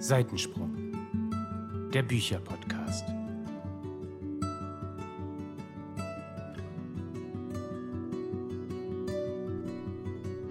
Seitensprung, 0.00 0.92
der 1.92 2.02
Bücherpodcast. 2.02 3.04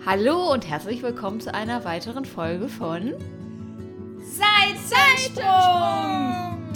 Hallo 0.05 0.51
und 0.51 0.68
herzlich 0.68 1.01
willkommen 1.01 1.39
zu 1.39 1.54
einer 1.54 1.86
weiteren 1.86 2.25
Folge 2.25 2.68
von 2.68 3.13
Seitensprung, 4.19 5.45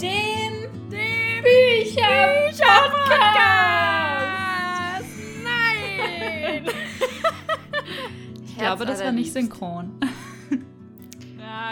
dem 0.00 0.52
dem 0.90 1.42
Bücherpodcast. 1.42 2.62
Nein! 5.44 6.64
Ich 8.46 8.58
glaube, 8.58 8.86
das 8.86 9.02
war 9.02 9.10
nicht 9.10 9.32
synchron. 9.32 9.91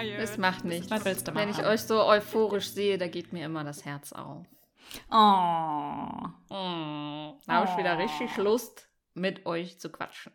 Ja. 0.02 0.18
Das 0.18 0.38
macht 0.38 0.64
nichts. 0.64 0.90
Wenn 0.90 1.50
ich 1.50 1.64
euch 1.64 1.82
so 1.82 2.02
euphorisch 2.04 2.70
sehe, 2.70 2.98
da 2.98 3.08
geht 3.08 3.32
mir 3.32 3.44
immer 3.44 3.64
das 3.64 3.84
Herz 3.84 4.12
auf. 4.12 4.46
Oh. 5.10 5.14
Mm, 5.14 6.34
Da 7.46 7.48
habe 7.48 7.68
ich 7.70 7.76
wieder 7.76 7.98
richtig 7.98 8.36
Lust, 8.36 8.88
mit 9.14 9.46
euch 9.46 9.78
zu 9.78 9.90
quatschen. 9.90 10.32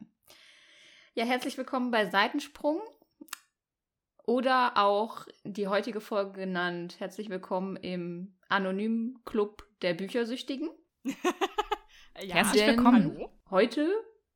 Ja, 1.14 1.26
herzlich 1.26 1.58
willkommen 1.58 1.92
bei 1.92 2.10
Seitensprung. 2.10 2.80
Oder 4.26 4.78
auch 4.78 5.28
die 5.44 5.68
heutige 5.68 6.02
Folge 6.02 6.40
genannt, 6.40 6.96
herzlich 7.00 7.30
willkommen 7.30 7.76
im 7.76 8.36
anonymen 8.50 9.20
Club 9.24 9.64
der 9.82 9.94
Büchersüchtigen. 9.94 10.70
ja. 11.06 11.14
Herzlich 12.36 12.66
willkommen. 12.66 13.14
Hallo? 13.18 13.30
Heute, 13.52 13.88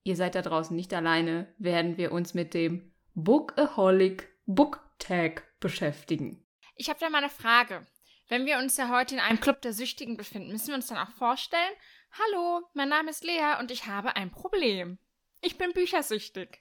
ihr 0.03 0.15
seid 0.15 0.35
da 0.35 0.43
draußen 0.43 0.75
nicht 0.75 0.93
alleine, 0.93 1.51
werden 1.57 1.97
wir 1.97 2.11
uns 2.11 2.35
mit 2.35 2.53
dem 2.53 2.91
Bookaholic 3.15 4.29
Book 4.45 4.87
Tag 4.99 5.43
beschäftigen. 5.59 6.45
Ich 6.75 6.89
habe 6.89 6.99
da 6.99 7.09
mal 7.09 7.17
eine 7.19 7.29
Frage. 7.29 7.87
Wenn 8.27 8.45
wir 8.45 8.59
uns 8.59 8.77
ja 8.77 8.89
heute 8.89 9.15
in 9.15 9.21
einem 9.21 9.39
Club 9.39 9.61
der 9.61 9.73
Süchtigen 9.73 10.15
befinden, 10.15 10.51
müssen 10.51 10.67
wir 10.67 10.75
uns 10.75 10.87
dann 10.87 10.99
auch 10.99 11.11
vorstellen, 11.11 11.73
hallo, 12.11 12.61
mein 12.73 12.89
Name 12.89 13.09
ist 13.09 13.23
Lea 13.23 13.57
und 13.59 13.71
ich 13.71 13.87
habe 13.87 14.15
ein 14.15 14.31
Problem. 14.31 14.99
Ich 15.41 15.57
bin 15.57 15.73
büchersüchtig. 15.73 16.59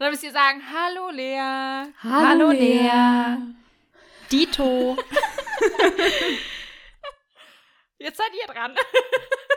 Oder 0.00 0.10
müsst 0.10 0.24
ihr 0.24 0.32
sagen, 0.32 0.62
hallo 0.72 1.10
Lea. 1.10 1.92
Hallo, 2.02 2.50
Lea. 2.50 3.36
Dito. 4.32 4.96
Jetzt 7.98 8.18
seid 8.18 8.32
ihr 8.40 8.52
dran. 8.52 8.74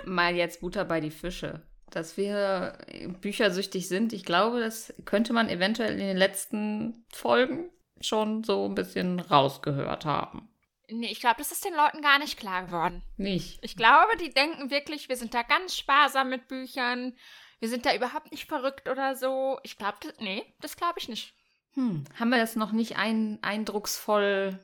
Mal 0.06 0.36
jetzt 0.36 0.62
Butter 0.62 0.86
bei 0.86 1.02
die 1.02 1.12
Fische. 1.12 1.68
Dass 1.98 2.16
wir 2.16 2.78
büchersüchtig 3.22 3.88
sind, 3.88 4.14
ich 4.14 4.24
glaube, 4.24 4.60
das 4.60 4.94
könnte 5.06 5.34
man 5.34 5.50
eventuell 5.50 5.94
in 5.94 6.06
den 6.06 6.16
letzten 6.16 7.04
Folgen 7.12 7.72
schon 8.02 8.44
so 8.44 8.66
ein 8.66 8.76
bisschen 8.76 9.20
rausgehört 9.20 10.06
haben. 10.06 10.48
Nee, 10.90 11.10
ich 11.12 11.20
glaube, 11.20 11.38
das 11.40 11.52
ist 11.52 11.66
den 11.66 11.74
Leuten 11.74 12.04
gar 12.04 12.20
nicht 12.20 12.38
klar 12.38 12.68
geworden. 12.68 13.02
Nicht? 13.16 13.58
Ich 13.64 13.76
glaube, 13.76 14.16
die 14.22 14.30
denken 14.30 14.70
wirklich, 14.70 15.10
wir 15.10 15.18
sind 15.18 15.34
da 15.34 15.42
ganz 15.42 15.76
sparsam 15.76 16.30
mit 16.30 16.48
Büchern. 16.48 17.18
Wir 17.60 17.68
sind 17.68 17.88
da 17.88 17.96
überhaupt 17.96 18.30
nicht 18.30 18.48
verrückt 18.48 18.88
oder 18.88 19.16
so. 19.16 19.58
Ich 19.64 19.80
glaube, 19.80 19.98
das, 20.02 20.14
nee, 20.20 20.46
das 20.62 20.78
glaube 20.78 21.00
ich 21.00 21.10
nicht. 21.10 21.34
Hm, 21.74 22.04
haben 22.14 22.30
wir 22.30 22.38
das 22.38 22.56
noch 22.56 22.74
nicht 22.74 22.98
ein, 22.98 23.40
eindrucksvoll 23.42 24.60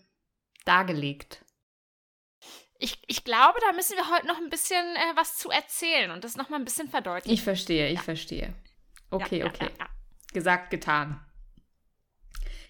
dargelegt? 0.66 1.43
Ich, 2.84 3.02
ich 3.08 3.24
glaube, 3.24 3.58
da 3.66 3.72
müssen 3.72 3.96
wir 3.96 4.10
heute 4.10 4.28
noch 4.28 4.38
ein 4.38 4.50
bisschen 4.50 4.86
äh, 4.98 5.16
was 5.16 5.38
zu 5.38 5.50
erzählen 5.50 6.12
und 6.12 6.26
das 6.26 6.36
nochmal 6.36 6.60
ein 6.60 6.66
bisschen 6.66 6.90
verdeutlichen. 6.90 7.34
Ich 7.34 7.42
verstehe, 7.42 7.88
ich 7.88 8.02
verstehe. 8.02 8.54
Okay, 9.10 9.38
Ja, 9.38 9.46
ja, 9.46 9.52
okay. 9.52 9.70
Ja, 9.72 9.86
ja. 9.86 9.90
Gesagt, 10.34 10.70
getan. 10.70 11.26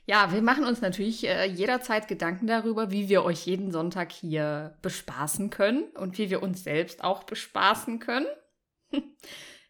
Ja, 0.06 0.32
wir 0.32 0.44
machen 0.44 0.66
uns 0.66 0.82
natürlich 0.82 1.28
äh, 1.28 1.46
jederzeit 1.46 2.08
Gedanken 2.08 2.46
darüber, 2.46 2.92
wie 2.92 3.10
wir 3.10 3.24
euch 3.24 3.48
jeden 3.48 3.72
Sonntag 3.72 4.12
hier 4.12 4.78
bespaßen 4.84 5.50
können 5.50 5.86
und 5.96 6.20
wie 6.20 6.30
wir 6.30 6.44
uns 6.44 6.64
selbst 6.64 7.04
auch 7.04 7.24
bespaßen 7.24 8.00
können. 8.00 8.28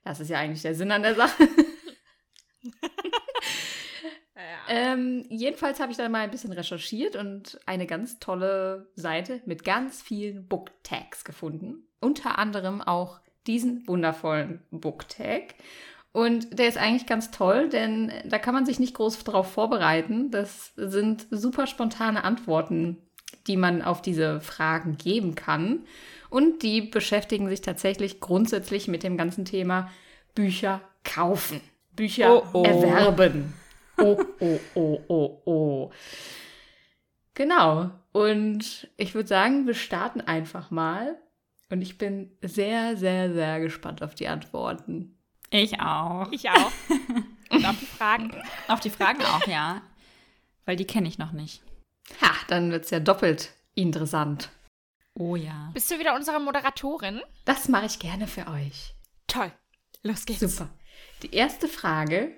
Das 0.05 0.19
ist 0.19 0.29
ja 0.29 0.37
eigentlich 0.37 0.63
der 0.63 0.75
Sinn 0.75 0.91
an 0.91 1.03
der 1.03 1.15
Sache. 1.15 1.47
Ähm, 4.69 5.25
jedenfalls 5.29 5.79
habe 5.79 5.91
ich 5.91 5.97
dann 5.97 6.11
mal 6.11 6.21
ein 6.21 6.31
bisschen 6.31 6.53
recherchiert 6.53 7.15
und 7.15 7.59
eine 7.65 7.85
ganz 7.85 8.19
tolle 8.19 8.87
Seite 8.95 9.41
mit 9.45 9.63
ganz 9.63 10.01
vielen 10.01 10.47
Book-Tags 10.47 11.23
gefunden. 11.23 11.87
Unter 11.99 12.37
anderem 12.37 12.81
auch 12.81 13.19
diesen 13.47 13.87
wundervollen 13.87 14.61
Book-Tag. 14.71 15.55
Und 16.11 16.59
der 16.59 16.67
ist 16.67 16.77
eigentlich 16.77 17.07
ganz 17.07 17.31
toll, 17.31 17.69
denn 17.69 18.11
da 18.25 18.37
kann 18.37 18.53
man 18.53 18.65
sich 18.65 18.79
nicht 18.79 18.93
groß 18.93 19.23
drauf 19.23 19.51
vorbereiten. 19.51 20.29
Das 20.29 20.71
sind 20.75 21.27
super 21.31 21.65
spontane 21.65 22.23
Antworten, 22.23 22.97
die 23.47 23.57
man 23.57 23.81
auf 23.81 24.01
diese 24.01 24.39
Fragen 24.39 24.97
geben 24.97 25.33
kann. 25.33 25.85
Und 26.29 26.61
die 26.61 26.81
beschäftigen 26.81 27.49
sich 27.49 27.61
tatsächlich 27.61 28.19
grundsätzlich 28.19 28.87
mit 28.87 29.03
dem 29.03 29.17
ganzen 29.17 29.43
Thema 29.43 29.89
Bücher 30.35 30.81
kaufen, 31.03 31.61
Bücher 31.95 32.43
Oh, 32.43 32.43
oh. 32.53 32.63
erwerben. 32.63 33.53
Oh, 34.03 34.17
oh, 34.41 34.59
oh, 34.75 34.99
oh, 35.07 35.41
oh. 35.45 35.91
Genau. 37.35 37.91
Und 38.11 38.89
ich 38.97 39.15
würde 39.15 39.29
sagen, 39.29 39.65
wir 39.65 39.73
starten 39.73 40.21
einfach 40.21 40.71
mal. 40.71 41.17
Und 41.69 41.81
ich 41.81 41.97
bin 41.97 42.31
sehr, 42.41 42.97
sehr, 42.97 43.33
sehr 43.33 43.59
gespannt 43.61 44.03
auf 44.03 44.13
die 44.13 44.27
Antworten. 44.27 45.17
Ich 45.49 45.79
auch. 45.79 46.31
Ich 46.31 46.49
auch. 46.49 46.71
Und 47.49 47.65
auf 47.65 47.79
die 47.79 47.85
Fragen. 47.85 48.31
Auf 48.67 48.79
die 48.79 48.89
Fragen 48.89 49.23
auch, 49.23 49.47
ja. 49.47 49.81
Weil 50.65 50.75
die 50.75 50.85
kenne 50.85 51.07
ich 51.07 51.17
noch 51.17 51.31
nicht. 51.31 51.61
Ha, 52.21 52.31
dann 52.47 52.71
wird 52.71 52.85
es 52.85 52.91
ja 52.91 52.99
doppelt 52.99 53.53
interessant. 53.75 54.49
Oh 55.15 55.35
ja. 55.35 55.69
Bist 55.73 55.89
du 55.91 55.99
wieder 55.99 56.15
unsere 56.15 56.39
Moderatorin? 56.39 57.21
Das 57.45 57.69
mache 57.69 57.85
ich 57.85 57.99
gerne 57.99 58.27
für 58.27 58.47
euch. 58.47 58.95
Toll. 59.27 59.51
Los 60.01 60.25
geht's. 60.25 60.39
Super. 60.39 60.69
Die 61.21 61.33
erste 61.33 61.67
Frage. 61.67 62.31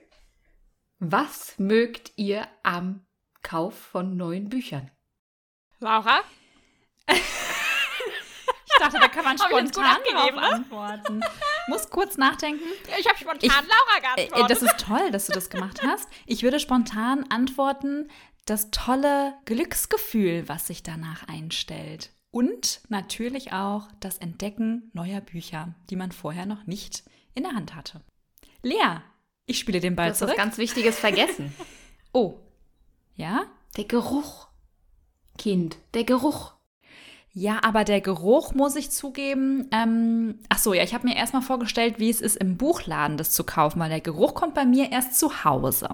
Was 1.00 1.58
mögt 1.60 2.14
ihr 2.16 2.48
am 2.64 3.06
Kauf 3.42 3.78
von 3.78 4.16
neuen 4.18 4.50
Büchern? 4.50 4.90
Laura? 5.80 6.22
Ich 7.08 8.80
dachte, 8.80 9.00
da 9.00 9.08
kann 9.08 9.24
man 9.24 9.38
spontan 9.38 9.98
drauf 10.12 10.32
ne? 10.32 10.42
antworten. 10.42 11.22
Muss 11.68 11.90
kurz 11.90 12.18
nachdenken. 12.18 12.64
Ich 13.00 13.08
habe 13.08 13.18
spontan 13.18 13.40
Ich- 13.42 13.52
Laura 13.52 13.98
Äh, 14.18 14.28
geantwortet. 14.28 14.52
Das 14.52 14.62
ist 14.62 14.80
toll, 14.80 15.12
dass 15.12 15.28
du 15.28 15.34
das 15.34 15.50
gemacht 15.50 15.82
hast. 15.84 16.08
Ich 16.26 16.44
würde 16.44 16.60
spontan 16.60 17.26
antworten, 17.30 18.10
das 18.46 18.70
tolle 18.72 19.34
Glücksgefühl, 19.46 20.48
was 20.48 20.68
sich 20.68 20.84
danach 20.84 21.28
einstellt. 21.28 22.12
Und 22.32 22.82
natürlich 22.90 23.54
auch 23.54 23.88
das 24.02 24.18
Entdecken 24.18 24.92
neuer 24.94 25.22
Bücher, 25.22 25.74
die 25.90 25.96
man 25.96 26.12
vorher 26.12 26.46
noch 26.46 26.66
nicht 26.68 27.04
in 27.34 27.44
der 27.44 27.54
Hand 27.54 27.76
hatte. 27.76 28.02
Lea, 28.62 28.98
ich 29.46 29.60
spiele 29.60 29.80
den 29.80 29.94
Du 29.94 29.98
Ball 29.98 30.10
hast 30.10 30.22
was 30.22 30.30
zurück. 30.30 30.38
ganz 30.38 30.58
Wichtiges 30.58 31.00
vergessen. 31.00 31.54
Oh, 32.18 32.40
ja? 33.18 33.44
Der 33.76 33.84
Geruch. 33.84 34.48
Kind, 35.38 35.76
der 35.94 36.06
Geruch. 36.06 36.54
Ja, 37.34 37.62
aber 37.62 37.84
der 37.84 38.00
Geruch, 38.00 38.54
muss 38.54 38.78
ich 38.78 38.90
zugeben, 38.90 39.68
ähm, 39.74 40.40
ach 40.48 40.60
so, 40.60 40.74
ja, 40.74 40.82
ich 40.84 40.94
habe 40.94 41.06
mir 41.06 41.18
erstmal 41.18 41.42
vorgestellt, 41.42 42.00
wie 42.00 42.10
es 42.10 42.22
ist, 42.22 42.38
im 42.38 42.56
Buchladen 42.56 43.18
das 43.18 43.32
zu 43.32 43.44
kaufen, 43.44 43.82
weil 43.82 43.90
der 43.90 44.00
Geruch 44.00 44.34
kommt 44.34 44.54
bei 44.54 44.64
mir 44.64 44.94
erst 44.94 45.20
zu 45.20 45.44
Hause. 45.44 45.90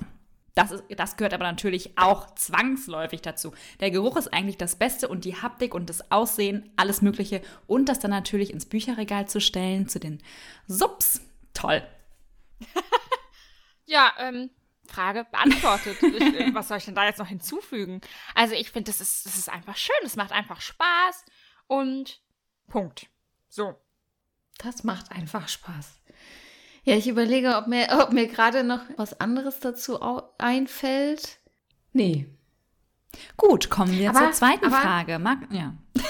Das, 0.54 0.70
ist, 0.70 0.84
das 0.96 1.18
gehört 1.18 1.34
aber 1.34 1.46
natürlich 1.46 1.98
auch 1.98 2.36
zwangsläufig 2.36 3.24
dazu. 3.24 3.52
Der 3.80 3.90
Geruch 3.90 4.16
ist 4.18 4.32
eigentlich 4.32 4.58
das 4.58 4.76
Beste 4.76 5.08
und 5.08 5.26
die 5.26 5.38
Haptik 5.38 5.74
und 5.74 5.90
das 5.90 6.12
Aussehen, 6.12 6.70
alles 6.76 7.02
Mögliche. 7.02 7.42
Und 7.66 7.90
das 7.90 7.98
dann 7.98 8.12
natürlich 8.12 8.54
ins 8.54 8.68
Bücherregal 8.68 9.28
zu 9.28 9.42
stellen, 9.42 9.88
zu 9.88 10.00
den 10.00 10.22
Subs. 10.68 11.22
Toll. 11.56 11.82
Ja, 13.92 14.14
ähm, 14.20 14.50
Frage 14.88 15.26
beantwortet. 15.30 15.98
ich, 16.02 16.22
äh, 16.22 16.54
was 16.54 16.70
soll 16.70 16.78
ich 16.78 16.86
denn 16.86 16.96
da 16.96 17.06
jetzt 17.06 17.20
noch 17.20 17.28
hinzufügen? 17.28 18.00
Also 18.36 18.56
ich 18.56 18.72
finde, 18.72 18.90
das 18.90 19.02
ist, 19.02 19.26
das 19.26 19.38
ist 19.38 19.50
einfach 19.50 19.76
schön. 19.76 19.96
Es 20.06 20.16
macht 20.16 20.32
einfach 20.32 20.62
Spaß 20.62 21.26
und 21.68 22.22
Punkt. 22.70 23.08
So. 23.50 23.76
Das 24.60 24.86
macht 24.86 25.12
einfach 25.12 25.50
Spaß. 25.50 26.00
Ja, 26.84 26.96
ich 26.96 27.08
überlege, 27.10 27.58
ob 27.58 27.68
mir, 27.68 27.88
ob 28.02 28.14
mir 28.14 28.28
gerade 28.28 28.64
noch 28.64 28.82
was 28.96 29.20
anderes 29.20 29.60
dazu 29.60 30.00
einfällt. 30.38 31.40
Nee. 31.92 32.28
Gut, 33.36 33.70
kommen 33.70 33.92
wir 33.98 34.12
Aber- 34.12 34.20
zur 34.20 34.32
zweiten 34.32 34.66
aber- 34.66 34.78
Frage. 34.82 35.20
Mag, 35.20 35.40
ja. 35.52 35.76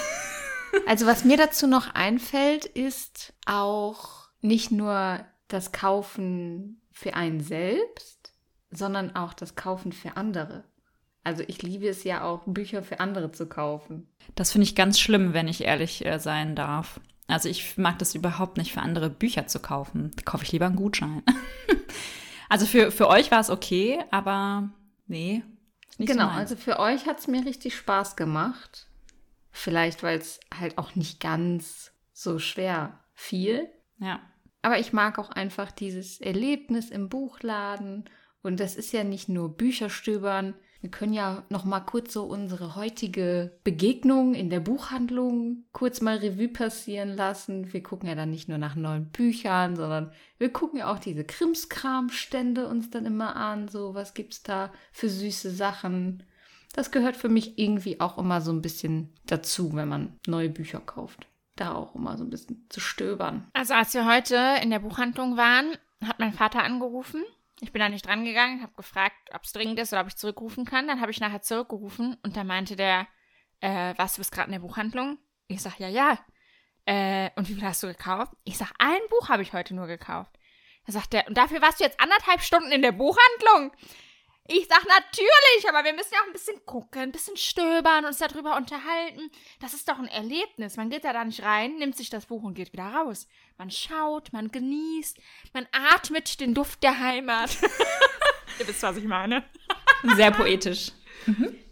Also 0.88 1.06
was 1.06 1.26
mir 1.26 1.36
dazu 1.36 1.68
noch 1.68 1.94
einfällt, 1.96 2.64
ist 2.66 3.34
auch 3.46 4.30
nicht 4.40 4.72
nur 4.72 5.26
das 5.50 5.74
Kaufen 5.74 6.81
für 7.02 7.16
einen 7.16 7.40
selbst, 7.40 8.32
sondern 8.70 9.16
auch 9.16 9.34
das 9.34 9.56
Kaufen 9.56 9.92
für 9.92 10.18
andere. 10.18 10.64
Also 11.24 11.44
ich 11.48 11.64
liebe 11.64 11.88
es 11.88 12.04
ja 12.04 12.24
auch, 12.24 12.44
Bücher 12.46 12.84
für 12.84 13.00
andere 13.00 13.32
zu 13.32 13.48
kaufen. 13.48 14.08
Das 14.36 14.52
finde 14.52 14.66
ich 14.66 14.76
ganz 14.76 15.00
schlimm, 15.00 15.34
wenn 15.34 15.48
ich 15.48 15.64
ehrlich 15.64 16.06
äh, 16.06 16.20
sein 16.20 16.56
darf. 16.56 17.00
Also 17.28 17.50
ich 17.50 17.76
mag 17.78 17.98
das 17.98 18.14
überhaupt 18.14 18.58
nicht, 18.58 18.74
für 18.74 18.82
andere 18.82 19.10
Bücher 19.10 19.48
zu 19.48 19.60
kaufen. 19.60 20.12
Da 20.16 20.22
kaufe 20.24 20.44
ich 20.44 20.52
lieber 20.52 20.68
einen 20.68 20.76
Gutschein. 20.76 21.24
also 22.50 22.68
für, 22.68 22.92
für 22.92 23.08
euch 23.08 23.32
war 23.32 23.40
es 23.40 23.50
okay, 23.50 24.00
aber 24.12 24.70
nee. 25.08 25.44
Nicht 25.98 26.10
so 26.10 26.14
genau, 26.14 26.28
meins. 26.28 26.52
also 26.52 26.56
für 26.56 26.80
euch 26.80 27.08
hat 27.08 27.20
es 27.20 27.28
mir 27.28 27.44
richtig 27.46 27.76
Spaß 27.76 28.16
gemacht. 28.16 28.88
Vielleicht, 29.50 30.04
weil 30.04 30.20
es 30.20 30.40
halt 30.56 30.78
auch 30.78 30.96
nicht 30.96 31.20
ganz 31.20 31.94
so 32.14 32.38
schwer 32.38 33.00
fiel. 33.16 33.68
ja. 33.98 34.20
Aber 34.62 34.80
ich 34.80 34.94
mag 34.94 35.18
auch 35.20 35.30
einfach 35.30 35.72
dieses 35.72 36.22
Erlebnis 36.22 36.90
im 36.90 37.10
Buchladen. 37.10 38.06
Und 38.44 38.60
das 38.60 38.76
ist 38.76 38.92
ja 38.92 39.04
nicht 39.04 39.30
nur 39.30 39.56
Bücherstöbern. 39.56 40.56
Wir 40.82 40.90
können 40.90 41.14
ja 41.14 41.44
noch 41.50 41.64
mal 41.64 41.82
kurz 41.82 42.12
so 42.12 42.24
unsere 42.24 42.76
heutige 42.76 43.52
Begegnung 43.64 44.34
in 44.34 44.50
der 44.50 44.60
Buchhandlung 44.60 45.66
kurz 45.74 46.02
mal 46.02 46.18
Revue 46.18 46.48
passieren 46.48 47.16
lassen. 47.16 47.72
Wir 47.72 47.84
gucken 47.84 48.10
ja 48.10 48.16
dann 48.16 48.32
nicht 48.32 48.50
nur 48.50 48.58
nach 48.58 48.76
neuen 48.76 49.06
Büchern, 49.06 49.76
sondern 49.76 50.12
wir 50.40 50.52
gucken 50.52 50.80
ja 50.80 50.92
auch 50.92 50.98
diese 50.98 51.24
Krimskram-Stände 51.24 52.68
uns 52.68 52.90
dann 52.90 53.06
immer 53.06 53.36
an. 53.36 53.68
So, 53.68 53.94
was 53.94 54.16
gibt's 54.16 54.42
da 54.42 54.72
für 54.92 55.08
süße 55.08 55.52
Sachen? 55.52 56.24
Das 56.74 56.90
gehört 56.90 57.16
für 57.16 57.30
mich 57.30 57.60
irgendwie 57.60 58.00
auch 58.00 58.18
immer 58.18 58.42
so 58.42 58.52
ein 58.52 58.64
bisschen 58.64 59.14
dazu, 59.28 59.76
wenn 59.76 59.88
man 59.88 60.20
neue 60.26 60.50
Bücher 60.50 60.80
kauft. 60.80 61.28
Da 61.62 61.76
auch 61.76 61.94
immer 61.94 62.18
so 62.18 62.24
ein 62.24 62.32
bisschen 62.32 62.66
zu 62.70 62.80
stöbern. 62.80 63.48
Also 63.54 63.76
als 63.76 63.94
wir 63.94 64.08
heute 64.08 64.58
in 64.64 64.72
der 64.72 64.80
Buchhandlung 64.80 65.38
waren, 65.38 65.78
hat 66.04 66.18
mein 66.18 66.34
Vater 66.34 66.64
angerufen. 66.64 67.24
Ich 67.60 67.72
bin 67.72 67.80
da 67.80 67.88
nicht 67.88 68.08
dran 68.08 68.26
gegangen, 68.26 68.64
habe 68.64 68.74
gefragt, 68.74 69.30
ob 69.32 69.44
es 69.44 69.54
dringend 69.54 69.78
ist 69.78 69.94
oder 69.94 70.02
ob 70.02 70.08
ich 70.08 70.16
zurückrufen 70.16 70.66
kann. 70.66 70.88
Dann 70.88 71.02
habe 71.02 71.12
ich 71.12 71.20
nachher 71.20 71.44
zurückgerufen 71.44 72.18
und 72.24 72.36
dann 72.36 72.48
meinte 72.48 72.76
der, 72.76 73.06
äh, 73.60 73.94
was, 73.96 74.16
du 74.16 74.22
bist 74.22 74.32
gerade 74.32 74.48
in 74.48 74.54
der 74.54 74.68
Buchhandlung? 74.68 75.20
Ich 75.46 75.62
sag, 75.62 75.78
ja, 75.78 75.88
ja. 75.88 76.18
Äh, 76.86 77.30
und 77.36 77.48
wie 77.48 77.54
viel 77.54 77.64
hast 77.64 77.84
du 77.84 77.88
gekauft? 77.88 78.34
Ich 78.44 78.58
sag, 78.58 78.72
ein 78.80 79.02
Buch 79.12 79.30
habe 79.30 79.44
ich 79.44 79.54
heute 79.54 79.76
nur 79.76 79.86
gekauft. 79.86 80.32
Da 80.88 80.94
sagt 80.94 81.14
der, 81.14 81.28
und 81.28 81.38
dafür 81.38 81.62
warst 81.62 81.80
du 81.80 81.84
jetzt 81.84 82.00
anderthalb 82.00 82.42
Stunden 82.42 82.72
in 82.72 82.82
der 82.82 82.92
Buchhandlung? 82.92 83.72
Ich 84.48 84.68
sag 84.68 84.86
natürlich, 84.88 85.70
aber 85.70 85.84
wir 85.84 85.94
müssen 85.94 86.14
ja 86.14 86.20
auch 86.20 86.28
ein 86.28 86.34
bisschen 86.34 86.66
gucken, 86.66 87.02
ein 87.02 87.12
bisschen 87.12 87.38
stöbern, 87.38 88.06
uns 88.06 88.18
darüber 88.18 88.58
unterhalten. 88.58 89.30
Das 89.60 89.74
ist 89.74 89.88
doch 89.88 90.00
ein 90.00 90.08
Erlebnis. 90.08 90.78
Man 90.78 90.90
geht 90.90 91.04
da 91.04 91.14
da 91.14 91.24
nicht 91.24 91.44
rein, 91.44 91.78
nimmt 91.78 91.96
sich 91.96 92.10
das 92.10 92.26
Buch 92.26 92.44
und 92.44 92.56
geht 92.56 92.74
wieder 92.74 92.88
raus. 92.88 93.28
Man 93.58 93.70
schaut, 93.70 94.34
man 94.34 94.52
genießt, 94.52 95.18
man 95.54 95.68
atmet 95.72 96.40
den 96.40 96.54
Duft 96.54 96.84
der 96.84 97.00
Heimat. 97.00 97.58
Ihr 98.60 98.68
wisst, 98.68 98.84
was 98.84 98.98
ich 98.98 99.06
meine. 99.06 99.44
Sehr 100.16 100.32
poetisch. 100.32 100.92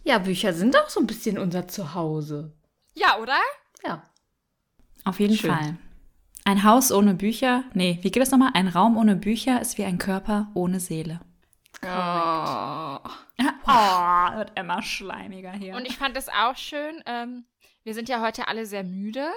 Ja, 0.03 0.19
Bücher 0.19 0.53
sind 0.53 0.77
auch 0.77 0.89
so 0.89 0.99
ein 0.99 1.07
bisschen 1.07 1.37
unser 1.39 1.67
Zuhause. 1.67 2.55
Ja, 2.93 3.17
oder? 3.19 3.39
Ja. 3.83 4.03
Auf 5.05 5.19
jeden 5.19 5.35
Schön. 5.35 5.51
Fall. 5.51 5.77
Ein 6.45 6.63
Haus 6.63 6.91
ohne 6.91 7.13
Bücher, 7.15 7.63
nee, 7.73 7.99
wie 8.01 8.11
geht 8.11 8.21
das 8.21 8.31
nochmal? 8.31 8.51
Ein 8.53 8.67
Raum 8.67 8.97
ohne 8.97 9.15
Bücher 9.15 9.61
ist 9.61 9.77
wie 9.77 9.85
ein 9.85 9.97
Körper 9.97 10.49
ohne 10.53 10.79
Seele. 10.79 11.19
Oh. 11.83 12.99
Oh, 13.65 14.35
wird 14.35 14.57
immer 14.57 14.81
schleimiger 14.81 15.51
hier. 15.51 15.75
Und 15.75 15.85
ich 15.85 15.97
fand 15.97 16.17
das 16.17 16.27
auch 16.29 16.55
schön. 16.55 17.01
Ähm, 17.05 17.45
wir 17.83 17.93
sind 17.93 18.09
ja 18.09 18.21
heute 18.21 18.47
alle 18.47 18.65
sehr 18.65 18.83
müde. 18.83 19.29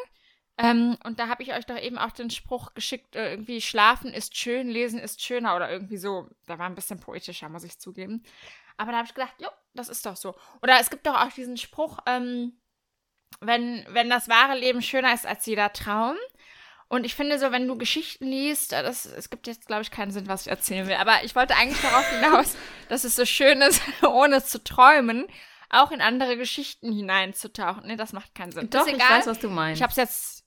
Ähm, 0.59 0.97
und 1.05 1.19
da 1.19 1.29
habe 1.29 1.43
ich 1.43 1.53
euch 1.55 1.67
doch 1.67 1.79
eben 1.79 1.99
auch 1.99 2.11
den 2.13 2.31
Spruch 2.31 2.75
geschickt, 2.75 3.17
äh, 3.17 3.31
irgendwie 3.31 3.61
schlafen 3.61 4.13
ist 4.13 4.37
schön, 4.37 4.69
lesen 4.69 4.99
ist 4.99 5.23
schöner 5.23 5.57
oder 5.57 5.71
irgendwie 5.71 5.97
so. 5.97 6.29
Da 6.47 6.59
war 6.59 6.67
ein 6.67 6.75
bisschen 6.75 7.01
poetischer, 7.01 7.49
muss 7.49 7.65
ich 7.65 7.79
zugeben. 7.79 8.23
Aber 8.77 8.93
da 8.93 8.99
habe 8.99 9.07
ich 9.07 9.15
gedacht, 9.15 9.35
jo, 9.39 9.49
das 9.75 9.89
ist 9.89 10.05
doch 10.05 10.17
so. 10.17 10.35
Oder 10.63 10.79
es 10.81 10.91
gibt 10.91 11.07
doch 11.07 11.17
auch 11.17 11.33
diesen 11.33 11.57
Spruch, 11.57 11.99
ähm, 12.07 12.53
wenn, 13.41 13.85
wenn 13.89 14.11
das 14.11 14.29
wahre 14.29 14.59
Leben 14.59 14.83
schöner 14.83 15.15
ist 15.15 15.27
als 15.27 15.47
jeder 15.47 15.73
Traum. 15.73 16.17
Und 16.93 17.07
ich 17.07 17.15
finde 17.15 17.39
so, 17.39 17.51
wenn 17.53 17.67
du 17.67 17.79
Geschichten 17.79 18.27
liest, 18.27 18.75
äh, 18.75 18.83
das, 18.83 19.07
es 19.07 19.31
gibt 19.31 19.47
jetzt, 19.47 19.67
glaube 19.67 19.81
ich, 19.81 19.91
keinen 19.91 20.11
Sinn, 20.11 20.29
was 20.29 20.43
ich 20.43 20.49
erzählen 20.49 20.87
will. 20.87 20.97
Aber 20.97 21.25
ich 21.25 21.35
wollte 21.35 21.57
eigentlich 21.57 21.81
darauf 21.81 22.07
hinaus, 22.11 22.55
dass 22.91 23.05
es 23.05 23.17
so 23.17 23.25
schön 23.25 23.63
ist, 23.63 23.81
ohne 24.07 24.45
zu 24.45 24.63
träumen, 24.63 25.25
auch 25.71 25.91
in 25.91 26.03
andere 26.03 26.37
Geschichten 26.37 26.93
hineinzutauchen. 26.93 27.87
Nee, 27.87 27.97
das 27.97 28.13
macht 28.13 28.35
keinen 28.35 28.53
Sinn. 28.53 28.69
Doch, 28.69 28.87
ich 28.87 28.99
weiß, 28.99 29.27
was 29.27 29.39
du 29.39 29.49
meinst. 29.49 29.79
Ich 29.79 29.83
habe 29.83 29.91
es 29.91 29.97
jetzt. 29.97 30.45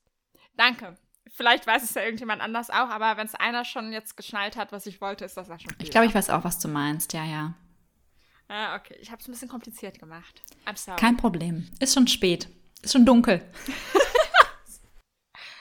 Danke. 0.55 0.95
Vielleicht 1.33 1.65
weiß 1.65 1.81
es 1.81 1.95
ja 1.95 2.03
irgendjemand 2.03 2.43
anders 2.43 2.69
auch, 2.69 2.89
aber 2.89 3.17
wenn 3.17 3.25
es 3.25 3.33
einer 3.33 3.65
schon 3.65 3.91
jetzt 3.91 4.15
geschnallt 4.15 4.55
hat, 4.55 4.71
was 4.71 4.85
ich 4.85 5.01
wollte, 5.01 5.25
ist 5.25 5.37
das 5.37 5.47
ja 5.47 5.57
schon 5.57 5.71
viel. 5.71 5.83
ich 5.83 5.89
glaube, 5.89 6.05
ich 6.05 6.13
weiß 6.13 6.29
auch, 6.29 6.43
was 6.43 6.59
du 6.59 6.67
meinst. 6.67 7.13
Ja, 7.13 7.25
ja. 7.25 7.55
Ah, 8.49 8.75
okay. 8.75 8.95
Ich 9.01 9.09
habe 9.09 9.19
es 9.19 9.27
ein 9.27 9.31
bisschen 9.31 9.49
kompliziert 9.49 9.97
gemacht. 9.97 10.43
I'm 10.67 10.77
sorry. 10.77 10.99
Kein 10.99 11.17
Problem. 11.17 11.67
Ist 11.79 11.95
schon 11.95 12.07
spät. 12.07 12.49
Ist 12.83 12.93
schon 12.93 13.03
dunkel. 13.03 13.41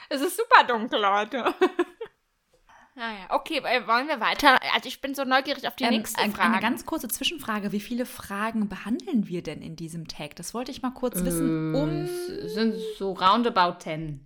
es 0.09 0.21
ist 0.21 0.37
super 0.37 0.63
dunkel, 0.67 1.01
Leute. 1.01 1.53
naja, 2.95 3.25
okay, 3.29 3.57
äh, 3.57 3.85
wollen 3.87 4.07
wir 4.07 4.19
weiter? 4.19 4.57
Also 4.73 4.87
ich 4.87 5.01
bin 5.01 5.13
so 5.15 5.23
neugierig 5.23 5.67
auf 5.67 5.75
die 5.75 5.83
Ähm, 5.83 5.91
nächste 5.91 6.19
Frage. 6.31 6.39
Eine 6.41 6.61
ganz 6.61 6.85
kurze 6.85 7.07
Zwischenfrage. 7.07 7.71
Wie 7.71 7.79
viele 7.81 8.05
Fragen 8.05 8.69
behandeln 8.69 9.27
wir 9.27 9.43
denn 9.43 9.61
in 9.61 9.75
diesem 9.75 10.07
Tag? 10.07 10.35
Das 10.37 10.53
wollte 10.53 10.71
ich 10.71 10.81
mal 10.81 10.91
kurz 10.91 11.23
wissen. 11.23 11.75
Um 11.75 11.89
Es 12.03 12.53
sind 12.53 12.75
so 12.97 13.11
roundabout 13.13 13.79
10. 13.79 14.25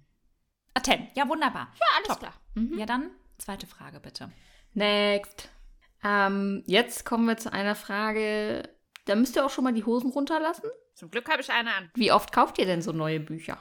ah, 0.75 0.83
10. 0.83 1.07
Ja, 1.15 1.27
wunderbar. 1.27 1.67
ja, 1.79 1.85
alles 1.97 2.07
top. 2.07 2.19
klar. 2.19 2.33
Ja, 2.77 2.85
dann 2.85 3.09
zweite 3.37 3.67
Frage 3.67 3.99
bitte. 3.99 4.31
Next. 4.73 5.49
Ähm, 6.03 6.63
jetzt 6.67 7.05
kommen 7.05 7.25
wir 7.25 7.37
zu 7.37 7.51
einer 7.51 7.75
Frage. 7.75 8.69
Da 9.05 9.15
müsst 9.15 9.35
ihr 9.35 9.45
auch 9.45 9.49
schon 9.49 9.63
mal 9.63 9.73
die 9.73 9.83
Hosen 9.85 10.11
runterlassen. 10.11 10.69
Zum 10.93 11.09
Glück 11.09 11.29
habe 11.29 11.41
ich 11.41 11.49
eine 11.51 11.73
an. 11.73 11.89
Wie 11.95 12.11
oft 12.11 12.31
kauft 12.31 12.57
ihr 12.59 12.65
denn 12.65 12.81
so 12.81 12.91
neue 12.91 13.19
Bücher? 13.19 13.57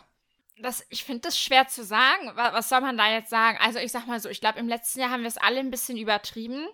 Das, 0.61 0.85
ich 0.91 1.05
finde 1.05 1.23
das 1.23 1.39
schwer 1.39 1.69
zu 1.69 1.85
sagen. 1.85 2.33
Was, 2.35 2.53
was 2.53 2.69
soll 2.69 2.81
man 2.81 2.97
da 2.97 3.11
jetzt 3.11 3.31
sagen? 3.31 3.59
Also 3.61 3.79
ich 3.79 3.93
sag 3.93 4.07
mal 4.07 4.21
so, 4.21 4.29
ich 4.29 4.41
glaube, 4.41 4.59
im 4.59 4.69
letzten 4.69 5.01
Jahr 5.01 5.11
haben 5.11 5.23
wir 5.23 5.29
es 5.29 5.37
alle 5.37 5.61
ein 5.61 5.71
bisschen 5.71 5.97
übertrieben. 5.97 6.67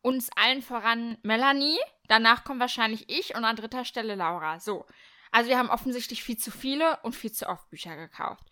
Uns 0.00 0.30
allen 0.36 0.62
voran 0.62 1.18
Melanie. 1.22 1.78
Danach 2.08 2.44
kommt 2.44 2.60
wahrscheinlich 2.60 3.08
ich 3.08 3.34
und 3.34 3.44
an 3.44 3.56
dritter 3.56 3.84
Stelle 3.84 4.16
Laura. 4.16 4.58
So. 4.58 4.86
Also 5.30 5.48
wir 5.48 5.58
haben 5.58 5.70
offensichtlich 5.70 6.22
viel 6.22 6.36
zu 6.36 6.50
viele 6.50 6.98
und 7.02 7.14
viel 7.14 7.32
zu 7.32 7.48
oft 7.48 7.70
Bücher 7.70 7.96
gekauft. 7.96 8.44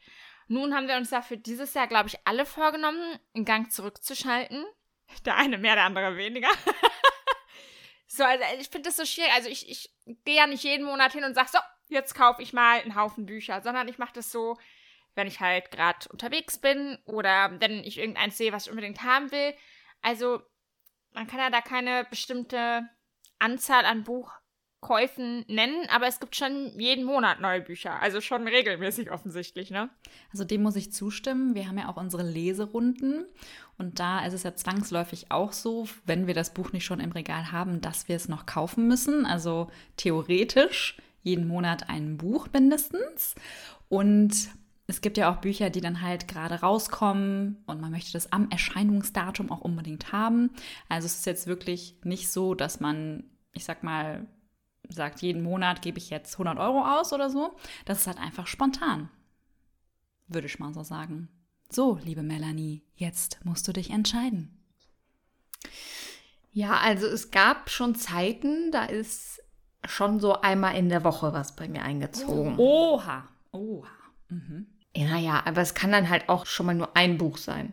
Nun 0.48 0.74
haben 0.74 0.88
wir 0.88 0.96
uns 0.96 1.10
dafür 1.10 1.36
dieses 1.36 1.74
Jahr, 1.74 1.86
glaube 1.86 2.08
ich, 2.08 2.18
alle 2.24 2.46
vorgenommen, 2.46 3.18
einen 3.34 3.44
Gang 3.44 3.70
zurückzuschalten. 3.70 4.64
Der 5.24 5.36
eine 5.36 5.58
mehr, 5.58 5.74
der 5.74 5.84
andere 5.84 6.16
weniger. 6.16 6.48
so, 8.06 8.24
also 8.24 8.44
ich 8.58 8.68
finde 8.68 8.88
das 8.88 8.96
so 8.96 9.04
schwierig. 9.04 9.32
Also 9.34 9.48
ich, 9.48 9.68
ich 9.68 9.90
gehe 10.24 10.36
ja 10.36 10.46
nicht 10.46 10.64
jeden 10.64 10.86
Monat 10.86 11.12
hin 11.12 11.24
und 11.24 11.34
sage, 11.34 11.50
so, 11.52 11.58
jetzt 11.90 12.14
kaufe 12.14 12.42
ich 12.42 12.52
mal 12.52 12.80
einen 12.80 12.94
Haufen 12.94 13.26
Bücher, 13.26 13.60
sondern 13.62 13.88
ich 13.88 13.98
mache 13.98 14.14
das 14.14 14.30
so, 14.32 14.56
wenn 15.14 15.26
ich 15.26 15.40
halt 15.40 15.70
gerade 15.70 16.08
unterwegs 16.10 16.58
bin 16.58 16.98
oder 17.04 17.50
wenn 17.58 17.84
ich 17.84 17.98
irgendeins 17.98 18.38
sehe, 18.38 18.52
was 18.52 18.66
ich 18.66 18.70
unbedingt 18.70 19.02
haben 19.02 19.30
will. 19.32 19.54
Also 20.02 20.40
man 21.12 21.26
kann 21.26 21.40
ja 21.40 21.50
da 21.50 21.60
keine 21.60 22.06
bestimmte 22.08 22.88
Anzahl 23.38 23.84
an 23.84 24.04
Buchkäufen 24.04 25.44
nennen, 25.48 25.88
aber 25.88 26.06
es 26.06 26.20
gibt 26.20 26.36
schon 26.36 26.78
jeden 26.78 27.04
Monat 27.04 27.40
neue 27.40 27.60
Bücher. 27.60 28.00
Also 28.00 28.20
schon 28.20 28.46
regelmäßig 28.46 29.10
offensichtlich, 29.10 29.70
ne? 29.70 29.90
Also 30.30 30.44
dem 30.44 30.62
muss 30.62 30.76
ich 30.76 30.92
zustimmen. 30.92 31.54
Wir 31.54 31.66
haben 31.66 31.78
ja 31.78 31.88
auch 31.88 31.96
unsere 31.96 32.22
Leserunden 32.22 33.26
und 33.78 33.98
da 33.98 34.24
ist 34.24 34.34
es 34.34 34.44
ja 34.44 34.54
zwangsläufig 34.54 35.30
auch 35.30 35.52
so, 35.52 35.88
wenn 36.04 36.26
wir 36.26 36.34
das 36.34 36.54
Buch 36.54 36.72
nicht 36.72 36.84
schon 36.84 37.00
im 37.00 37.12
Regal 37.12 37.50
haben, 37.50 37.80
dass 37.80 38.08
wir 38.08 38.16
es 38.16 38.28
noch 38.28 38.46
kaufen 38.46 38.86
müssen. 38.86 39.26
Also 39.26 39.70
theoretisch 39.96 40.96
jeden 41.22 41.46
Monat 41.46 41.88
ein 41.88 42.16
Buch 42.16 42.48
mindestens. 42.52 43.34
Und 43.88 44.50
es 44.86 45.00
gibt 45.00 45.18
ja 45.18 45.32
auch 45.32 45.40
Bücher, 45.40 45.70
die 45.70 45.80
dann 45.80 46.02
halt 46.02 46.28
gerade 46.28 46.56
rauskommen 46.56 47.62
und 47.66 47.80
man 47.80 47.92
möchte 47.92 48.12
das 48.12 48.32
am 48.32 48.50
Erscheinungsdatum 48.50 49.50
auch 49.50 49.60
unbedingt 49.60 50.12
haben. 50.12 50.50
Also 50.88 51.06
es 51.06 51.16
ist 51.16 51.26
jetzt 51.26 51.46
wirklich 51.46 51.96
nicht 52.02 52.30
so, 52.30 52.54
dass 52.54 52.80
man, 52.80 53.24
ich 53.52 53.64
sag 53.64 53.82
mal, 53.82 54.26
sagt, 54.88 55.22
jeden 55.22 55.42
Monat 55.42 55.82
gebe 55.82 55.98
ich 55.98 56.10
jetzt 56.10 56.34
100 56.34 56.58
Euro 56.58 56.84
aus 56.84 57.12
oder 57.12 57.30
so. 57.30 57.56
Das 57.84 58.00
ist 58.00 58.06
halt 58.08 58.18
einfach 58.18 58.48
spontan 58.48 59.08
würde 60.30 60.46
ich 60.46 60.58
mal 60.58 60.72
so 60.72 60.82
sagen. 60.82 61.28
So, 61.70 61.98
liebe 62.02 62.22
Melanie, 62.22 62.82
jetzt 62.94 63.44
musst 63.44 63.68
du 63.68 63.72
dich 63.72 63.90
entscheiden. 63.90 64.56
Ja, 66.52 66.78
also 66.78 67.06
es 67.06 67.30
gab 67.30 67.70
schon 67.70 67.94
Zeiten, 67.94 68.72
da 68.72 68.84
ist 68.84 69.40
schon 69.90 70.20
so 70.20 70.40
einmal 70.40 70.76
in 70.76 70.88
der 70.88 71.04
Woche 71.04 71.32
was 71.32 71.56
bei 71.56 71.68
mir 71.68 71.82
eingezogen. 71.82 72.58
Oha, 72.58 73.24
oha. 73.52 73.88
Mhm. 74.28 74.66
Naja, 74.96 75.42
aber 75.44 75.60
es 75.60 75.74
kann 75.74 75.92
dann 75.92 76.08
halt 76.08 76.28
auch 76.28 76.46
schon 76.46 76.66
mal 76.66 76.74
nur 76.74 76.96
ein 76.96 77.18
Buch 77.18 77.36
sein. 77.36 77.72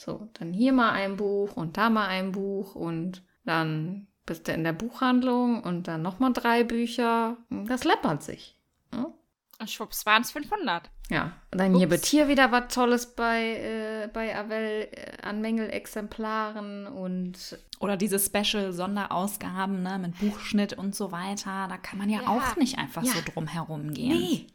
So, 0.00 0.28
dann 0.34 0.52
hier 0.52 0.72
mal 0.72 0.92
ein 0.92 1.16
Buch 1.16 1.56
und 1.56 1.76
da 1.76 1.90
mal 1.90 2.06
ein 2.06 2.32
Buch 2.32 2.74
und 2.74 3.22
dann 3.44 4.06
bist 4.26 4.46
du 4.46 4.52
in 4.52 4.64
der 4.64 4.72
Buchhandlung 4.72 5.62
und 5.62 5.88
dann 5.88 6.02
nochmal 6.02 6.32
drei 6.32 6.62
Bücher. 6.62 7.36
Das 7.50 7.84
läppert 7.84 8.22
sich. 8.22 8.57
Und 9.60 9.68
schwupps 9.70 10.06
waren 10.06 10.22
es 10.22 10.30
500. 10.30 10.88
Ja, 11.10 11.32
und 11.52 11.60
dann 11.60 11.74
hier 11.74 11.86
Ups. 11.86 11.90
wird 11.90 12.06
hier 12.06 12.28
wieder 12.28 12.52
was 12.52 12.72
Tolles 12.72 13.06
bei, 13.14 13.54
äh, 14.04 14.08
bei 14.12 14.36
Avell 14.38 14.88
äh, 14.92 15.22
an 15.26 15.40
Mängelexemplaren 15.40 16.86
und 16.86 17.58
Oder 17.80 17.96
diese 17.96 18.18
Special-Sonderausgaben 18.20 19.82
ne, 19.82 19.98
mit 19.98 20.18
Buchschnitt 20.20 20.74
und 20.74 20.94
so 20.94 21.10
weiter. 21.10 21.66
Da 21.68 21.76
kann 21.76 21.98
man 21.98 22.08
ja, 22.08 22.20
Ja. 22.22 22.28
auch 22.28 22.56
nicht 22.56 22.78
einfach 22.78 23.02
Ja. 23.02 23.12
so 23.12 23.18
drum 23.32 23.46
herum 23.48 23.94
gehen. 23.94 24.10
Nee, 24.18 24.46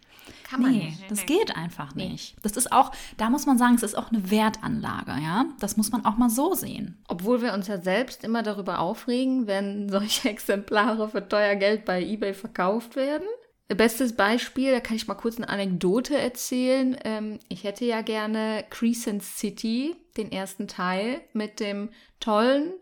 Kann 0.50 0.62
man 0.62 0.72
Nee, 0.72 0.86
nicht. 0.86 1.12
das 1.12 1.20
nee. 1.20 1.26
geht 1.26 1.56
einfach 1.58 1.96
nicht. 1.96 2.36
Das 2.44 2.54
ist 2.56 2.72
auch, 2.72 2.92
da 3.18 3.30
muss 3.30 3.46
man 3.46 3.58
sagen, 3.58 3.76
es 3.76 3.84
ist 3.84 3.96
auch 3.98 4.10
eine 4.10 4.32
Wertanlage, 4.32 5.12
ja. 5.22 5.46
Das 5.60 5.76
muss 5.76 5.92
man 5.92 6.06
auch 6.06 6.16
mal 6.16 6.30
so 6.30 6.54
sehen. 6.54 7.04
Obwohl 7.10 7.42
wir 7.42 7.52
uns 7.54 7.68
ja 7.68 7.82
selbst 7.82 8.24
immer 8.24 8.42
darüber 8.42 8.80
aufregen, 8.80 9.48
wenn 9.48 9.90
solche 9.90 10.30
Exemplare 10.30 11.10
für 11.10 11.28
teuer 11.28 11.56
Geld 11.56 11.84
bei 11.84 12.02
eBay 12.02 12.34
verkauft 12.34 12.96
werden. 12.96 13.28
Bestes 13.70 14.16
Beispiel, 14.16 14.72
da 14.72 14.82
kann 14.82 14.98
ich 14.98 15.08
mal 15.08 15.16
kurz 15.16 15.38
eine 15.38 15.50
Anekdote 15.50 16.18
erzählen. 16.18 16.98
Ähm, 17.04 17.40
ich 17.48 17.64
hätte 17.64 17.86
ja 17.86 18.02
gerne 18.02 18.66
Crescent 18.70 19.24
City, 19.24 19.96
den 20.18 20.32
ersten 20.32 20.68
Teil, 20.68 21.22
mit 21.34 21.60
dem 21.60 21.90
tollen 22.20 22.74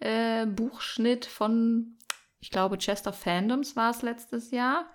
äh, 0.00 0.46
Buchschnitt 0.46 1.26
von, 1.26 1.98
ich 2.40 2.50
glaube, 2.50 2.78
Chester 2.78 3.12
Fandoms 3.12 3.76
war 3.76 3.90
es 3.90 4.02
letztes 4.02 4.50
Jahr. 4.50 4.86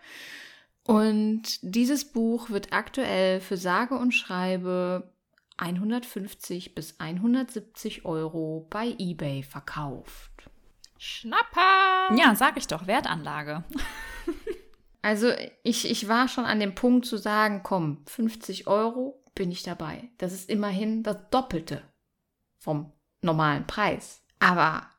Und 0.83 1.59
dieses 1.61 2.05
Buch 2.05 2.49
wird 2.49 2.73
aktuell 2.73 3.39
für 3.39 3.57
sage 3.57 3.95
und 3.95 4.13
schreibe 4.13 5.13
150 5.57 6.75
bis 6.75 6.99
170 6.99 8.05
Euro 8.05 8.67
bei 8.69 8.95
eBay 8.99 9.43
verkauft. 9.43 10.49
Schnapper! 10.97 12.15
Ja, 12.15 12.35
sag 12.35 12.57
ich 12.57 12.67
doch, 12.67 12.87
Wertanlage. 12.87 13.63
Also 15.05 15.31
ich, 15.61 15.87
ich 15.87 16.07
war 16.07 16.27
schon 16.27 16.45
an 16.45 16.59
dem 16.59 16.73
Punkt 16.73 17.05
zu 17.05 17.17
sagen, 17.17 17.61
komm, 17.61 18.01
50 18.07 18.65
Euro 18.65 19.23
bin 19.35 19.51
ich 19.51 19.61
dabei. 19.61 20.09
Das 20.17 20.33
ist 20.33 20.49
immerhin 20.49 21.03
das 21.03 21.17
Doppelte 21.29 21.83
vom 22.57 22.91
normalen 23.21 23.67
Preis. 23.67 24.23
Aber 24.39 24.89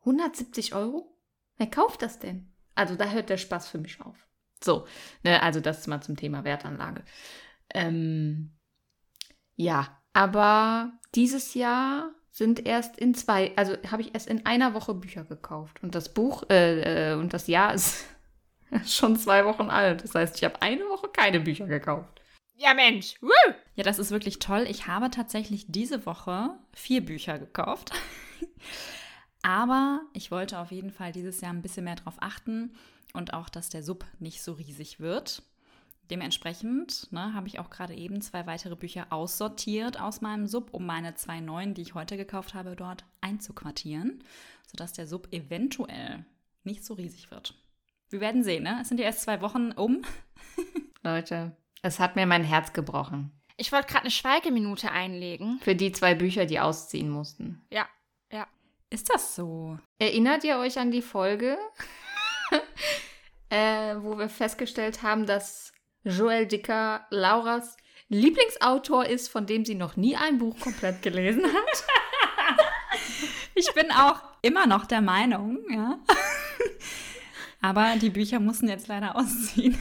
170 0.00 0.74
Euro? 0.74 1.18
Wer 1.56 1.70
kauft 1.70 2.02
das 2.02 2.18
denn? 2.18 2.52
Also 2.74 2.94
da 2.94 3.08
hört 3.08 3.30
der 3.30 3.38
Spaß 3.38 3.66
für 3.68 3.78
mich 3.78 4.02
auf. 4.02 4.28
So, 4.62 4.86
ne, 5.22 5.42
also 5.42 5.60
das 5.60 5.86
mal 5.86 6.02
zum 6.02 6.16
Thema 6.18 6.44
Wertanlage. 6.44 7.02
Ähm, 7.72 8.52
ja, 9.56 9.98
aber 10.12 10.92
dieses 11.14 11.54
Jahr 11.54 12.10
sind 12.30 12.66
erst 12.66 12.98
in 12.98 13.14
zwei, 13.14 13.56
also 13.56 13.78
habe 13.90 14.02
ich 14.02 14.12
erst 14.12 14.28
in 14.28 14.44
einer 14.44 14.74
Woche 14.74 14.92
Bücher 14.92 15.24
gekauft. 15.24 15.82
Und 15.82 15.94
das 15.94 16.12
Buch, 16.12 16.42
äh, 16.50 17.12
äh, 17.12 17.14
und 17.14 17.32
das 17.32 17.46
Jahr 17.46 17.72
ist 17.72 18.04
schon 18.86 19.16
zwei 19.16 19.44
Wochen 19.44 19.70
alt. 19.70 20.04
Das 20.04 20.14
heißt, 20.14 20.36
ich 20.36 20.44
habe 20.44 20.60
eine 20.62 20.84
Woche 20.84 21.08
keine 21.08 21.40
Bücher 21.40 21.66
gekauft. 21.66 22.20
Ja, 22.56 22.74
Mensch. 22.74 23.14
Woo! 23.20 23.54
Ja, 23.74 23.82
das 23.82 23.98
ist 23.98 24.10
wirklich 24.10 24.38
toll. 24.38 24.66
Ich 24.68 24.86
habe 24.86 25.10
tatsächlich 25.10 25.66
diese 25.68 26.06
Woche 26.06 26.50
vier 26.72 27.04
Bücher 27.04 27.38
gekauft. 27.38 27.92
Aber 29.42 30.00
ich 30.12 30.30
wollte 30.30 30.58
auf 30.58 30.70
jeden 30.70 30.90
Fall 30.90 31.12
dieses 31.12 31.40
Jahr 31.40 31.52
ein 31.52 31.62
bisschen 31.62 31.84
mehr 31.84 31.96
drauf 31.96 32.14
achten 32.20 32.74
und 33.12 33.34
auch, 33.34 33.48
dass 33.48 33.68
der 33.68 33.82
Sub 33.82 34.04
nicht 34.18 34.42
so 34.42 34.52
riesig 34.52 35.00
wird. 35.00 35.42
Dementsprechend 36.10 37.10
ne, 37.12 37.34
habe 37.34 37.48
ich 37.48 37.58
auch 37.58 37.70
gerade 37.70 37.94
eben 37.94 38.20
zwei 38.20 38.46
weitere 38.46 38.76
Bücher 38.76 39.06
aussortiert 39.10 40.00
aus 40.00 40.20
meinem 40.20 40.46
Sub, 40.46 40.72
um 40.72 40.86
meine 40.86 41.14
zwei 41.14 41.40
neuen, 41.40 41.74
die 41.74 41.82
ich 41.82 41.94
heute 41.94 42.16
gekauft 42.16 42.54
habe, 42.54 42.76
dort 42.76 43.04
einzuquartieren, 43.20 44.22
sodass 44.66 44.92
der 44.92 45.06
Sub 45.06 45.28
eventuell 45.32 46.24
nicht 46.62 46.84
so 46.84 46.94
riesig 46.94 47.30
wird. 47.30 47.54
Wir 48.10 48.20
werden 48.20 48.42
sehen, 48.42 48.62
ne? 48.62 48.78
Es 48.80 48.88
sind 48.88 48.98
ja 48.98 49.06
erst 49.06 49.22
zwei 49.22 49.40
Wochen 49.40 49.72
um. 49.72 50.02
Leute, 51.02 51.56
es 51.82 52.00
hat 52.00 52.16
mir 52.16 52.26
mein 52.26 52.44
Herz 52.44 52.72
gebrochen. 52.72 53.32
Ich 53.56 53.72
wollte 53.72 53.86
gerade 53.86 54.02
eine 54.02 54.10
Schweigeminute 54.10 54.90
einlegen. 54.90 55.60
Für 55.62 55.74
die 55.74 55.92
zwei 55.92 56.14
Bücher, 56.14 56.44
die 56.46 56.60
ausziehen 56.60 57.08
mussten. 57.08 57.64
Ja, 57.70 57.88
ja. 58.32 58.46
Ist 58.90 59.10
das 59.12 59.34
so? 59.34 59.78
Erinnert 59.98 60.44
ihr 60.44 60.58
euch 60.58 60.78
an 60.78 60.90
die 60.90 61.02
Folge, 61.02 61.58
äh, 63.50 63.96
wo 63.98 64.18
wir 64.18 64.28
festgestellt 64.28 65.02
haben, 65.02 65.26
dass 65.26 65.72
Joel 66.02 66.46
Dicker 66.46 67.06
Lauras 67.10 67.76
Lieblingsautor 68.08 69.06
ist, 69.06 69.28
von 69.28 69.46
dem 69.46 69.64
sie 69.64 69.74
noch 69.74 69.96
nie 69.96 70.16
ein 70.16 70.38
Buch 70.38 70.58
komplett 70.60 71.02
gelesen 71.02 71.44
hat? 71.44 71.84
Ich 73.56 73.72
bin 73.72 73.90
auch 73.92 74.20
immer 74.42 74.66
noch 74.66 74.84
der 74.84 75.00
Meinung, 75.00 75.58
ja. 75.70 75.98
Aber 77.64 77.96
die 77.96 78.10
Bücher 78.10 78.40
mussten 78.40 78.68
jetzt 78.68 78.88
leider 78.88 79.16
ausziehen. 79.16 79.78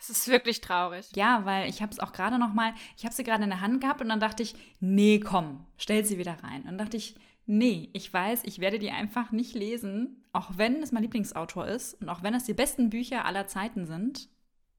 Es 0.00 0.10
ist 0.10 0.26
wirklich 0.26 0.60
traurig. 0.60 1.06
Ja, 1.14 1.44
weil 1.44 1.68
ich 1.68 1.80
habe 1.80 1.92
es 1.92 2.00
auch 2.00 2.12
gerade 2.12 2.40
noch 2.40 2.54
mal, 2.54 2.74
ich 2.96 3.04
habe 3.04 3.14
sie 3.14 3.22
gerade 3.22 3.44
in 3.44 3.50
der 3.50 3.60
Hand 3.60 3.80
gehabt 3.80 4.00
und 4.00 4.08
dann 4.08 4.18
dachte 4.18 4.42
ich, 4.42 4.56
nee, 4.80 5.20
komm, 5.20 5.64
stell 5.78 6.04
sie 6.04 6.18
wieder 6.18 6.42
rein. 6.42 6.62
Und 6.62 6.66
dann 6.66 6.78
dachte 6.78 6.96
ich, 6.96 7.14
nee, 7.46 7.88
ich 7.92 8.12
weiß, 8.12 8.42
ich 8.46 8.58
werde 8.58 8.80
die 8.80 8.90
einfach 8.90 9.30
nicht 9.30 9.54
lesen, 9.54 10.24
auch 10.32 10.50
wenn 10.56 10.82
es 10.82 10.90
mein 10.90 11.04
Lieblingsautor 11.04 11.68
ist 11.68 11.94
und 12.02 12.08
auch 12.08 12.24
wenn 12.24 12.34
es 12.34 12.44
die 12.44 12.54
besten 12.54 12.90
Bücher 12.90 13.26
aller 13.26 13.46
Zeiten 13.46 13.86
sind. 13.86 14.28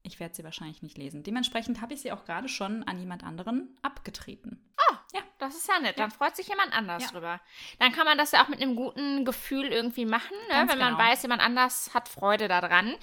Ich 0.02 0.20
werde 0.20 0.34
sie 0.34 0.44
wahrscheinlich 0.44 0.82
nicht 0.82 0.98
lesen. 0.98 1.22
Dementsprechend 1.22 1.80
habe 1.80 1.94
ich 1.94 2.02
sie 2.02 2.12
auch 2.12 2.26
gerade 2.26 2.50
schon 2.50 2.82
an 2.82 2.98
jemand 2.98 3.24
anderen 3.24 3.78
abgetreten. 3.80 4.60
Das 5.38 5.54
ist 5.54 5.68
ja 5.68 5.78
nett. 5.78 5.98
Dann 5.98 6.10
freut 6.10 6.34
sich 6.36 6.48
jemand 6.48 6.72
anders 6.72 7.04
Ja. 7.04 7.10
drüber. 7.10 7.40
Dann 7.78 7.92
kann 7.92 8.04
man 8.04 8.18
das 8.18 8.32
ja 8.32 8.42
auch 8.42 8.48
mit 8.48 8.60
einem 8.60 8.74
guten 8.74 9.24
Gefühl 9.24 9.66
irgendwie 9.66 10.04
machen, 10.04 10.36
ne? 10.48 10.66
Wenn 10.68 10.78
man 10.78 10.94
genau. 10.94 10.98
weiß, 10.98 11.22
jemand 11.22 11.40
anders 11.40 11.90
hat 11.94 12.08
Freude 12.08 12.48
daran. 12.48 12.94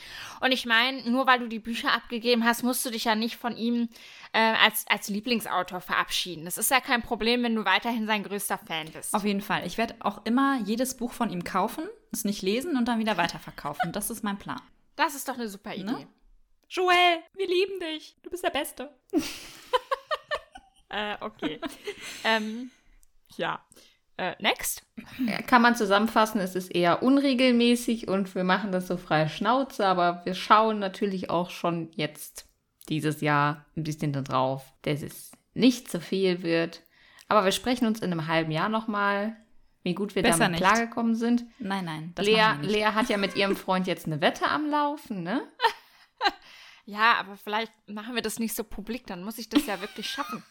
Und 0.42 0.52
ich 0.52 0.66
meine, 0.66 1.10
nur 1.10 1.28
weil 1.28 1.40
du 1.40 1.48
die 1.48 1.60
Bücher 1.60 1.94
abgegeben 1.94 2.44
hast, 2.44 2.62
musst 2.64 2.86
du 2.86 2.90
dich 2.90 3.06
ja 3.06 3.16
nicht 3.16 3.38
von 3.38 3.56
ihm 3.56 3.90
äh, 4.34 4.40
als, 4.40 4.86
als 4.88 5.08
Lieblingsautor 5.08 5.80
verabschieden. 5.80 6.44
Das 6.44 6.58
ist 6.58 6.70
ja 6.72 6.82
kein 6.82 7.02
Problem, 7.02 7.42
wenn 7.44 7.56
du 7.56 7.64
weiterhin 7.64 8.06
sein 8.06 8.24
größter 8.24 8.58
Fan 8.58 8.92
bist. 8.92 9.14
Auf 9.14 9.24
jeden 9.24 9.42
Fall. 9.42 9.66
Ich 9.66 9.78
werde 9.78 9.96
auch 10.00 10.26
immer 10.26 10.60
jedes 10.66 10.98
Buch 10.98 11.14
von 11.14 11.30
ihm 11.30 11.46
kaufen, 11.46 11.88
es 12.12 12.26
nicht 12.26 12.42
lesen 12.42 12.76
und 12.76 12.86
dann 12.86 13.00
wieder 13.00 13.16
weiterverkaufen. 13.16 13.94
Das 13.94 14.10
ist 14.10 14.24
mein 14.24 14.38
Plan. 14.38 14.62
Das 14.98 15.16
ist 15.16 15.30
doch 15.30 15.36
eine 15.36 15.48
super 15.48 15.74
Idee. 15.74 15.84
Ne? 15.92 16.08
Joel, 16.68 17.20
wir 17.34 17.48
lieben 17.48 17.80
dich. 17.80 18.18
Du 18.24 18.30
bist 18.30 18.44
der 18.44 18.50
Beste. 18.50 18.94
Äh, 20.90 21.16
okay. 21.22 21.60
ähm, 22.24 22.72
ja. 23.38 23.60
Äh, 24.18 24.36
next? 24.40 24.86
Kann 25.48 25.62
man 25.62 25.76
zusammenfassen, 25.76 26.40
es 26.40 26.56
ist 26.56 26.74
eher 26.74 27.04
unregelmäßig 27.04 28.08
und 28.08 28.34
wir 28.34 28.46
machen 28.46 28.72
das 28.72 28.88
so 28.88 28.96
frei 28.96 29.28
Schnauze, 29.28 29.86
aber 29.86 30.22
wir 30.24 30.36
schauen 30.36 30.80
natürlich 30.80 31.30
auch 31.30 31.50
schon 31.50 31.92
jetzt 31.92 32.48
dieses 32.88 33.20
Jahr 33.20 33.66
ein 33.76 33.84
bisschen 33.84 34.14
da 34.14 34.22
drauf, 34.22 34.74
dass 34.84 35.02
es 35.02 35.32
nicht 35.54 35.92
zu 35.92 36.00
viel 36.00 36.44
wird. 36.44 36.82
Aber 37.28 37.44
wir 37.44 37.52
sprechen 37.52 37.88
uns 37.88 38.00
in 38.00 38.12
einem 38.12 38.28
halben 38.28 38.52
Jahr 38.52 38.70
nochmal, 38.70 39.36
wie 39.84 39.96
gut 39.96 40.16
wir 40.16 40.24
Besser 40.24 40.40
damit 40.40 40.62
nicht. 40.62 40.72
klargekommen 40.72 41.16
sind. 41.16 41.44
Nein, 41.60 41.84
nein. 41.84 42.12
Das 42.16 42.26
Lea, 42.26 42.38
machen 42.38 42.62
wir 42.62 42.68
nicht. 42.68 42.76
Lea 42.78 42.86
hat 42.86 43.10
ja 43.10 43.18
mit 43.18 43.36
ihrem 43.36 43.58
Freund 43.58 43.86
jetzt 43.86 44.06
eine 44.06 44.22
Wette 44.22 44.48
am 44.48 44.70
Laufen, 44.70 45.24
ne? 45.24 45.42
Ja, 46.88 47.16
aber 47.16 47.36
vielleicht 47.36 47.72
machen 47.88 48.14
wir 48.14 48.22
das 48.22 48.38
nicht 48.38 48.56
so 48.56 48.64
publik, 48.64 49.08
dann 49.08 49.24
muss 49.24 49.40
ich 49.40 49.50
das 49.50 49.66
ja 49.66 49.82
wirklich 49.82 50.08
schaffen. 50.08 50.44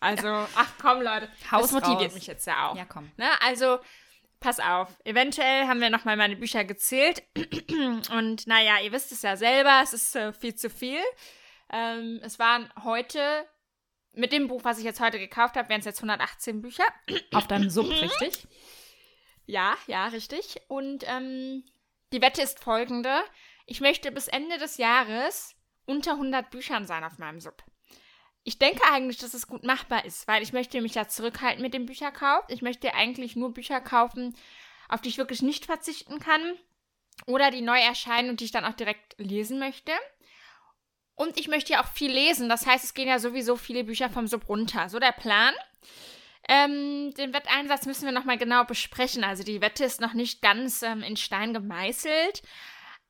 Also, 0.00 0.28
ach 0.28 0.72
komm, 0.80 1.02
Leute. 1.02 1.28
Haus 1.50 1.62
das 1.62 1.72
motiviert 1.72 2.10
raus. 2.10 2.14
mich 2.14 2.26
jetzt 2.26 2.46
ja 2.46 2.68
auch. 2.68 2.76
Ja, 2.76 2.84
komm. 2.86 3.10
Ne? 3.16 3.28
Also, 3.42 3.78
pass 4.40 4.58
auf. 4.58 4.88
Eventuell 5.04 5.66
haben 5.66 5.80
wir 5.80 5.90
nochmal 5.90 6.16
meine 6.16 6.36
Bücher 6.36 6.64
gezählt. 6.64 7.22
Und 8.10 8.46
naja, 8.46 8.78
ihr 8.82 8.92
wisst 8.92 9.12
es 9.12 9.22
ja 9.22 9.36
selber, 9.36 9.80
es 9.82 9.92
ist 9.92 10.16
äh, 10.16 10.32
viel 10.32 10.54
zu 10.54 10.70
viel. 10.70 11.00
Ähm, 11.70 12.20
es 12.22 12.38
waren 12.38 12.72
heute, 12.82 13.46
mit 14.12 14.32
dem 14.32 14.48
Buch, 14.48 14.64
was 14.64 14.78
ich 14.78 14.84
jetzt 14.84 15.00
heute 15.00 15.18
gekauft 15.18 15.56
habe, 15.56 15.68
wären 15.68 15.80
es 15.80 15.86
jetzt 15.86 15.98
118 15.98 16.62
Bücher. 16.62 16.84
Auf 17.32 17.46
deinem 17.46 17.70
Sub, 17.70 17.88
richtig? 17.88 18.46
Ja, 19.46 19.76
ja, 19.86 20.06
richtig. 20.08 20.60
Und 20.68 21.04
ähm, 21.06 21.64
die 22.12 22.22
Wette 22.22 22.42
ist 22.42 22.60
folgende. 22.60 23.22
Ich 23.66 23.80
möchte 23.80 24.10
bis 24.10 24.28
Ende 24.28 24.58
des 24.58 24.78
Jahres 24.78 25.54
unter 25.86 26.12
100 26.12 26.50
Büchern 26.50 26.86
sein 26.86 27.04
auf 27.04 27.18
meinem 27.18 27.40
Sub. 27.40 27.62
Ich 28.50 28.58
denke 28.58 28.82
eigentlich, 28.90 29.18
dass 29.18 29.32
es 29.32 29.46
gut 29.46 29.62
machbar 29.62 30.04
ist, 30.04 30.26
weil 30.26 30.42
ich 30.42 30.52
möchte 30.52 30.80
mich 30.80 30.96
ja 30.96 31.06
zurückhalten 31.06 31.62
mit 31.62 31.72
dem 31.72 31.86
Bücherkauf. 31.86 32.42
Ich 32.48 32.62
möchte 32.62 32.92
eigentlich 32.94 33.36
nur 33.36 33.54
Bücher 33.54 33.80
kaufen, 33.80 34.34
auf 34.88 35.00
die 35.00 35.08
ich 35.08 35.18
wirklich 35.18 35.40
nicht 35.40 35.66
verzichten 35.66 36.18
kann 36.18 36.58
oder 37.26 37.52
die 37.52 37.60
neu 37.60 37.78
erscheinen 37.78 38.28
und 38.28 38.40
die 38.40 38.46
ich 38.46 38.50
dann 38.50 38.64
auch 38.64 38.74
direkt 38.74 39.14
lesen 39.18 39.60
möchte. 39.60 39.92
Und 41.14 41.38
ich 41.38 41.46
möchte 41.46 41.74
ja 41.74 41.80
auch 41.80 41.92
viel 41.92 42.10
lesen. 42.10 42.48
Das 42.48 42.66
heißt, 42.66 42.82
es 42.82 42.94
gehen 42.94 43.06
ja 43.06 43.20
sowieso 43.20 43.54
viele 43.54 43.84
Bücher 43.84 44.10
vom 44.10 44.26
Sub 44.26 44.48
runter. 44.48 44.88
So 44.88 44.98
der 44.98 45.12
Plan. 45.12 45.54
Ähm, 46.48 47.14
den 47.14 47.32
Wetteinsatz 47.32 47.86
müssen 47.86 48.06
wir 48.06 48.12
nochmal 48.12 48.36
genau 48.36 48.64
besprechen. 48.64 49.22
Also 49.22 49.44
die 49.44 49.60
Wette 49.60 49.84
ist 49.84 50.00
noch 50.00 50.14
nicht 50.14 50.42
ganz 50.42 50.82
ähm, 50.82 51.04
in 51.04 51.16
Stein 51.16 51.54
gemeißelt. 51.54 52.42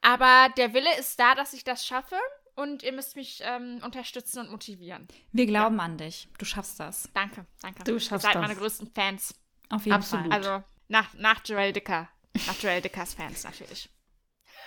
Aber 0.02 0.52
der 0.58 0.74
Wille 0.74 0.94
ist 0.98 1.18
da, 1.18 1.34
dass 1.34 1.54
ich 1.54 1.64
das 1.64 1.86
schaffe. 1.86 2.18
Und 2.60 2.82
ihr 2.82 2.92
müsst 2.92 3.16
mich 3.16 3.40
ähm, 3.44 3.80
unterstützen 3.84 4.40
und 4.40 4.50
motivieren. 4.50 5.08
Wir 5.32 5.46
glauben 5.46 5.80
an 5.80 5.96
dich. 5.96 6.28
Du 6.38 6.44
schaffst 6.44 6.78
das. 6.78 7.08
Danke, 7.14 7.46
danke. 7.62 7.84
Du 7.84 7.92
ihr 7.94 8.00
schaffst 8.00 8.24
seid 8.26 8.34
das. 8.34 8.42
meine 8.42 8.56
größten 8.56 8.90
Fans. 8.94 9.34
Auf 9.70 9.84
jeden 9.86 9.94
Absolut. 9.96 10.26
Fall. 10.26 10.32
Also 10.34 10.64
nach, 10.88 11.14
nach 11.14 11.40
Joel 11.44 11.72
Dicker. 11.72 12.08
Nach 12.46 12.58
Joel 12.60 12.80
Dickers 12.82 13.14
Fans 13.14 13.44
natürlich. 13.44 13.88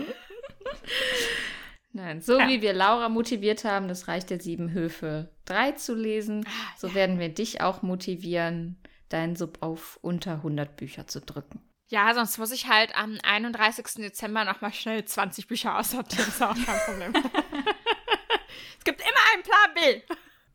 Nein, 1.92 2.20
so 2.20 2.38
Ja. 2.38 2.48
wie 2.48 2.62
wir 2.62 2.72
Laura 2.72 3.08
motiviert 3.08 3.64
haben, 3.64 3.88
das 3.88 4.06
Reich 4.06 4.24
der 4.24 4.40
Sieben 4.40 4.70
Höfe 4.70 5.32
3 5.46 5.72
zu 5.72 5.94
lesen, 5.94 6.44
Ah, 6.46 6.76
so 6.78 6.86
ja. 6.88 6.94
werden 6.94 7.18
wir 7.18 7.30
dich 7.30 7.60
auch 7.62 7.82
motivieren, 7.82 8.80
deinen 9.08 9.34
Sub 9.34 9.58
auf 9.60 9.98
unter 10.02 10.34
100 10.34 10.76
Bücher 10.76 11.08
zu 11.08 11.20
drücken. 11.20 11.60
Ja, 11.90 12.14
sonst 12.14 12.38
muss 12.38 12.52
ich 12.52 12.68
halt 12.68 12.96
am 12.96 13.18
31. 13.24 13.84
Dezember 13.96 14.44
nochmal 14.44 14.72
schnell 14.72 15.04
20 15.04 15.48
Bücher 15.48 15.76
aussortieren. 15.76 16.28
Ist 16.28 16.40
auch 16.40 16.54
kein 16.54 16.78
Problem. 16.86 17.12
es 18.78 18.84
gibt 18.84 19.00
immer 19.00 19.34
einen 19.34 19.42
Plan 19.42 19.74
B. 19.74 20.14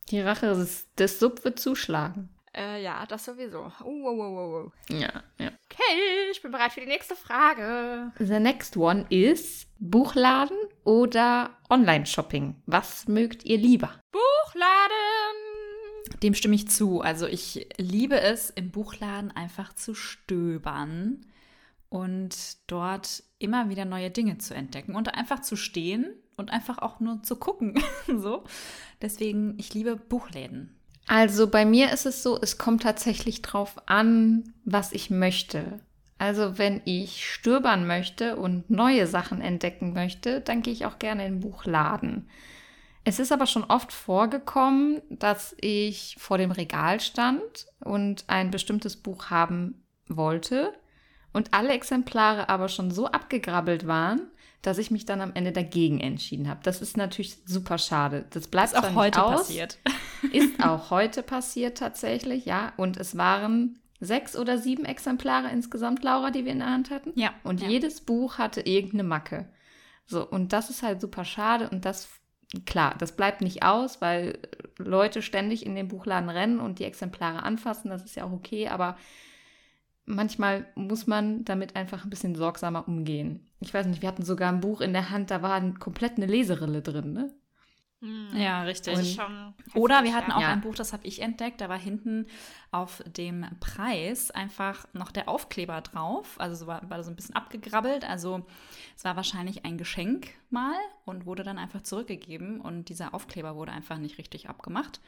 Die 0.10 0.22
Rache 0.22 0.48
des, 0.56 0.88
des 0.96 1.20
Sub 1.20 1.44
wird 1.44 1.60
zuschlagen. 1.60 2.30
Äh, 2.56 2.82
ja, 2.82 3.06
das 3.06 3.25
sowieso. 3.25 3.70
Uh, 3.84 4.10
uh, 4.10 4.12
uh, 4.12 4.65
uh. 4.65 4.72
Ja, 4.89 5.12
ja. 5.38 5.51
Okay, 5.65 6.32
ich 6.32 6.42
bin 6.42 6.51
bereit 6.51 6.72
für 6.72 6.80
die 6.80 6.88
nächste 6.88 7.18
Frage. 7.18 8.13
The 8.18 8.39
next 8.39 8.77
one 8.77 9.06
is 9.10 9.68
Buchladen 9.80 10.58
oder 10.86 11.50
Online-Shopping. 11.70 12.63
Was 12.65 13.10
mögt 13.10 13.44
ihr 13.44 13.58
lieber? 13.58 14.00
Buchladen. 14.13 15.14
Dem 16.24 16.34
stimme 16.34 16.55
ich 16.55 16.67
zu. 16.67 17.01
Also 17.01 17.27
ich 17.27 17.67
liebe 17.77 18.19
es, 18.19 18.50
im 18.50 18.72
Buchladen 18.72 19.31
einfach 19.31 19.74
zu 19.74 19.93
stöbern 19.93 21.25
und 21.89 22.36
dort 22.67 23.24
immer 23.39 23.69
wieder 23.69 23.86
neue 23.86 24.12
Dinge 24.12 24.38
zu 24.38 24.53
entdecken 24.53 24.95
und 24.95 25.13
einfach 25.13 25.41
zu 25.41 25.55
stehen 25.55 26.13
und 26.38 26.51
einfach 26.51 26.79
auch 26.79 27.00
nur 27.00 27.24
zu 27.24 27.36
gucken. 27.36 27.81
so. 28.07 28.43
Deswegen, 29.01 29.55
ich 29.57 29.74
liebe 29.74 29.95
Buchläden. 29.95 30.75
Also 31.07 31.48
bei 31.48 31.65
mir 31.65 31.91
ist 31.91 32.05
es 32.05 32.24
so, 32.24 32.39
es 32.41 32.57
kommt 32.57 32.84
tatsächlich 32.84 33.41
drauf 33.41 33.75
an, 33.86 34.53
was 34.63 34.91
ich 34.91 35.10
möchte. 35.10 35.79
Also 36.17 36.57
wenn 36.57 36.81
ich 36.86 37.31
stöbern 37.31 37.86
möchte 37.86 38.38
und 38.38 38.69
neue 38.69 39.05
Sachen 39.05 39.41
entdecken 39.41 39.93
möchte, 39.93 40.41
dann 40.41 40.62
gehe 40.62 40.74
ich 40.74 40.86
auch 40.86 40.98
gerne 40.98 41.25
in 41.25 41.34
den 41.36 41.41
Buchladen. 41.41 42.27
Es 43.05 43.19
ist 43.19 43.31
aber 43.31 43.45
schon 43.45 43.63
oft 43.63 43.93
vorgekommen, 43.93 45.01
dass 45.09 45.55
ich 45.62 46.15
vor 46.19 46.39
dem 46.39 46.51
Regal 46.51 47.00
stand 47.00 47.67
und 47.79 48.25
ein 48.27 48.50
bestimmtes 48.50 48.97
Buch 48.97 49.29
haben 49.29 49.85
wollte 50.07 50.74
und 51.31 51.53
alle 51.53 51.69
Exemplare 51.69 52.50
aber 52.50 52.67
schon 52.67 52.89
so 52.89 53.05
abgegrabbelt 53.05 53.85
waren, 53.85 54.21
dass 54.63 54.79
ich 54.79 54.89
mich 54.89 55.05
dann 55.05 55.21
am 55.21 55.33
Ende 55.35 55.51
dagegen 55.51 56.00
entschieden 56.00 56.50
habe. 56.50 56.62
Das 56.63 56.81
ist 56.81 56.97
natürlich 56.97 57.38
super 57.45 57.77
schade. 57.77 58.25
Das 58.31 58.47
bleibt 58.47 58.74
ist 58.74 58.83
auch 58.83 58.95
heute 58.95 59.24
aus, 59.24 59.41
passiert. 59.41 59.77
Ist 60.31 60.63
auch 60.63 60.89
heute 60.89 61.21
passiert 61.21 61.77
tatsächlich, 61.77 62.45
ja. 62.45 62.74
Und 62.77 62.97
es 62.97 63.15
waren 63.15 63.77
sechs 64.00 64.35
oder 64.35 64.57
sieben 64.57 64.83
Exemplare 64.83 65.50
insgesamt, 65.50 66.03
Laura, 66.03 66.31
die 66.31 66.45
wir 66.45 66.51
in 66.51 66.59
der 66.59 66.71
Hand 66.71 66.89
hatten. 66.89 67.12
Ja. 67.15 67.31
Und 67.43 67.62
ja. 67.62 67.69
jedes 67.69 68.01
Buch 68.01 68.39
hatte 68.39 68.62
irgendeine 68.62 69.03
Macke. 69.03 69.47
So, 70.07 70.27
und 70.27 70.51
das 70.51 70.71
ist 70.71 70.81
halt 70.81 71.00
super 71.00 71.25
schade 71.25 71.69
und 71.69 71.85
das, 71.85 72.09
klar, 72.65 72.95
das 72.97 73.15
bleibt 73.15 73.41
nicht 73.41 73.63
aus, 73.63 74.01
weil 74.01 74.39
Leute 74.77 75.21
ständig 75.21 75.65
in 75.65 75.75
den 75.75 75.87
Buchladen 75.87 76.29
rennen 76.29 76.59
und 76.59 76.79
die 76.79 76.85
Exemplare 76.85 77.43
anfassen, 77.43 77.89
das 77.89 78.03
ist 78.03 78.15
ja 78.15 78.25
auch 78.25 78.31
okay, 78.31 78.67
aber 78.67 78.97
manchmal 80.05 80.65
muss 80.75 81.07
man 81.07 81.45
damit 81.45 81.75
einfach 81.75 82.03
ein 82.03 82.09
bisschen 82.09 82.35
sorgsamer 82.35 82.87
umgehen. 82.87 83.47
Ich 83.59 83.73
weiß 83.73 83.87
nicht, 83.87 84.01
wir 84.01 84.09
hatten 84.09 84.23
sogar 84.23 84.51
ein 84.51 84.61
Buch 84.61 84.81
in 84.81 84.93
der 84.93 85.09
Hand, 85.09 85.31
da 85.31 85.41
war 85.41 85.61
komplett 85.79 86.17
eine 86.17 86.27
Leserille 86.27 86.81
drin, 86.81 87.13
ne? 87.13 87.33
Hm. 88.05 88.38
Ja, 88.38 88.62
richtig. 88.63 88.93
Ist 88.93 89.15
schon 89.15 89.53
Oder 89.74 90.03
wir 90.03 90.13
hatten 90.13 90.31
auch 90.31 90.41
Ja. 90.41 90.50
ein 90.51 90.62
Buch, 90.62 90.75
das 90.75 90.93
habe 90.93 91.05
ich 91.07 91.21
entdeckt, 91.21 91.59
da 91.59 91.69
war 91.69 91.77
hinten 91.79 92.27
auf 92.71 93.03
dem 93.07 93.45
Preis 93.59 94.29
einfach 94.29 94.85
noch 94.93 95.12
der 95.12 95.27
Aufkleber 95.27 95.81
drauf. 95.81 96.35
Also 96.39 96.55
so 96.55 96.67
war, 96.67 96.88
war 96.89 97.03
so 97.03 97.09
ein 97.09 97.15
bisschen 97.15 97.35
abgegrabbelt. 97.35 98.07
Also 98.07 98.45
es 98.95 99.03
war 99.03 99.15
wahrscheinlich 99.15 99.65
ein 99.65 99.77
Geschenk 99.77 100.27
mal 100.50 100.75
und 101.05 101.25
wurde 101.25 101.43
dann 101.43 101.57
einfach 101.57 101.81
zurückgegeben. 101.81 102.62
Und 102.62 102.89
dieser 102.89 103.13
Aufkleber 103.15 103.55
wurde 103.55 103.71
einfach 103.71 103.97
nicht 103.97 104.17
richtig 104.19 104.50
abgemacht. 104.50 105.01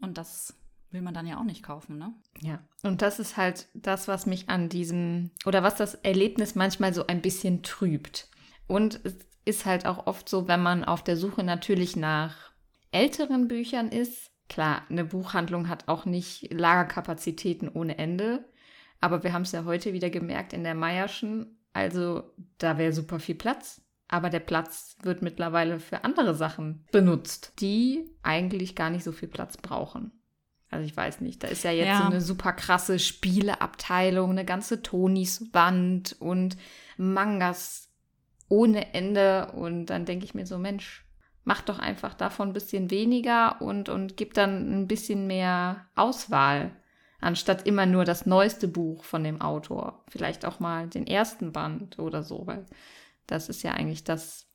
Und 0.00 0.16
das 0.16 0.56
will 0.90 1.02
man 1.02 1.14
dann 1.14 1.26
ja 1.26 1.38
auch 1.38 1.44
nicht 1.44 1.62
kaufen, 1.62 1.98
ne? 1.98 2.12
Ja, 2.40 2.58
und 2.82 3.02
das 3.02 3.18
ist 3.20 3.36
halt 3.36 3.68
das, 3.74 4.08
was 4.08 4.26
mich 4.26 4.48
an 4.48 4.68
diesem 4.68 5.30
oder 5.46 5.62
was 5.62 5.76
das 5.76 5.94
Erlebnis 5.94 6.54
manchmal 6.54 6.94
so 6.94 7.06
ein 7.06 7.20
bisschen 7.22 7.62
trübt. 7.62 8.28
Und 8.66 8.98
es 9.04 9.14
ist 9.44 9.64
halt 9.66 9.86
auch 9.86 10.06
oft 10.06 10.28
so, 10.28 10.48
wenn 10.48 10.62
man 10.62 10.84
auf 10.84 11.02
der 11.02 11.16
Suche 11.16 11.42
natürlich 11.42 11.96
nach 11.96 12.36
älteren 12.92 13.48
Büchern 13.48 13.88
ist. 13.88 14.30
Klar, 14.48 14.82
eine 14.90 15.04
Buchhandlung 15.04 15.68
hat 15.68 15.86
auch 15.88 16.04
nicht 16.04 16.52
Lagerkapazitäten 16.52 17.68
ohne 17.68 17.98
Ende. 17.98 18.44
Aber 19.00 19.22
wir 19.22 19.32
haben 19.32 19.42
es 19.42 19.52
ja 19.52 19.64
heute 19.64 19.92
wieder 19.92 20.10
gemerkt 20.10 20.52
in 20.52 20.64
der 20.64 20.74
Meierschen. 20.74 21.58
Also 21.72 22.24
da 22.58 22.76
wäre 22.76 22.92
super 22.92 23.20
viel 23.20 23.36
Platz. 23.36 23.80
Aber 24.08 24.28
der 24.28 24.40
Platz 24.40 24.96
wird 25.02 25.22
mittlerweile 25.22 25.78
für 25.78 26.02
andere 26.04 26.34
Sachen 26.34 26.84
benutzt, 26.90 27.52
die 27.60 28.10
eigentlich 28.22 28.74
gar 28.74 28.90
nicht 28.90 29.04
so 29.04 29.12
viel 29.12 29.28
Platz 29.28 29.56
brauchen. 29.56 30.10
Also 30.68 30.84
ich 30.84 30.96
weiß 30.96 31.20
nicht, 31.20 31.42
da 31.44 31.48
ist 31.48 31.62
ja 31.64 31.70
jetzt 31.70 31.86
Ja. 31.86 31.98
so 31.98 32.04
eine 32.04 32.20
super 32.20 32.52
krasse 32.52 32.98
Spieleabteilung, 32.98 34.30
eine 34.30 34.44
ganze 34.44 34.82
Tonis-Wand 34.82 36.16
und 36.20 36.56
Mangas 36.96 37.89
ohne 38.50 38.92
Ende. 38.92 39.52
Und 39.52 39.86
dann 39.86 40.04
denke 40.04 40.26
ich 40.26 40.34
mir 40.34 40.44
so, 40.44 40.58
Mensch, 40.58 41.06
mach 41.44 41.62
doch 41.62 41.78
einfach 41.78 42.12
davon 42.12 42.50
ein 42.50 42.52
bisschen 42.52 42.90
weniger 42.90 43.62
und, 43.62 43.88
und 43.88 44.18
gib 44.18 44.34
dann 44.34 44.82
ein 44.82 44.86
bisschen 44.86 45.26
mehr 45.26 45.86
Auswahl, 45.94 46.72
anstatt 47.20 47.66
immer 47.66 47.86
nur 47.86 48.04
das 48.04 48.26
neueste 48.26 48.68
Buch 48.68 49.04
von 49.04 49.24
dem 49.24 49.40
Autor. 49.40 50.04
Vielleicht 50.08 50.44
auch 50.44 50.60
mal 50.60 50.88
den 50.88 51.06
ersten 51.06 51.52
Band 51.52 51.98
oder 51.98 52.22
so, 52.22 52.46
weil 52.46 52.66
das 53.26 53.48
ist 53.48 53.62
ja 53.62 53.72
eigentlich 53.72 54.04
das, 54.04 54.46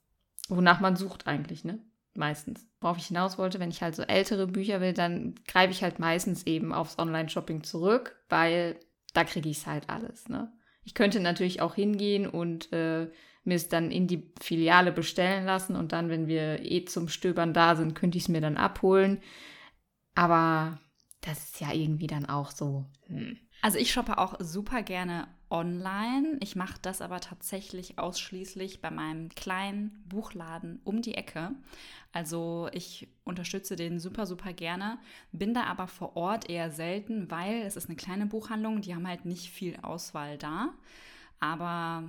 wonach 0.48 0.80
man 0.80 0.96
sucht 0.96 1.26
eigentlich, 1.28 1.64
ne? 1.64 1.80
Meistens. 2.14 2.66
Worauf 2.80 2.98
ich 2.98 3.08
hinaus 3.08 3.38
wollte, 3.38 3.60
wenn 3.60 3.72
ich 3.72 3.82
halt 3.82 3.96
so 3.96 4.04
ältere 4.04 4.48
Bücher 4.48 4.80
will, 4.80 4.94
dann 4.94 5.36
greife 5.48 5.72
ich 5.72 5.84
halt 5.84 6.00
meistens 6.00 6.44
eben 6.44 6.72
aufs 6.72 6.98
Online-Shopping 6.98 7.64
zurück, 7.64 8.16
weil 8.30 8.80
da 9.14 9.26
kriege 9.26 9.50
ich 9.50 9.58
es 9.58 9.68
halt 9.68 9.90
alles, 9.90 10.30
ne? 10.30 10.52
Ich 10.86 10.94
könnte 10.94 11.20
natürlich 11.20 11.62
auch 11.62 11.76
hingehen 11.76 12.28
und 12.28 12.72
äh, 12.72 13.12
mir 13.46 13.56
es 13.56 13.70
dann 13.70 13.92
in 13.92 14.08
die 14.08 14.32
Filiale 14.42 14.92
bestellen 14.92 15.46
lassen 15.46 15.76
und 15.76 15.92
dann, 15.92 16.10
wenn 16.10 16.28
wir 16.28 16.64
eh 16.64 16.86
zum 16.86 17.08
Stöbern 17.08 17.54
da 17.54 17.76
sind, 17.76 17.96
könnte 17.96 18.18
ich 18.18 18.26
es 18.26 18.30
mir 18.30 18.42
dann 18.42 18.58
abholen. 18.58 19.22
Aber 20.16 20.80
das 21.22 21.44
ist 21.44 21.62
ja 21.62 21.72
irgendwie 21.72 22.08
dann 22.08 22.26
auch 22.26 22.52
so. 22.52 22.86
Hm. 23.08 23.38
Also 23.62 23.78
ich 23.80 23.92
shoppe 23.92 24.18
auch 24.18 24.36
super 24.40 24.84
gerne 24.84 25.28
online. 25.50 26.38
Ich 26.42 26.56
mache 26.56 26.78
das 26.82 27.02
aber 27.02 27.20
tatsächlich 27.20 27.98
ausschließlich 27.98 28.82
bei 28.82 28.92
meinem 28.92 29.30
kleinen 29.30 30.04
Buchladen 30.08 30.82
um 30.84 31.02
die 31.02 31.16
Ecke. 31.16 31.52
Also 32.12 32.70
ich 32.74 33.08
unterstütze 33.24 33.76
den 33.76 34.00
super, 34.00 34.26
super 34.26 34.54
gerne, 34.54 35.00
bin 35.32 35.54
da 35.54 35.64
aber 35.64 35.88
vor 35.88 36.16
Ort 36.16 36.50
eher 36.50 36.72
selten, 36.72 37.30
weil 37.30 37.64
es 37.64 37.76
ist 37.76 37.90
eine 37.90 37.96
kleine 37.96 38.26
Buchhandlung, 38.26 38.82
die 38.82 38.96
haben 38.96 39.08
halt 39.08 39.26
nicht 39.26 39.50
viel 39.50 39.78
Auswahl 39.82 40.38
da. 40.38 40.74
Aber 41.40 42.04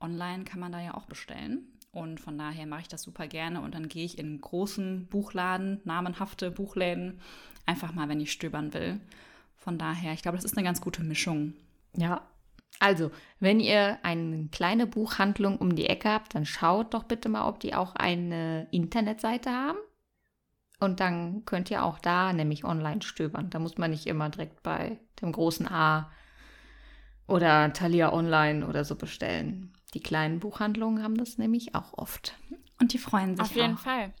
online 0.00 0.44
kann 0.44 0.60
man 0.60 0.72
da 0.72 0.80
ja 0.80 0.94
auch 0.94 1.06
bestellen. 1.06 1.66
Und 1.92 2.20
von 2.20 2.38
daher 2.38 2.66
mache 2.66 2.82
ich 2.82 2.88
das 2.88 3.02
super 3.02 3.26
gerne 3.26 3.60
und 3.60 3.74
dann 3.74 3.88
gehe 3.88 4.04
ich 4.04 4.18
in 4.18 4.40
großen 4.40 5.08
Buchladen, 5.08 5.80
namenhafte 5.84 6.50
Buchläden, 6.50 7.20
einfach 7.66 7.92
mal, 7.92 8.08
wenn 8.08 8.20
ich 8.20 8.30
stöbern 8.30 8.72
will. 8.72 9.00
Von 9.56 9.76
daher, 9.76 10.12
ich 10.12 10.22
glaube, 10.22 10.38
das 10.38 10.44
ist 10.44 10.56
eine 10.56 10.64
ganz 10.64 10.80
gute 10.80 11.02
Mischung. 11.02 11.54
Ja. 11.96 12.22
Also, 12.78 13.10
wenn 13.40 13.60
ihr 13.60 13.98
eine 14.04 14.48
kleine 14.52 14.86
Buchhandlung 14.86 15.58
um 15.58 15.74
die 15.74 15.86
Ecke 15.86 16.08
habt, 16.08 16.34
dann 16.34 16.46
schaut 16.46 16.94
doch 16.94 17.04
bitte 17.04 17.28
mal, 17.28 17.46
ob 17.46 17.60
die 17.60 17.74
auch 17.74 17.94
eine 17.96 18.68
Internetseite 18.70 19.50
haben. 19.50 19.78
Und 20.78 21.00
dann 21.00 21.44
könnt 21.44 21.70
ihr 21.70 21.84
auch 21.84 21.98
da 21.98 22.32
nämlich 22.32 22.64
online 22.64 23.02
stöbern. 23.02 23.50
Da 23.50 23.58
muss 23.58 23.76
man 23.76 23.90
nicht 23.90 24.06
immer 24.06 24.30
direkt 24.30 24.62
bei 24.62 24.98
dem 25.20 25.32
großen 25.32 25.68
A 25.68 26.10
oder 27.30 27.72
Thalia 27.72 28.12
Online 28.12 28.66
oder 28.66 28.84
so 28.84 28.96
bestellen. 28.96 29.72
Die 29.94 30.02
kleinen 30.02 30.40
Buchhandlungen 30.40 31.02
haben 31.02 31.16
das 31.16 31.38
nämlich 31.38 31.74
auch 31.74 31.94
oft. 31.94 32.36
Und 32.80 32.92
die 32.92 32.98
freuen 32.98 33.36
sich 33.36 33.44
Auf 33.44 33.54
jeden 33.54 33.74
auch. 33.74 33.80
Fall. 33.80 34.12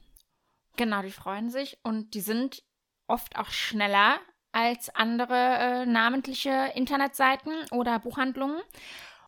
Genau, 0.76 1.02
die 1.02 1.10
freuen 1.10 1.50
sich 1.50 1.78
und 1.82 2.14
die 2.14 2.20
sind 2.20 2.62
oft 3.06 3.36
auch 3.36 3.50
schneller 3.50 4.18
als 4.52 4.94
andere 4.94 5.34
äh, 5.34 5.86
namentliche 5.86 6.72
Internetseiten 6.74 7.52
oder 7.70 7.98
Buchhandlungen. 7.98 8.60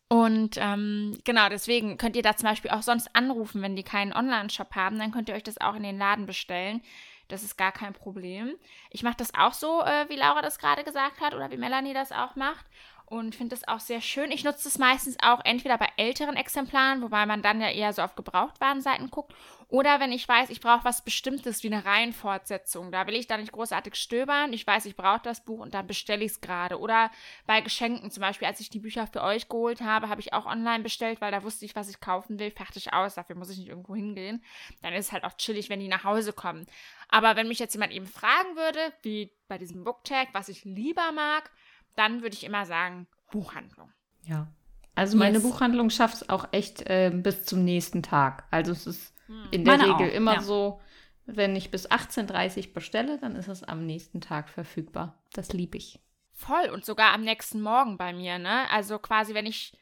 Und 0.09 0.57
ähm, 0.57 1.17
genau, 1.23 1.49
deswegen 1.49 1.97
könnt 1.97 2.15
ihr 2.15 2.21
da 2.21 2.35
zum 2.35 2.49
Beispiel 2.49 2.71
auch 2.71 2.83
sonst 2.83 3.15
anrufen, 3.15 3.61
wenn 3.61 3.75
die 3.75 3.83
keinen 3.83 4.13
Online-Shop 4.13 4.75
haben, 4.75 4.99
dann 4.99 5.11
könnt 5.11 5.29
ihr 5.29 5.35
euch 5.35 5.43
das 5.43 5.59
auch 5.59 5.75
in 5.75 5.83
den 5.83 5.97
Laden 5.97 6.25
bestellen. 6.25 6.81
Das 7.29 7.41
ist 7.41 7.57
gar 7.57 7.71
kein 7.71 7.93
Problem. 7.93 8.53
Ich 8.91 9.01
mache 9.01 9.15
das 9.17 9.33
auch 9.33 9.53
so, 9.53 9.81
äh, 9.81 10.07
wie 10.09 10.15
Laura 10.15 10.41
das 10.41 10.59
gerade 10.59 10.83
gesagt 10.83 11.19
hat 11.21 11.33
oder 11.33 11.49
wie 11.51 11.57
Melanie 11.57 11.93
das 11.93 12.11
auch 12.11 12.35
macht. 12.35 12.65
Und 13.13 13.35
finde 13.35 13.55
das 13.55 13.67
auch 13.67 13.79
sehr 13.79 14.01
schön. 14.01 14.31
Ich 14.31 14.43
nutze 14.43 14.67
es 14.67 14.79
meistens 14.79 15.17
auch 15.21 15.39
entweder 15.45 15.77
bei 15.77 15.87
älteren 15.97 16.35
Exemplaren, 16.35 17.03
wobei 17.03 17.27
man 17.27 17.43
dann 17.43 17.61
ja 17.61 17.69
eher 17.69 17.93
so 17.93 18.01
auf 18.01 18.15
Gebrauchtwarenseiten 18.15 19.11
guckt, 19.11 19.35
oder 19.67 19.99
wenn 19.99 20.11
ich 20.11 20.27
weiß, 20.27 20.49
ich 20.49 20.59
brauche 20.59 20.83
was 20.83 21.03
Bestimmtes 21.03 21.61
wie 21.61 21.67
eine 21.67 21.85
Reihenfortsetzung. 21.85 22.91
Da 22.91 23.05
will 23.05 23.13
ich 23.13 23.27
dann 23.27 23.41
nicht 23.41 23.51
großartig 23.51 23.93
stöbern. 23.95 24.51
Ich 24.51 24.65
weiß, 24.65 24.85
ich 24.85 24.95
brauche 24.95 25.21
das 25.21 25.45
Buch 25.45 25.59
und 25.59 25.75
dann 25.75 25.85
bestelle 25.85 26.23
ich 26.23 26.31
es 26.31 26.41
gerade. 26.41 26.79
Oder 26.79 27.11
bei 27.45 27.61
Geschenken, 27.61 28.09
zum 28.09 28.21
Beispiel, 28.21 28.47
als 28.47 28.59
ich 28.59 28.71
die 28.71 28.79
Bücher 28.79 29.05
für 29.05 29.21
euch 29.21 29.47
geholt 29.47 29.81
habe, 29.81 30.09
habe 30.09 30.21
ich 30.21 30.33
auch 30.33 30.47
online 30.47 30.83
bestellt, 30.83 31.21
weil 31.21 31.31
da 31.31 31.43
wusste 31.43 31.65
ich, 31.65 31.75
was 31.75 31.89
ich 31.89 31.99
kaufen 31.99 32.39
will. 32.39 32.49
Fertig 32.49 32.93
aus. 32.93 33.13
Dafür 33.13 33.35
muss 33.35 33.51
ich 33.51 33.59
nicht 33.59 33.69
irgendwo 33.69 33.95
hingehen. 33.95 34.43
Dann 34.81 34.93
ist 34.93 35.07
es 35.07 35.11
halt 35.11 35.23
auch 35.23 35.37
chillig, 35.37 35.69
wenn 35.69 35.79
die 35.79 35.87
nach 35.87 36.03
Hause 36.03 36.33
kommen. 36.33 36.65
Aber 37.09 37.35
wenn 37.35 37.47
mich 37.47 37.59
jetzt 37.59 37.73
jemand 37.73 37.93
eben 37.93 38.07
fragen 38.07 38.55
würde, 38.55 38.79
wie 39.03 39.31
bei 39.47 39.59
diesem 39.59 39.83
Booktag, 39.83 40.29
was 40.33 40.49
ich 40.49 40.65
lieber 40.65 41.11
mag, 41.11 41.51
dann 41.95 42.21
würde 42.21 42.35
ich 42.35 42.43
immer 42.43 42.65
sagen, 42.65 43.07
Buchhandlung. 43.31 43.91
Ja. 44.23 44.47
Also 44.95 45.17
meine 45.17 45.35
Yes. 45.39 45.43
Buchhandlung 45.43 45.89
schafft 45.89 46.15
es 46.15 46.29
auch 46.29 46.47
echt 46.51 46.83
äh, 46.89 47.11
bis 47.13 47.45
zum 47.45 47.63
nächsten 47.63 48.03
Tag. 48.03 48.45
Also 48.51 48.71
es 48.71 48.85
ist 48.85 49.13
in 49.51 49.65
der 49.65 49.77
Meine 49.77 49.93
Regel 49.93 50.11
auch, 50.11 50.15
immer 50.15 50.33
ja. 50.35 50.41
so, 50.41 50.81
Wenn 51.25 51.55
ich 51.55 51.71
bis 51.71 51.89
18.30 51.89 52.67
Uhr 52.67 52.73
bestelle, 52.73 53.17
dann 53.17 53.35
ist 53.35 53.47
es 53.47 53.63
am 53.63 53.85
nächsten 53.85 54.21
Tag 54.21 54.49
verfügbar. 54.49 55.23
Das 55.33 55.53
liebe 55.53 55.77
ich. 55.77 55.99
Voll 56.33 56.69
und 56.69 56.85
sogar 56.85 57.13
am 57.13 57.23
nächsten 57.23 57.61
Morgen 57.61 57.97
bei 57.97 58.11
mir, 58.11 58.37
ne? 58.39 58.69
Also 58.69 58.99
quasi, 58.99 59.33
wenn 59.33 59.45
ich 59.45 59.73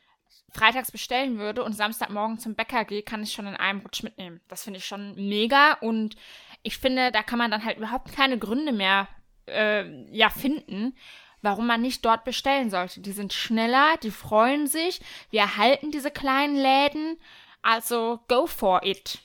freitags 0.53 0.91
bestellen 0.91 1.39
würde 1.39 1.63
und 1.63 1.73
Samstagmorgen 1.73 2.37
zum 2.37 2.55
Bäcker 2.55 2.85
gehe, 2.85 3.03
kann 3.03 3.23
ich 3.23 3.31
schon 3.33 3.47
in 3.47 3.55
einem 3.55 3.79
Rutsch 3.79 4.03
mitnehmen. 4.03 4.41
Das 4.47 4.63
finde 4.63 4.79
ich 4.79 4.85
schon 4.85 5.15
mega 5.15 5.73
und 5.81 6.15
ich 6.61 6.77
finde, 6.77 7.11
da 7.11 7.23
kann 7.23 7.39
man 7.39 7.51
dann 7.51 7.65
halt 7.65 7.77
überhaupt 7.77 8.13
keine 8.13 8.37
Gründe 8.37 8.71
mehr 8.71 9.07
äh, 9.47 10.05
ja, 10.15 10.29
finden, 10.29 10.95
warum 11.41 11.67
man 11.67 11.81
nicht 11.81 12.05
dort 12.05 12.23
bestellen 12.23 12.69
sollte. 12.69 13.01
Die 13.01 13.11
sind 13.11 13.33
schneller, 13.33 13.97
die 14.03 14.11
freuen 14.11 14.67
sich, 14.67 15.01
wir 15.29 15.41
erhalten 15.41 15.91
diese 15.91 16.11
kleinen 16.11 16.55
Läden, 16.55 17.17
also 17.61 18.19
go 18.27 18.47
for 18.47 18.83
it. 18.83 19.19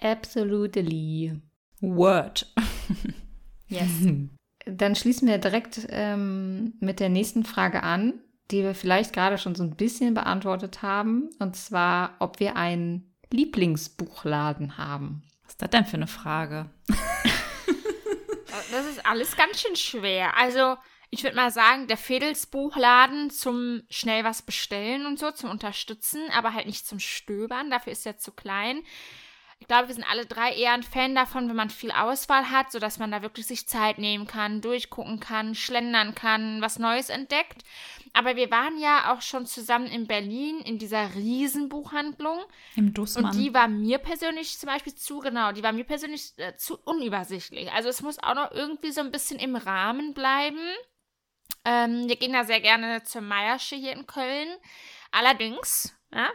Absolutely. 0.00 1.40
Word. 1.80 2.52
Yes. 3.68 3.90
Dann 4.64 4.96
schließen 4.96 5.28
wir 5.28 5.38
direkt 5.38 5.86
ähm, 5.90 6.74
mit 6.80 7.00
der 7.00 7.08
nächsten 7.08 7.44
Frage 7.44 7.82
an, 7.82 8.20
die 8.50 8.62
wir 8.62 8.74
vielleicht 8.74 9.12
gerade 9.12 9.38
schon 9.38 9.54
so 9.54 9.62
ein 9.62 9.76
bisschen 9.76 10.14
beantwortet 10.14 10.82
haben. 10.82 11.30
Und 11.38 11.54
zwar, 11.56 12.16
ob 12.18 12.40
wir 12.40 12.56
einen 12.56 13.14
Lieblingsbuchladen 13.30 14.78
haben. 14.78 15.22
Was 15.42 15.52
ist 15.52 15.62
das 15.62 15.70
denn 15.70 15.84
für 15.84 15.96
eine 15.96 16.06
Frage? 16.06 16.70
Das 18.72 18.86
ist 18.86 19.06
alles 19.06 19.36
ganz 19.36 19.62
schön 19.62 19.76
schwer. 19.76 20.36
Also, 20.36 20.76
ich 21.10 21.22
würde 21.22 21.36
mal 21.36 21.50
sagen, 21.50 21.86
der 21.86 21.96
Fedels-Buchladen 21.96 23.30
zum 23.30 23.82
schnell 23.88 24.24
was 24.24 24.42
bestellen 24.42 25.06
und 25.06 25.18
so, 25.18 25.30
zum 25.30 25.50
Unterstützen, 25.50 26.20
aber 26.32 26.52
halt 26.52 26.66
nicht 26.66 26.86
zum 26.86 27.00
Stöbern. 27.00 27.70
Dafür 27.70 27.92
ist 27.92 28.06
er 28.06 28.18
zu 28.18 28.32
klein. 28.32 28.82
Ich 29.60 29.66
glaube, 29.66 29.88
wir 29.88 29.94
sind 29.94 30.08
alle 30.08 30.24
drei 30.24 30.54
eher 30.54 30.72
ein 30.72 30.84
Fan 30.84 31.14
davon, 31.16 31.48
wenn 31.48 31.56
man 31.56 31.70
viel 31.70 31.90
Auswahl 31.90 32.50
hat, 32.50 32.70
sodass 32.70 32.98
man 32.98 33.10
da 33.10 33.22
wirklich 33.22 33.46
sich 33.46 33.66
Zeit 33.66 33.98
nehmen 33.98 34.26
kann, 34.26 34.60
durchgucken 34.60 35.18
kann, 35.18 35.54
schlendern 35.56 36.14
kann, 36.14 36.62
was 36.62 36.78
Neues 36.78 37.08
entdeckt. 37.08 37.64
Aber 38.12 38.36
wir 38.36 38.50
waren 38.50 38.78
ja 38.78 39.12
auch 39.12 39.20
schon 39.20 39.46
zusammen 39.46 39.86
in 39.86 40.06
Berlin 40.06 40.60
in 40.60 40.78
dieser 40.78 41.14
Riesenbuchhandlung. 41.14 42.38
Im 42.76 42.94
Dussmann. 42.94 43.26
Und 43.26 43.34
die 43.34 43.52
war 43.52 43.66
mir 43.66 43.98
persönlich 43.98 44.58
zum 44.58 44.68
Beispiel 44.68 44.94
zu, 44.94 45.18
genau, 45.18 45.52
die 45.52 45.62
war 45.62 45.72
mir 45.72 45.84
persönlich 45.84 46.32
äh, 46.36 46.56
zu 46.56 46.78
unübersichtlich. 46.84 47.72
Also 47.72 47.88
es 47.88 48.00
muss 48.00 48.22
auch 48.22 48.34
noch 48.34 48.52
irgendwie 48.52 48.92
so 48.92 49.00
ein 49.00 49.10
bisschen 49.10 49.40
im 49.40 49.56
Rahmen 49.56 50.14
bleiben. 50.14 50.60
Ähm, 51.68 52.08
wir 52.08 52.16
gehen 52.16 52.32
da 52.32 52.44
sehr 52.44 52.60
gerne 52.60 53.02
zur 53.04 53.20
Meiersche 53.22 53.76
hier 53.76 53.92
in 53.92 54.06
Köln. 54.06 54.48
Allerdings 55.10 55.94
ja, 56.12 56.28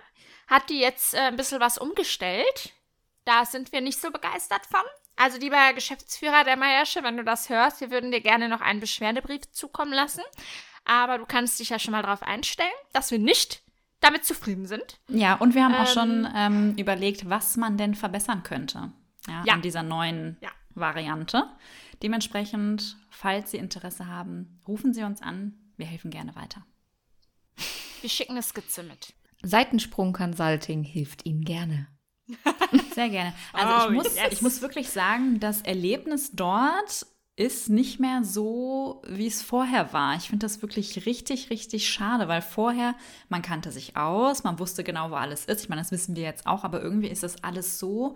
hat 0.47 0.69
die 0.69 0.79
jetzt 0.79 1.13
äh, 1.13 1.19
ein 1.19 1.35
bisschen 1.35 1.59
was 1.59 1.77
umgestellt. 1.77 2.73
Da 3.25 3.45
sind 3.45 3.71
wir 3.71 3.81
nicht 3.81 3.99
so 3.99 4.11
begeistert 4.11 4.65
von. 4.65 4.81
Also, 5.15 5.37
lieber 5.37 5.73
Geschäftsführer 5.73 6.43
der 6.43 6.57
Meiersche, 6.57 7.03
wenn 7.03 7.17
du 7.17 7.23
das 7.23 7.47
hörst, 7.49 7.81
wir 7.81 7.91
würden 7.91 8.11
dir 8.11 8.21
gerne 8.21 8.49
noch 8.49 8.61
einen 8.61 8.79
Beschwerdebrief 8.79 9.49
zukommen 9.51 9.93
lassen. 9.93 10.23
Aber 10.85 11.17
du 11.19 11.25
kannst 11.25 11.59
dich 11.59 11.69
ja 11.69 11.79
schon 11.79 11.91
mal 11.93 12.01
darauf 12.01 12.23
einstellen, 12.23 12.71
dass 12.91 13.11
wir 13.11 13.19
nicht 13.19 13.61
damit 14.01 14.25
zufrieden 14.25 14.65
sind. 14.65 14.99
Ja, 15.07 15.35
und 15.35 15.55
wir 15.55 15.63
haben 15.63 15.75
auch 15.75 15.87
Ähm, 15.87 15.93
schon 15.93 16.33
ähm, 16.35 16.75
überlegt, 16.77 17.29
was 17.29 17.55
man 17.55 17.77
denn 17.77 17.95
verbessern 17.95 18.43
könnte 18.43 18.91
ja, 19.27 19.43
Ja. 19.45 19.53
an 19.53 19.61
dieser 19.61 19.83
neuen 19.83 20.37
Ja. 20.41 20.49
Variante. 20.75 21.47
Dementsprechend, 22.01 22.97
falls 23.09 23.51
Sie 23.51 23.57
Interesse 23.57 24.07
haben, 24.07 24.59
rufen 24.67 24.93
Sie 24.93 25.03
uns 25.03 25.21
an. 25.21 25.53
Wir 25.77 25.85
helfen 25.85 26.11
gerne 26.11 26.35
weiter. 26.35 26.65
Wir 28.01 28.09
schicken 28.09 28.33
eine 28.33 28.43
Skizze 28.43 28.83
mit. 28.83 29.13
Seitensprung 29.43 30.13
Consulting 30.13 30.83
hilft 30.83 31.25
Ihnen 31.25 31.43
gerne. 31.43 31.87
Sehr 32.93 33.09
gerne. 33.09 33.33
Also 33.51 33.87
Oh, 33.87 33.91
ich, 33.91 33.95
muss, 33.95 34.15
yes. 34.15 34.31
ich 34.31 34.41
muss 34.41 34.61
wirklich 34.61 34.89
sagen, 34.89 35.39
das 35.39 35.61
Erlebnis 35.61 36.31
dort 36.31 37.05
ist 37.35 37.69
nicht 37.69 37.99
mehr 37.99 38.23
so, 38.23 39.01
wie 39.07 39.25
es 39.25 39.41
vorher 39.41 39.91
war. 39.91 40.15
Ich 40.15 40.29
finde 40.29 40.45
das 40.45 40.61
wirklich 40.61 41.05
richtig, 41.05 41.49
richtig 41.49 41.89
schade, 41.89 42.27
weil 42.27 42.41
vorher, 42.41 42.95
man 43.27 43.41
kannte 43.41 43.71
sich 43.71 43.97
aus, 43.97 44.43
man 44.43 44.59
wusste 44.59 44.83
genau, 44.83 45.09
wo 45.09 45.15
alles 45.15 45.45
ist. 45.45 45.63
Ich 45.63 45.69
meine, 45.69 45.81
das 45.81 45.91
wissen 45.91 46.15
wir 46.15 46.23
jetzt 46.23 46.45
auch, 46.45 46.63
aber 46.63 46.81
irgendwie 46.81 47.07
ist 47.07 47.23
das 47.23 47.43
alles 47.43 47.79
so 47.79 48.15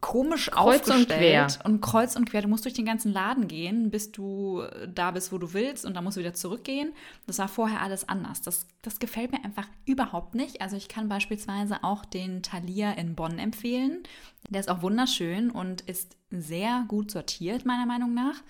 komisch 0.00 0.50
Kreuz 0.50 0.86
und 0.86 0.92
aufgestellt 0.92 1.08
quer. 1.08 1.48
und 1.64 1.80
kreuz 1.80 2.16
und 2.16 2.28
quer. 2.28 2.42
Du 2.42 2.48
musst 2.48 2.64
durch 2.64 2.74
den 2.74 2.84
ganzen 2.84 3.12
Laden 3.12 3.48
gehen, 3.48 3.90
bis 3.90 4.12
du 4.12 4.62
da 4.92 5.10
bist, 5.10 5.32
wo 5.32 5.38
du 5.38 5.52
willst 5.52 5.84
und 5.84 5.94
dann 5.94 6.04
musst 6.04 6.16
du 6.16 6.20
wieder 6.20 6.34
zurückgehen. 6.34 6.92
Das 7.26 7.38
war 7.38 7.48
vorher 7.48 7.82
alles 7.82 8.08
anders. 8.08 8.42
Das, 8.42 8.66
das 8.82 8.98
gefällt 8.98 9.32
mir 9.32 9.44
einfach 9.44 9.66
überhaupt 9.84 10.34
nicht. 10.34 10.60
Also 10.60 10.76
ich 10.76 10.88
kann 10.88 11.08
beispielsweise 11.08 11.82
auch 11.82 12.04
den 12.04 12.42
Thalia 12.42 12.92
in 12.92 13.14
Bonn 13.14 13.38
empfehlen. 13.38 14.02
Der 14.48 14.60
ist 14.60 14.70
auch 14.70 14.82
wunderschön 14.82 15.50
und 15.50 15.82
ist 15.82 16.16
sehr 16.30 16.84
gut 16.88 17.10
sortiert, 17.10 17.64
meiner 17.64 17.86
Meinung 17.86 18.14
nach. 18.14 18.42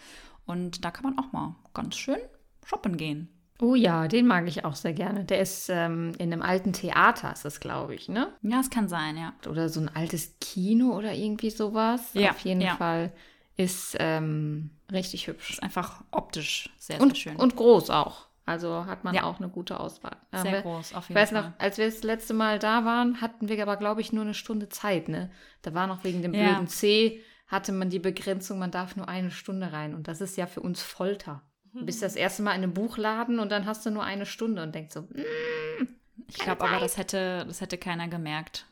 Und 0.45 0.85
da 0.85 0.91
kann 0.91 1.05
man 1.05 1.19
auch 1.19 1.33
mal 1.33 1.57
ganz 1.75 1.97
schön 1.97 2.19
shoppen 2.65 2.97
gehen. 2.97 3.36
Oh 3.61 3.75
ja, 3.75 4.07
den 4.09 4.27
mag 4.27 4.47
ich 4.49 4.64
auch 4.64 4.75
sehr 4.75 4.92
gerne. 4.92 5.25
Der 5.25 5.40
ist 5.40 5.69
ähm, 5.71 6.12
in 6.19 6.33
einem 6.33 6.42
alten 6.42 6.73
Theater, 6.73 7.33
ist 7.33 7.45
das, 7.45 7.59
glaube 7.61 7.95
ich, 7.95 8.09
ne? 8.09 8.29
Ja, 8.42 8.61
es 8.61 8.69
kann 8.71 8.88
sein, 8.88 9.16
ja. 9.16 9.33
Oder 9.49 9.69
so 9.69 9.81
ein 9.81 9.88
altes 9.95 10.35
Kino 10.40 10.97
oder 10.97 11.12
irgendwie 11.14 11.51
sowas. 11.51 12.11
Ja, 12.12 12.31
Auf 12.31 12.40
jeden 12.40 12.61
ja. 12.61 12.77
Fall 12.77 13.12
ist 13.57 13.97
ähm, 13.99 14.71
richtig 14.92 15.27
hübsch. 15.27 15.51
Ist 15.53 15.62
einfach 15.62 16.05
optisch 16.11 16.69
sehr, 16.79 16.97
sehr 16.97 17.03
Und, 17.07 17.16
schön. 17.16 17.37
und 17.37 17.57
groß 17.57 17.88
auch. 17.90 18.27
Also 18.45 18.85
hat 18.87 19.03
man 19.03 19.14
Ja. 19.14 19.25
auch 19.25 19.38
eine 19.40 19.49
gute 19.49 19.81
Auswahl. 19.81 20.16
Sehr 20.33 20.45
wir- 20.53 20.61
groß, 20.62 20.95
auf 20.95 21.05
Ich 21.05 21.09
jeden 21.09 21.21
weiß 21.21 21.31
Fall. 21.31 21.42
noch, 21.42 21.51
als 21.59 21.79
wir 21.79 21.87
das 21.87 22.03
letzte 22.03 22.35
Mal 22.35 22.59
da 22.59 22.85
waren, 22.85 23.21
hatten 23.21 23.49
wir 23.49 23.61
aber, 23.62 23.77
glaube 23.77 24.03
ich, 24.03 24.12
nur 24.12 24.23
eine 24.25 24.35
Stunde 24.35 24.69
Zeit, 24.69 25.09
ne? 25.09 25.31
Da 25.62 25.75
war 25.75 25.87
noch 25.87 26.05
wegen 26.05 26.23
dem 26.23 26.33
Ja. 26.35 26.51
blöden 26.51 26.69
C, 26.69 27.21
hatte 27.49 27.73
man 27.73 27.90
die 27.90 27.99
Begrenzung, 27.99 28.59
man 28.59 28.71
darf 28.71 28.95
nur 28.97 29.09
eine 29.09 29.31
Stunde 29.31 29.73
rein. 29.73 29.95
Und 29.95 30.07
das 30.07 30.21
ist 30.21 30.37
ja 30.37 30.47
für 30.47 30.61
uns 30.61 30.83
Folter. 30.83 31.42
Du 31.79 31.87
bist 31.87 32.03
das 32.03 32.17
erste 32.17 32.43
Mal 32.43 32.53
in 32.53 32.62
einem 32.62 32.75
Buchladen 32.75 33.39
und 33.39 33.51
dann 33.51 33.67
hast 33.67 33.85
du 33.85 33.91
nur 33.91 34.05
eine 34.05 34.27
Stunde 34.27 34.62
und 34.62 34.75
denkst 34.75 34.95
so, 34.95 35.03
mm. 35.03 35.89
Ich 36.29 36.39
glaube 36.39 36.65
aber, 36.65 36.81
das 36.81 36.97
hätte, 36.97 37.45
das 37.47 37.61
hätte 37.61 37.79
keiner 37.79 38.09
gemerkt, 38.09 38.67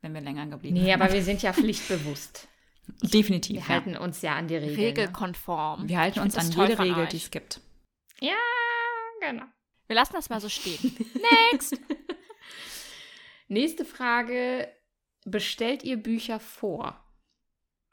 wenn 0.00 0.14
wir 0.14 0.20
länger 0.20 0.46
geblieben 0.46 0.74
nee, 0.74 0.86
wären. 0.86 1.02
aber 1.02 1.12
wir 1.12 1.22
sind 1.24 1.42
ja 1.42 1.52
pflichtbewusst. 1.52 2.48
Definitiv. 3.02 3.56
Wir 3.56 3.62
ja. 3.62 3.68
halten 3.68 3.96
uns 3.96 4.22
ja 4.22 4.34
an 4.34 4.48
die 4.48 4.56
Regeln. 4.56 4.76
Ne? 4.76 4.82
Regelkonform. 4.86 5.88
wir 5.88 5.98
halten 5.98 6.18
Ich 6.18 6.24
uns 6.24 6.36
an 6.36 6.50
jede 6.50 6.78
Regel, 6.78 7.04
euch. 7.04 7.08
die 7.10 7.18
es 7.18 7.30
gibt. 7.30 7.60
Ja, 8.20 8.34
genau. 9.20 9.44
Wir 9.86 9.96
lassen 9.96 10.14
das 10.14 10.30
mal 10.30 10.40
so 10.40 10.48
stehen. 10.48 10.96
Next. 11.52 11.78
Nächste 13.48 13.84
Frage. 13.84 14.68
Bestellt 15.24 15.82
ihr 15.84 15.98
Bücher 15.98 16.40
vor? 16.40 17.04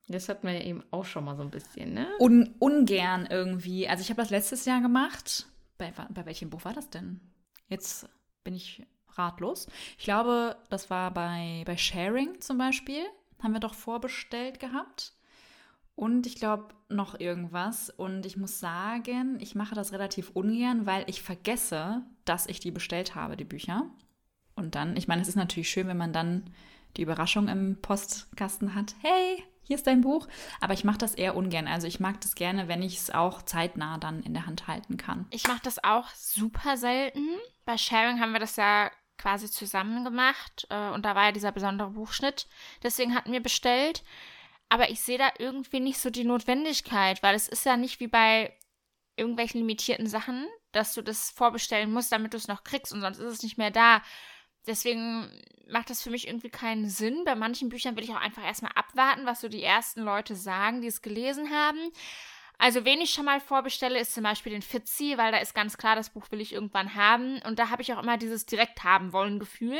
Das 0.08 0.30
hatten 0.30 0.46
wir 0.48 0.54
ja 0.54 0.62
eben 0.62 0.84
auch 0.92 1.06
schon 1.06 1.26
mal 1.26 1.36
so 1.36 1.42
ein 1.42 1.50
bisschen, 1.50 1.94
ne? 1.94 2.08
Un 2.20 2.54
ungern 2.60 3.28
irgendwie. 3.30 3.88
Also 3.88 4.02
ich 4.02 4.10
habe 4.10 4.22
das 4.22 4.30
letztes 4.30 4.66
Jahr 4.66 4.82
gemacht. 4.82 5.48
Bei, 5.78 5.92
bei 6.10 6.26
welchem 6.26 6.50
Buch 6.50 6.64
war 6.64 6.74
das 6.74 6.90
denn? 6.90 7.20
Jetzt 7.68 8.08
bin 8.44 8.54
ich 8.54 8.84
ratlos. 9.14 9.68
Ich 9.98 10.04
glaube, 10.04 10.58
das 10.70 10.90
war 10.90 11.12
bei, 11.12 11.64
bei 11.66 11.78
Sharing 11.78 12.40
zum 12.40 12.58
Beispiel. 12.58 13.04
Haben 13.42 13.54
wir 13.54 13.60
doch 13.60 13.74
vorbestellt 13.74 14.60
gehabt. 14.60 15.14
Und 15.96 16.28
ich 16.28 16.36
glaube 16.36 16.76
noch 16.90 17.20
irgendwas. 17.20 17.90
Und 17.90 18.26
ich 18.26 18.38
muss 18.38 18.60
sagen, 18.60 19.38
ich 19.40 19.56
mache 19.56 19.76
das 19.76 19.92
relativ 19.92 20.30
ungern, 20.32 20.86
weil 20.86 21.04
ich 21.08 21.22
vergesse, 21.22 22.04
dass 22.26 22.48
ich 22.48 22.60
die 22.60 22.72
bestellt 22.72 23.16
habe, 23.16 23.38
die 23.38 23.44
Bücher. 23.44 23.90
Und 24.56 24.76
dann, 24.76 24.96
ich 24.96 25.08
meine, 25.08 25.22
es 25.22 25.28
ist 25.28 25.36
natürlich 25.36 25.70
schön, 25.70 25.88
wenn 25.88 25.98
man 25.98 26.14
dann 26.14 26.50
die 26.98 27.02
Überraschung 27.02 27.48
im 27.48 27.82
Postkasten 27.82 28.76
hat. 28.76 28.96
Hey, 29.02 29.44
hier 29.66 29.76
ist 29.76 29.88
dein 29.88 30.02
Buch. 30.02 30.28
Aber 30.62 30.74
ich 30.74 30.84
mache 30.84 30.98
das 30.98 31.16
eher 31.16 31.36
ungern. 31.36 31.68
Also 31.68 31.88
ich 31.88 32.00
mag 32.00 32.22
das 32.22 32.36
gerne, 32.36 32.68
wenn 32.68 32.82
ich 32.82 32.98
es 32.98 33.10
auch 33.10 33.42
zeitnah 33.42 33.98
dann 33.98 34.24
in 34.24 34.34
der 34.34 34.46
Hand 34.46 34.68
halten 34.68 34.98
kann. 34.98 35.26
Ich 35.32 35.48
mache 35.48 35.62
das 35.64 35.84
auch 35.84 36.10
super 36.12 36.78
selten. 36.78 37.28
Bei 37.66 37.78
Sharing 37.78 38.20
haben 38.20 38.32
wir 38.32 38.40
das 38.40 38.56
ja 38.56 38.92
quasi 39.18 39.50
zusammen 39.50 40.04
gemacht 40.04 40.68
äh, 40.70 40.90
und 40.90 41.06
da 41.06 41.16
war 41.16 41.26
ja 41.26 41.32
dieser 41.32 41.52
besondere 41.52 41.92
Buchschnitt. 41.92 42.48
Deswegen 42.84 43.16
hatten 43.16 43.32
wir 43.32 43.42
bestellt. 43.42 44.04
Aber 44.70 44.90
ich 44.90 45.02
sehe 45.02 45.18
da 45.18 45.30
irgendwie 45.38 45.80
nicht 45.80 46.00
so 46.00 46.10
die 46.10 46.24
Notwendigkeit, 46.24 47.22
weil 47.22 47.36
es 47.36 47.48
ist 47.48 47.66
ja 47.66 47.78
nicht 47.78 48.00
wie 48.00 48.08
bei 48.08 48.52
irgendwelchen 49.16 49.62
limitierten 49.62 50.08
Sachen, 50.08 50.48
dass 50.72 50.94
du 50.94 51.02
das 51.02 51.30
vorbestellen 51.30 51.92
musst, 51.92 52.12
damit 52.12 52.34
du 52.34 52.38
es 52.38 52.48
noch 52.48 52.64
kriegst 52.64 52.92
und 52.92 53.02
sonst 53.02 53.20
ist 53.20 53.32
es 53.32 53.44
nicht 53.44 53.58
mehr 53.58 53.72
da. 53.72 54.02
Deswegen 54.68 55.30
macht 55.68 55.90
das 55.90 56.02
für 56.02 56.10
mich 56.10 56.28
irgendwie 56.28 56.50
keinen 56.50 56.90
Sinn. 56.90 57.24
Bei 57.26 57.36
manchen 57.36 57.70
Büchern 57.70 57.96
will 57.96 58.04
ich 58.04 58.12
auch 58.12 58.22
einfach 58.22 58.44
erstmal 58.44 58.72
abwarten, 58.76 59.26
was 59.26 59.42
so 59.42 59.50
die 59.50 59.64
ersten 59.64 60.02
Leute 60.02 60.36
sagen, 60.36 60.82
die 60.82 60.88
es 60.88 61.02
gelesen 61.02 61.52
haben. 61.52 61.92
Also, 62.58 62.86
wen 62.86 63.02
ich 63.02 63.12
schon 63.12 63.26
mal 63.26 63.42
vorbestelle, 63.42 64.00
ist 64.00 64.14
zum 64.14 64.24
Beispiel 64.24 64.54
den 64.54 64.62
Fitzy, 64.62 65.18
weil 65.18 65.32
da 65.32 65.40
ist 65.40 65.54
ganz 65.54 65.78
klar, 65.78 65.96
das 65.96 66.10
Buch 66.10 66.32
will 66.32 66.40
ich 66.40 66.54
irgendwann 66.54 66.96
haben. 66.96 67.42
Und 67.42 67.60
da 67.60 67.70
habe 67.70 67.82
ich 67.82 67.94
auch 67.94 68.02
immer 68.02 68.18
dieses 68.18 68.46
direkt 68.46 68.84
haben 68.84 69.12
wollen 69.12 69.40
Gefühl. 69.40 69.80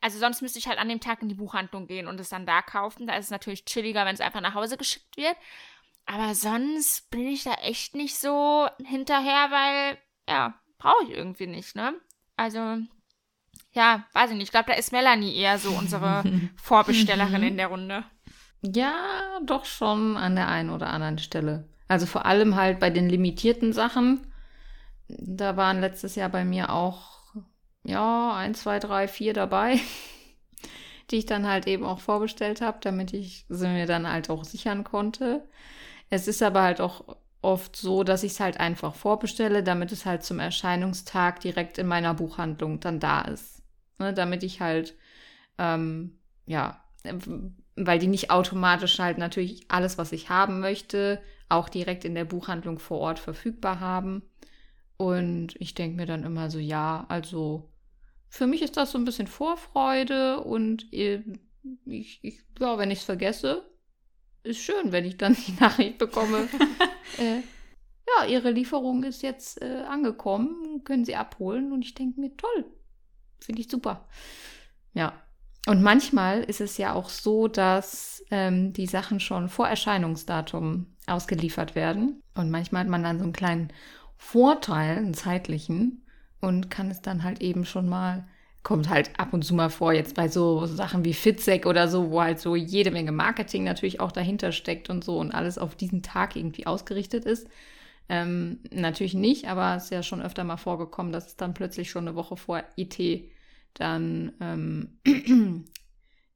Also, 0.00 0.18
sonst 0.18 0.40
müsste 0.40 0.58
ich 0.58 0.68
halt 0.68 0.78
an 0.78 0.88
dem 0.88 1.00
Tag 1.00 1.22
in 1.22 1.28
die 1.28 1.34
Buchhandlung 1.34 1.86
gehen 1.86 2.06
und 2.06 2.20
es 2.20 2.28
dann 2.28 2.46
da 2.46 2.62
kaufen. 2.62 3.06
Da 3.06 3.16
ist 3.16 3.26
es 3.26 3.30
natürlich 3.30 3.64
chilliger, 3.64 4.06
wenn 4.06 4.14
es 4.14 4.20
einfach 4.20 4.40
nach 4.40 4.54
Hause 4.54 4.76
geschickt 4.76 5.16
wird. 5.16 5.36
Aber 6.06 6.34
sonst 6.34 7.10
bin 7.10 7.26
ich 7.26 7.44
da 7.44 7.54
echt 7.54 7.94
nicht 7.94 8.16
so 8.16 8.68
hinterher, 8.84 9.50
weil, 9.50 9.98
ja, 10.28 10.54
brauche 10.78 11.04
ich 11.04 11.10
irgendwie 11.10 11.46
nicht, 11.46 11.74
ne? 11.74 11.98
Also, 12.36 12.78
ja, 13.74 14.04
weiß 14.12 14.30
ich 14.30 14.36
nicht. 14.36 14.46
Ich 14.46 14.50
glaube, 14.50 14.70
da 14.70 14.74
ist 14.74 14.92
Melanie 14.92 15.36
eher 15.36 15.58
so 15.58 15.70
unsere 15.70 16.24
Vorbestellerin 16.56 17.42
in 17.42 17.56
der 17.56 17.68
Runde. 17.68 18.04
Ja, 18.62 18.94
doch 19.44 19.64
schon 19.64 20.16
an 20.16 20.36
der 20.36 20.48
einen 20.48 20.70
oder 20.70 20.88
anderen 20.88 21.18
Stelle. 21.18 21.68
Also 21.88 22.06
vor 22.06 22.24
allem 22.24 22.56
halt 22.56 22.80
bei 22.80 22.88
den 22.88 23.08
limitierten 23.08 23.72
Sachen. 23.72 24.26
Da 25.08 25.56
waren 25.56 25.80
letztes 25.80 26.14
Jahr 26.14 26.30
bei 26.30 26.44
mir 26.44 26.70
auch, 26.72 27.18
ja, 27.84 28.34
ein, 28.36 28.54
zwei, 28.54 28.78
drei, 28.78 29.06
vier 29.06 29.34
dabei, 29.34 29.80
die 31.10 31.16
ich 31.16 31.26
dann 31.26 31.46
halt 31.46 31.66
eben 31.66 31.84
auch 31.84 32.00
vorbestellt 32.00 32.62
habe, 32.62 32.78
damit 32.80 33.12
ich 33.12 33.44
sie 33.48 33.68
mir 33.68 33.86
dann 33.86 34.10
halt 34.10 34.30
auch 34.30 34.44
sichern 34.44 34.84
konnte. 34.84 35.46
Es 36.08 36.28
ist 36.28 36.42
aber 36.42 36.62
halt 36.62 36.80
auch 36.80 37.16
oft 37.42 37.76
so, 37.76 38.04
dass 38.04 38.22
ich 38.22 38.32
es 38.32 38.40
halt 38.40 38.58
einfach 38.58 38.94
vorbestelle, 38.94 39.62
damit 39.62 39.92
es 39.92 40.06
halt 40.06 40.22
zum 40.22 40.38
Erscheinungstag 40.38 41.40
direkt 41.40 41.76
in 41.76 41.86
meiner 41.86 42.14
Buchhandlung 42.14 42.80
dann 42.80 43.00
da 43.00 43.22
ist. 43.22 43.63
Ne, 43.98 44.12
damit 44.12 44.42
ich 44.42 44.60
halt, 44.60 44.94
ähm, 45.58 46.18
ja, 46.46 46.82
weil 47.76 47.98
die 47.98 48.08
nicht 48.08 48.30
automatisch 48.30 48.98
halt 48.98 49.18
natürlich 49.18 49.66
alles, 49.68 49.98
was 49.98 50.12
ich 50.12 50.30
haben 50.30 50.60
möchte, 50.60 51.22
auch 51.48 51.68
direkt 51.68 52.04
in 52.04 52.14
der 52.14 52.24
Buchhandlung 52.24 52.78
vor 52.78 52.98
Ort 52.98 53.18
verfügbar 53.18 53.80
haben. 53.80 54.22
Und 54.96 55.54
ich 55.60 55.74
denke 55.74 55.96
mir 55.96 56.06
dann 56.06 56.24
immer 56.24 56.50
so, 56.50 56.58
ja, 56.58 57.06
also 57.08 57.70
für 58.28 58.46
mich 58.46 58.62
ist 58.62 58.76
das 58.76 58.90
so 58.90 58.98
ein 58.98 59.04
bisschen 59.04 59.26
Vorfreude 59.26 60.40
und 60.40 60.86
ich, 60.92 62.18
ich 62.22 62.40
ja, 62.58 62.78
wenn 62.78 62.90
ich 62.90 63.00
es 63.00 63.04
vergesse, 63.04 63.64
ist 64.42 64.60
schön, 64.60 64.92
wenn 64.92 65.04
ich 65.04 65.16
dann 65.16 65.36
die 65.46 65.54
Nachricht 65.60 65.98
bekomme. 65.98 66.48
äh, 67.18 67.40
ja, 68.06 68.26
Ihre 68.28 68.50
Lieferung 68.50 69.04
ist 69.04 69.22
jetzt 69.22 69.62
äh, 69.62 69.82
angekommen, 69.88 70.82
können 70.84 71.04
Sie 71.04 71.16
abholen. 71.16 71.72
Und 71.72 71.82
ich 71.84 71.94
denke 71.94 72.20
mir, 72.20 72.36
toll, 72.36 72.66
finde 73.40 73.60
ich 73.62 73.70
super. 73.70 74.06
Ja, 74.92 75.12
und 75.66 75.82
manchmal 75.82 76.42
ist 76.42 76.60
es 76.60 76.76
ja 76.76 76.92
auch 76.92 77.08
so, 77.08 77.48
dass 77.48 78.22
ähm, 78.30 78.72
die 78.72 78.86
Sachen 78.86 79.20
schon 79.20 79.48
vor 79.48 79.66
Erscheinungsdatum 79.66 80.86
ausgeliefert 81.06 81.74
werden. 81.74 82.22
Und 82.34 82.50
manchmal 82.50 82.82
hat 82.82 82.90
man 82.90 83.02
dann 83.02 83.18
so 83.18 83.24
einen 83.24 83.32
kleinen 83.32 83.72
Vorteil, 84.16 84.98
einen 84.98 85.14
zeitlichen, 85.14 86.04
und 86.44 86.70
kann 86.70 86.90
es 86.90 87.00
dann 87.00 87.24
halt 87.24 87.40
eben 87.40 87.64
schon 87.64 87.88
mal, 87.88 88.26
kommt 88.62 88.88
halt 88.88 89.18
ab 89.18 89.32
und 89.32 89.44
zu 89.44 89.54
mal 89.54 89.70
vor, 89.70 89.92
jetzt 89.92 90.14
bei 90.14 90.28
so 90.28 90.66
Sachen 90.66 91.04
wie 91.04 91.14
Fitzek 91.14 91.66
oder 91.66 91.88
so, 91.88 92.10
wo 92.10 92.20
halt 92.20 92.38
so 92.38 92.54
jede 92.54 92.90
Menge 92.90 93.12
Marketing 93.12 93.64
natürlich 93.64 94.00
auch 94.00 94.12
dahinter 94.12 94.52
steckt 94.52 94.90
und 94.90 95.04
so 95.04 95.18
und 95.18 95.32
alles 95.32 95.58
auf 95.58 95.74
diesen 95.74 96.02
Tag 96.02 96.36
irgendwie 96.36 96.66
ausgerichtet 96.66 97.24
ist. 97.24 97.48
Ähm, 98.08 98.60
natürlich 98.70 99.14
nicht, 99.14 99.46
aber 99.48 99.76
es 99.76 99.84
ist 99.84 99.90
ja 99.90 100.02
schon 100.02 100.20
öfter 100.20 100.44
mal 100.44 100.56
vorgekommen, 100.56 101.12
dass 101.12 101.26
es 101.28 101.36
dann 101.36 101.54
plötzlich 101.54 101.90
schon 101.90 102.06
eine 102.06 102.16
Woche 102.16 102.36
vor 102.36 102.62
IT 102.76 103.30
dann 103.74 104.32
ähm, 104.40 105.00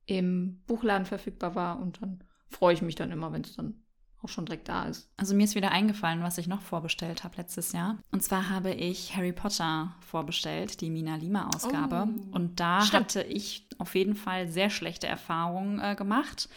im 0.07 0.63
Buchladen 0.67 1.07
verfügbar 1.07 1.55
war. 1.55 1.79
Und 1.79 2.03
dann 2.03 2.25
freue 2.49 2.75
ich 2.75 2.83
mich 2.83 2.95
dann 2.95 3.11
immer, 3.11 3.33
wenn 3.33 3.43
es 3.43 3.55
dann 3.55 3.83
auch 4.23 4.29
schon 4.29 4.47
direkt 4.47 4.69
da 4.69 4.85
ist. 4.85 5.09
Also 5.17 5.35
mir 5.35 5.45
ist 5.45 5.55
wieder 5.55 5.71
eingefallen, 5.71 6.23
was 6.23 6.39
ich 6.39 6.49
noch 6.49 6.63
vorbestellt 6.63 7.23
habe 7.23 7.37
letztes 7.37 7.73
Jahr. 7.73 7.99
Und 8.11 8.23
zwar 8.23 8.49
habe 8.49 8.73
ich 8.73 9.15
Harry 9.17 9.33
Potter 9.33 9.95
vorbestellt, 10.01 10.81
die 10.81 10.91
Mina 10.91 11.17
Lima 11.17 11.51
Ausgabe. 11.55 12.09
Oh, 12.09 12.37
und 12.37 12.59
da 12.59 12.81
stimmt. 12.81 13.05
hatte 13.05 13.23
ich 13.23 13.69
auf 13.79 13.95
jeden 13.95 14.17
Fall 14.17 14.49
sehr 14.49 14.71
schlechte 14.71 15.07
Erfahrungen 15.07 15.79
äh, 15.79 15.95
gemacht, 15.95 16.49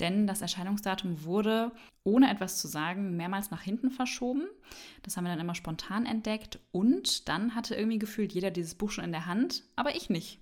denn 0.00 0.26
das 0.26 0.42
Erscheinungsdatum 0.42 1.24
wurde, 1.24 1.72
ohne 2.04 2.30
etwas 2.30 2.58
zu 2.58 2.68
sagen, 2.68 3.16
mehrmals 3.16 3.50
nach 3.50 3.62
hinten 3.62 3.90
verschoben. 3.90 4.42
Das 5.02 5.16
haben 5.16 5.24
wir 5.24 5.30
dann 5.30 5.40
immer 5.40 5.54
spontan 5.54 6.06
entdeckt. 6.06 6.58
Und 6.72 7.28
dann 7.28 7.54
hatte 7.54 7.74
irgendwie 7.74 7.98
gefühlt 7.98 8.32
jeder 8.32 8.50
dieses 8.50 8.74
Buch 8.74 8.90
schon 8.90 9.04
in 9.04 9.12
der 9.12 9.26
Hand, 9.26 9.64
aber 9.76 9.94
ich 9.96 10.10
nicht. 10.10 10.40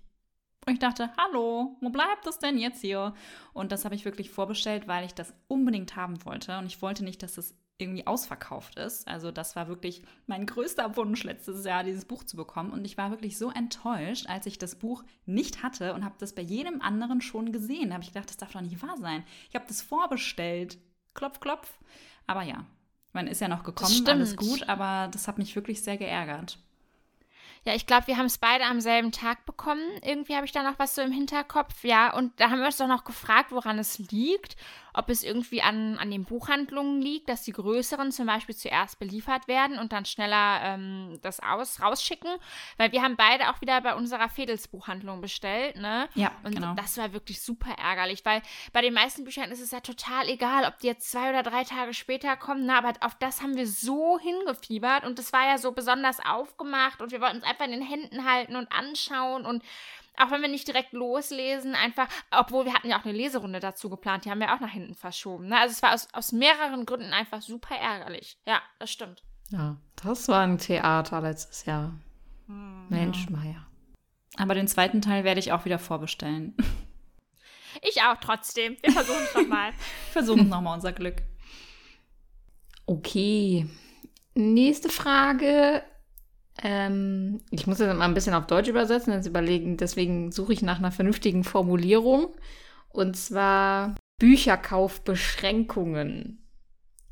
Und 0.66 0.73
ich 0.73 0.79
dachte, 0.81 1.11
hallo, 1.16 1.77
wo 1.81 1.90
bleibt 1.90 2.27
das 2.27 2.40
denn 2.40 2.59
jetzt 2.59 2.81
hier? 2.81 3.14
Und 3.53 3.71
das 3.71 3.85
habe 3.85 3.95
ich 3.95 4.05
wirklich 4.05 4.31
vorbestellt, 4.31 4.88
weil 4.88 5.05
ich 5.07 5.14
das 5.14 5.33
unbedingt 5.47 5.95
haben 5.95 6.25
wollte. 6.25 6.59
Und 6.59 6.66
ich 6.66 6.83
wollte 6.83 7.05
nicht, 7.05 7.23
dass 7.23 7.38
es 7.38 7.55
irgendwie 7.79 8.07
ausverkauft 8.07 8.79
ist. 8.79 9.07
Also 9.07 9.31
das 9.31 9.55
war 9.57 9.69
wirklich 9.69 10.03
mein 10.27 10.47
größter 10.47 10.97
Wunsch 10.97 11.25
letztes 11.25 11.65
Jahr, 11.65 11.85
dieses 11.85 12.05
Buch 12.05 12.25
zu 12.25 12.37
bekommen. 12.37 12.71
Und 12.71 12.85
ich 12.85 12.97
war 12.97 13.11
wirklich 13.11 13.37
so 13.37 13.51
enttäuscht, 13.51 14.27
als 14.29 14.47
ich 14.47 14.59
das 14.59 14.77
Buch 14.77 15.05
nicht 15.27 15.62
hatte 15.62 15.95
und 15.95 16.05
habe 16.05 16.15
das 16.19 16.35
bei 16.35 16.43
jedem 16.43 16.81
anderen 16.81 17.21
schon 17.21 17.53
gesehen. 17.53 17.89
Da 17.89 17.95
habe 17.95 18.05
ich 18.05 18.12
gedacht, 18.12 18.31
das 18.31 18.39
darf 18.39 18.53
doch 18.53 18.61
nicht 18.62 18.83
wahr 18.83 18.97
sein. 18.99 19.25
Ich 19.49 19.55
habe 19.55 19.67
das 19.69 19.83
vorbestellt. 19.83 20.79
Klopf, 21.15 21.41
klopf. 21.41 21.79
Aber 22.27 22.43
ja, 22.43 22.65
man 23.12 23.27
ist 23.27 23.41
ja 23.41 23.49
noch 23.49 23.62
gekommen, 23.62 24.07
alles 24.07 24.37
gut, 24.37 24.69
aber 24.69 25.09
das 25.11 25.29
hat 25.29 25.39
mich 25.39 25.55
wirklich 25.57 25.83
sehr 25.83 25.97
geärgert. 25.97 26.59
Ja, 27.67 27.75
ich 27.75 27.87
glaube, 27.87 28.07
wir 28.07 28.17
haben 28.17 28.27
es 28.27 28.39
beide 28.39 28.65
am 28.65 28.81
selben 28.81 29.11
Tag 29.11 29.45
bekommen. 29.45 29.83
Irgendwie 30.05 30.37
habe 30.37 30.47
ich 30.47 30.53
da 30.53 30.62
noch 30.62 30.79
was 30.79 30.95
so 30.95 31.03
im 31.03 31.11
Hinterkopf. 31.11 31.83
Ja, 31.83 32.15
und 32.15 32.39
da 32.39 32.51
haben 32.51 32.61
wir 32.61 32.67
uns 32.67 32.77
doch 32.77 32.87
noch 32.87 33.03
gefragt, 33.03 33.51
woran 33.51 33.81
es 33.81 33.99
liegt 33.99 34.57
ob 34.96 35.11
es 35.11 35.22
irgendwie 35.22 35.61
an, 35.61 35.98
an 35.98 36.11
den 36.11 36.24
Buchhandlungen 36.24 37.02
liegt, 37.02 37.28
dass 37.28 37.42
die 37.42 37.52
größeren 37.52 38.12
zum 38.12 38.26
Beispiel 38.26 38.56
zuerst 38.56 38.98
beliefert 38.98 39.46
werden 39.46 39.78
und 39.78 39.92
dann 39.92 40.06
schneller 40.06 40.61
ähm, 40.62 41.18
das 41.22 41.40
aus, 41.40 41.80
rausschicken. 41.82 42.30
Weil 42.78 42.92
wir 42.92 43.02
haben 43.02 43.16
beide 43.16 43.50
auch 43.50 43.61
wieder 43.61 43.80
bei 43.82 43.94
unserer 43.94 44.28
Fedels-Buchhandlung 44.28 45.20
bestellt, 45.20 45.76
ne? 45.76 46.09
Ja, 46.14 46.32
und 46.42 46.54
genau. 46.54 46.74
das 46.74 46.96
war 46.96 47.12
wirklich 47.12 47.42
super 47.42 47.72
ärgerlich, 47.78 48.24
weil 48.24 48.40
bei 48.72 48.80
den 48.80 48.94
meisten 48.94 49.24
Büchern 49.24 49.50
ist 49.50 49.61
es 49.61 49.70
ja 49.70 49.80
total 49.80 50.28
egal, 50.28 50.64
ob 50.64 50.78
die 50.78 50.87
jetzt 50.87 51.11
zwei 51.11 51.28
oder 51.28 51.42
drei 51.42 51.64
Tage 51.64 51.92
später 51.92 52.37
kommen, 52.37 52.64
ne? 52.64 52.76
aber 52.76 52.94
auf 53.00 53.14
das 53.16 53.42
haben 53.42 53.56
wir 53.56 53.66
so 53.66 54.18
hingefiebert 54.18 55.04
und 55.04 55.18
das 55.18 55.32
war 55.32 55.46
ja 55.46 55.59
so 55.59 55.72
besonders 55.72 56.24
aufgemacht 56.24 57.02
und 57.02 57.12
wir 57.12 57.20
wollten 57.20 57.38
es 57.38 57.44
einfach 57.44 57.66
in 57.66 57.72
den 57.72 57.82
Händen 57.82 58.24
halten 58.24 58.56
und 58.56 58.72
anschauen 58.72 59.44
und 59.44 59.62
auch 60.18 60.31
wenn 60.31 60.42
wir 60.42 60.48
nicht 60.48 60.66
direkt 60.66 60.92
loslesen, 60.92 61.74
einfach, 61.74 62.09
obwohl 62.31 62.64
wir 62.64 62.74
hatten 62.74 62.88
ja 62.88 62.98
auch 62.98 63.05
eine 63.05 63.16
Leserunde 63.16 63.61
dazu 63.61 63.90
geplant, 63.90 64.24
die 64.24 64.31
haben 64.31 64.40
wir 64.40 64.55
auch 64.55 64.61
nach 64.61 64.70
hinten 64.70 64.94
verschoben. 64.94 65.48
Ne? 65.48 65.59
Also 65.59 65.72
es 65.72 65.83
war 65.83 65.94
aus, 65.94 66.09
aus 66.12 66.33
mehreren 66.33 66.87
Gründen 66.87 67.12
einfach 67.12 67.42
super 67.42 67.76
ärgerlich. 67.76 68.38
Ja, 68.46 68.61
das 68.79 68.90
stimmt. 68.90 69.22
Ja, 69.50 69.76
das 70.02 70.29
war 70.29 70.42
ein 70.42 70.59
Theater 70.59 71.20
letztes 71.20 71.64
Jahr. 71.66 71.94
Hm, 72.46 72.88
Mensch, 72.88 73.26
ja. 73.26 73.37
Meier. 73.37 73.66
Aber 74.38 74.55
den 74.55 74.68
zweiten 74.68 75.00
Teil 75.00 75.24
werde 75.24 75.40
ich 75.40 75.52
auch 75.52 75.64
wieder 75.64 75.79
vorbestellen. 75.79 76.57
Ich 77.83 78.00
auch 78.00 78.16
trotzdem. 78.16 78.79
Wir 78.81 78.90
versuchen 78.90 79.22
es 79.22 79.35
nochmal. 79.35 79.72
versuchen 80.11 80.48
nochmal 80.48 80.74
unser 80.74 80.94
Glück. 80.94 81.16
Okay. 82.87 83.68
Nächste 84.35 84.88
Frage 84.88 85.83
ähm, 86.62 87.40
ich 87.51 87.66
muss 87.66 87.79
das 87.79 87.97
mal 87.97 88.05
ein 88.05 88.14
bisschen 88.14 88.35
auf 88.35 88.47
Deutsch 88.47 88.69
übersetzen, 88.69 89.12
jetzt 89.12 89.27
überlegen, 89.27 89.77
deswegen 89.77 90.31
suche 90.33 90.53
ich 90.53 90.62
nach 90.62 90.79
einer 90.79 90.92
vernünftigen 90.92 91.42
Formulierung. 91.45 92.35
Und 92.88 93.16
zwar 93.16 93.95
Bücherkaufbeschränkungen. 94.19 96.42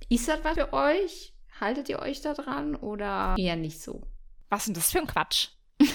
Ist 0.09 0.28
das 0.28 0.38
was 0.42 0.54
für 0.54 0.72
euch? 0.72 1.35
Haltet 1.61 1.88
ihr 1.88 2.00
euch 2.00 2.20
da 2.20 2.35
dran 2.35 2.74
oder 2.74 3.37
eher 3.38 3.54
nicht 3.57 3.80
so? 3.80 4.02
Was 4.48 4.62
ist 4.62 4.68
denn 4.68 4.74
das 4.74 4.92
für 4.92 5.00
ein 5.00 5.07
Quatsch? 5.07 5.48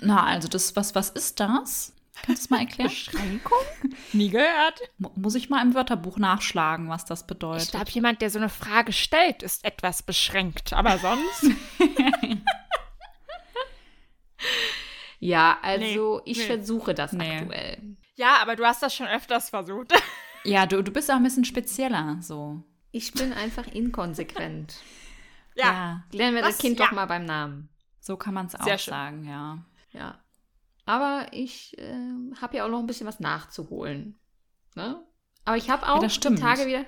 Na, 0.00 0.24
also 0.24 0.48
das, 0.48 0.74
was, 0.76 0.94
was 0.94 1.10
ist 1.10 1.40
das? 1.40 1.92
Kannst 2.22 2.42
du 2.42 2.44
es 2.44 2.50
mal 2.50 2.60
erklären? 2.60 2.90
Beschränkung? 2.90 3.58
Nie 4.12 4.30
gehört. 4.30 4.80
Muss 4.98 5.34
ich 5.34 5.50
mal 5.50 5.62
im 5.62 5.74
Wörterbuch 5.74 6.16
nachschlagen, 6.16 6.88
was 6.88 7.04
das 7.04 7.26
bedeutet? 7.26 7.64
Ich 7.64 7.70
glaube, 7.72 7.90
jemand, 7.90 8.22
der 8.22 8.30
so 8.30 8.38
eine 8.38 8.48
Frage 8.48 8.92
stellt, 8.92 9.42
ist 9.42 9.64
etwas 9.64 10.02
beschränkt. 10.02 10.72
Aber 10.72 10.98
sonst. 10.98 11.56
Ja, 15.20 15.58
also 15.62 16.20
nee, 16.24 16.30
ich 16.30 16.38
nee. 16.38 16.44
versuche 16.44 16.94
das 16.94 17.12
nee. 17.12 17.38
aktuell. 17.38 17.96
Ja, 18.16 18.38
aber 18.42 18.56
du 18.56 18.64
hast 18.64 18.82
das 18.82 18.94
schon 18.94 19.06
öfters 19.06 19.50
versucht. 19.50 19.92
ja, 20.44 20.66
du, 20.66 20.82
du 20.82 20.92
bist 20.92 21.10
auch 21.10 21.16
ein 21.16 21.22
bisschen 21.22 21.44
spezieller 21.44 22.18
so. 22.20 22.62
Ich 22.90 23.12
bin 23.12 23.32
einfach 23.32 23.66
inkonsequent. 23.66 24.76
ja. 25.54 25.64
ja. 25.64 26.04
Lernen 26.12 26.36
wir 26.36 26.42
das, 26.42 26.56
das 26.56 26.58
Kind 26.58 26.78
ja. 26.78 26.86
doch 26.86 26.92
mal 26.92 27.06
beim 27.06 27.24
Namen. 27.24 27.68
So 28.00 28.16
kann 28.16 28.34
man 28.34 28.46
es 28.46 28.54
auch 28.54 28.78
sagen, 28.78 29.24
ja. 29.24 29.64
Ja. 29.92 30.22
Aber 30.84 31.28
ich 31.32 31.78
äh, 31.78 31.96
habe 32.40 32.58
ja 32.58 32.66
auch 32.66 32.68
noch 32.68 32.80
ein 32.80 32.86
bisschen 32.86 33.06
was 33.06 33.18
nachzuholen. 33.18 34.18
Ne? 34.74 35.02
Aber 35.44 35.56
ich 35.56 35.70
habe 35.70 35.88
auch 35.88 36.02
ja, 36.02 36.08
die 36.08 36.34
Tage 36.34 36.66
wieder, 36.66 36.84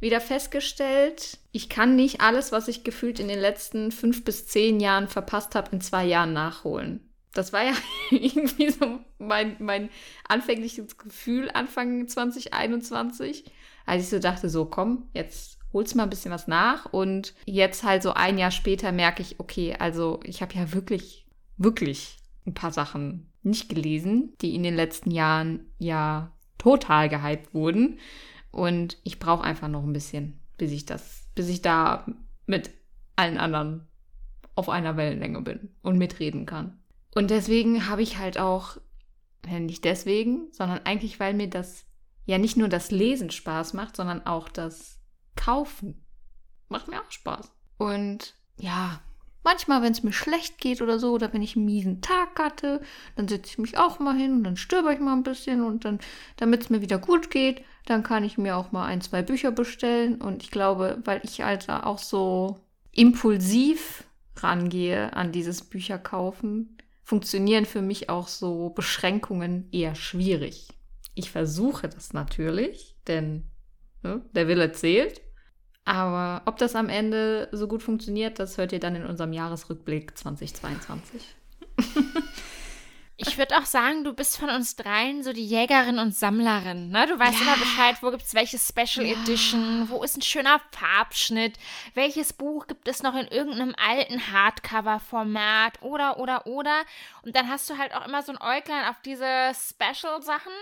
wieder 0.00 0.20
festgestellt, 0.20 1.38
ich 1.52 1.68
kann 1.68 1.94
nicht 1.94 2.20
alles, 2.20 2.52
was 2.52 2.68
ich 2.68 2.84
gefühlt 2.84 3.20
in 3.20 3.28
den 3.28 3.38
letzten 3.38 3.92
fünf 3.92 4.24
bis 4.24 4.46
zehn 4.46 4.80
Jahren 4.80 5.08
verpasst 5.08 5.54
habe, 5.54 5.70
in 5.72 5.80
zwei 5.80 6.06
Jahren 6.06 6.32
nachholen 6.32 7.10
das 7.32 7.52
war 7.52 7.64
ja 7.64 7.72
irgendwie 8.10 8.70
so 8.70 9.00
mein, 9.18 9.56
mein 9.58 9.90
anfängliches 10.28 10.98
Gefühl 10.98 11.50
Anfang 11.52 12.08
2021, 12.08 13.44
als 13.86 14.04
ich 14.04 14.08
so 14.08 14.18
dachte, 14.18 14.48
so 14.48 14.66
komm, 14.66 15.08
jetzt 15.14 15.58
holst 15.72 15.94
mal 15.94 16.04
ein 16.04 16.10
bisschen 16.10 16.32
was 16.32 16.48
nach. 16.48 16.86
Und 16.92 17.34
jetzt 17.44 17.84
halt 17.84 18.02
so 18.02 18.12
ein 18.12 18.38
Jahr 18.38 18.50
später 18.50 18.92
merke 18.92 19.22
ich, 19.22 19.38
okay, 19.38 19.76
also 19.78 20.20
ich 20.24 20.42
habe 20.42 20.54
ja 20.54 20.72
wirklich, 20.72 21.26
wirklich 21.56 22.18
ein 22.46 22.54
paar 22.54 22.72
Sachen 22.72 23.30
nicht 23.42 23.68
gelesen, 23.68 24.34
die 24.40 24.54
in 24.54 24.62
den 24.62 24.74
letzten 24.74 25.10
Jahren 25.10 25.72
ja 25.78 26.32
total 26.58 27.08
gehypt 27.08 27.54
wurden. 27.54 27.98
Und 28.50 28.98
ich 29.04 29.18
brauche 29.18 29.44
einfach 29.44 29.68
noch 29.68 29.82
ein 29.82 29.92
bisschen, 29.92 30.40
bis 30.58 30.72
ich 30.72 30.86
das, 30.86 31.28
bis 31.34 31.48
ich 31.48 31.62
da 31.62 32.06
mit 32.46 32.70
allen 33.16 33.38
anderen 33.38 33.86
auf 34.54 34.68
einer 34.68 34.96
Wellenlänge 34.96 35.40
bin 35.42 35.70
und 35.82 35.98
mitreden 35.98 36.46
kann. 36.46 36.78
Und 37.14 37.30
deswegen 37.30 37.88
habe 37.88 38.02
ich 38.02 38.18
halt 38.18 38.38
auch, 38.38 38.76
nicht 39.48 39.84
deswegen, 39.84 40.52
sondern 40.52 40.80
eigentlich, 40.84 41.18
weil 41.18 41.34
mir 41.34 41.48
das 41.48 41.84
ja 42.26 42.38
nicht 42.38 42.56
nur 42.56 42.68
das 42.68 42.90
Lesen 42.90 43.30
Spaß 43.30 43.72
macht, 43.72 43.96
sondern 43.96 44.26
auch 44.26 44.48
das 44.48 45.00
Kaufen. 45.34 46.04
Macht 46.68 46.88
mir 46.88 47.00
auch 47.00 47.10
Spaß. 47.10 47.50
Und 47.78 48.34
ja, 48.58 49.00
manchmal, 49.42 49.82
wenn 49.82 49.92
es 49.92 50.02
mir 50.02 50.12
schlecht 50.12 50.58
geht 50.58 50.82
oder 50.82 50.98
so, 50.98 51.12
oder 51.12 51.32
wenn 51.32 51.42
ich 51.42 51.56
einen 51.56 51.64
miesen 51.64 52.00
Tag 52.00 52.38
hatte, 52.38 52.80
dann 53.16 53.28
setze 53.28 53.50
ich 53.50 53.58
mich 53.58 53.78
auch 53.78 53.98
mal 53.98 54.16
hin 54.16 54.34
und 54.34 54.44
dann 54.44 54.56
stöber 54.56 54.92
ich 54.92 55.00
mal 55.00 55.14
ein 55.14 55.22
bisschen 55.22 55.62
und 55.62 55.84
dann, 55.84 55.98
damit 56.36 56.62
es 56.62 56.70
mir 56.70 56.82
wieder 56.82 56.98
gut 56.98 57.30
geht, 57.30 57.62
dann 57.86 58.02
kann 58.02 58.24
ich 58.24 58.38
mir 58.38 58.56
auch 58.56 58.72
mal 58.72 58.86
ein, 58.86 59.00
zwei 59.00 59.22
Bücher 59.22 59.50
bestellen. 59.50 60.20
Und 60.20 60.42
ich 60.42 60.50
glaube, 60.50 60.98
weil 61.04 61.20
ich 61.24 61.44
also 61.44 61.72
auch 61.72 61.98
so 61.98 62.60
impulsiv 62.92 64.04
rangehe 64.36 65.12
an 65.14 65.32
dieses 65.32 65.62
Bücherkaufen, 65.62 66.76
funktionieren 67.02 67.66
für 67.66 67.82
mich 67.82 68.08
auch 68.08 68.28
so 68.28 68.70
Beschränkungen 68.70 69.68
eher 69.72 69.94
schwierig. 69.94 70.68
Ich 71.14 71.30
versuche 71.30 71.88
das 71.88 72.12
natürlich, 72.12 72.96
denn 73.06 73.44
ne, 74.02 74.24
der 74.32 74.46
Wille 74.48 74.72
zählt. 74.72 75.20
Aber 75.90 76.42
ob 76.46 76.56
das 76.58 76.76
am 76.76 76.88
Ende 76.88 77.48
so 77.52 77.66
gut 77.66 77.82
funktioniert, 77.82 78.38
das 78.38 78.58
hört 78.58 78.72
ihr 78.72 78.80
dann 78.80 78.94
in 78.94 79.04
unserem 79.04 79.32
Jahresrückblick 79.32 80.16
2022. 80.16 81.22
Ich 83.22 83.36
würde 83.36 83.58
auch 83.58 83.66
sagen, 83.66 84.02
du 84.02 84.14
bist 84.14 84.38
von 84.38 84.48
uns 84.48 84.76
dreien 84.76 85.22
so 85.22 85.34
die 85.34 85.44
Jägerin 85.44 85.98
und 85.98 86.14
Sammlerin. 86.14 86.88
Ne? 86.88 87.06
Du 87.06 87.18
weißt 87.18 87.38
ja. 87.38 87.42
immer 87.42 87.56
Bescheid, 87.58 87.96
wo 88.00 88.10
gibt 88.10 88.22
es 88.22 88.32
welche 88.32 88.58
Special 88.58 89.04
ja. 89.04 89.12
Edition, 89.12 89.90
wo 89.90 90.02
ist 90.02 90.16
ein 90.16 90.22
schöner 90.22 90.58
Farbschnitt, 90.70 91.58
welches 91.92 92.32
Buch 92.32 92.66
gibt 92.66 92.88
es 92.88 93.02
noch 93.02 93.14
in 93.14 93.26
irgendeinem 93.26 93.74
alten 93.76 94.32
Hardcover-Format 94.32 95.82
oder, 95.82 96.18
oder, 96.18 96.46
oder. 96.46 96.84
Und 97.22 97.36
dann 97.36 97.50
hast 97.50 97.68
du 97.68 97.76
halt 97.76 97.94
auch 97.94 98.06
immer 98.06 98.22
so 98.22 98.32
ein 98.32 98.40
Äuglein 98.40 98.88
auf 98.88 99.02
diese 99.04 99.52
Special-Sachen 99.54 100.52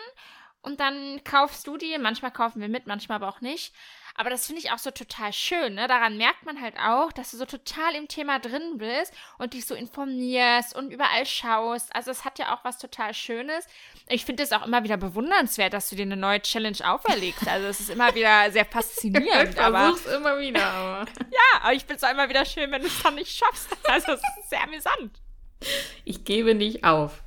und 0.63 0.81
dann 0.81 1.23
kaufst 1.23 1.65
du 1.67 1.77
die. 1.77 1.97
Manchmal 1.99 2.33
kaufen 2.33 2.61
wir 2.61 2.69
mit, 2.69 2.89
manchmal 2.89 3.17
aber 3.17 3.29
auch 3.29 3.41
nicht. 3.41 3.73
Aber 4.21 4.31
das 4.31 4.49
finde 4.49 4.61
ich 4.61 4.73
auch 4.73 4.79
so 4.79 4.91
total 4.91 5.33
schön. 5.33 5.75
Ne? 5.75 5.87
Daran 5.87 6.17
merkt 6.17 6.45
man 6.45 6.61
halt 6.61 6.75
auch, 6.77 7.13
dass 7.13 7.31
du 7.31 7.37
so 7.37 7.45
total 7.45 7.95
im 7.95 8.09
Thema 8.09 8.41
drin 8.41 8.77
bist 8.77 9.15
und 9.39 9.55
dich 9.55 9.65
so 9.65 9.77
informierst 9.77 10.75
und 10.75 10.91
überall 10.91 11.25
schaust. 11.25 11.95
Also 11.95 12.11
es 12.11 12.25
hat 12.25 12.41
ja 12.41 12.53
auch 12.53 12.65
was 12.65 12.79
total 12.79 13.15
Schönes. 13.15 13.65
Ich 14.09 14.25
finde 14.25 14.43
es 14.43 14.51
auch 14.51 14.67
immer 14.67 14.83
wieder 14.83 14.97
bewundernswert, 14.97 15.73
dass 15.73 15.89
du 15.89 15.95
dir 15.95 16.03
eine 16.03 16.17
neue 16.17 16.43
Challenge 16.43 16.79
auferlegst. 16.85 17.47
Also 17.47 17.69
es 17.69 17.79
ist 17.79 17.91
immer 17.91 18.13
wieder 18.13 18.51
sehr 18.51 18.65
faszinierend. 18.65 19.51
ich 19.51 19.55
versuch's 19.55 20.09
aber, 20.09 20.17
immer 20.17 20.39
wieder. 20.41 20.67
Aber. 20.67 21.11
ja, 21.31 21.61
aber 21.63 21.73
ich 21.75 21.83
finde 21.85 21.95
es 21.95 22.03
auch 22.03 22.11
immer 22.11 22.29
wieder 22.29 22.45
schön, 22.45 22.73
wenn 22.73 22.83
du 22.83 22.89
es 22.89 23.01
dann 23.01 23.15
nicht 23.15 23.31
schaffst. 23.31 23.69
Also 23.85 24.15
es 24.15 24.21
ist 24.41 24.51
sehr 24.51 24.65
amüsant. 24.65 25.21
Ich 26.05 26.25
gebe 26.25 26.57
nicht 26.57 26.83
auf. 26.83 27.23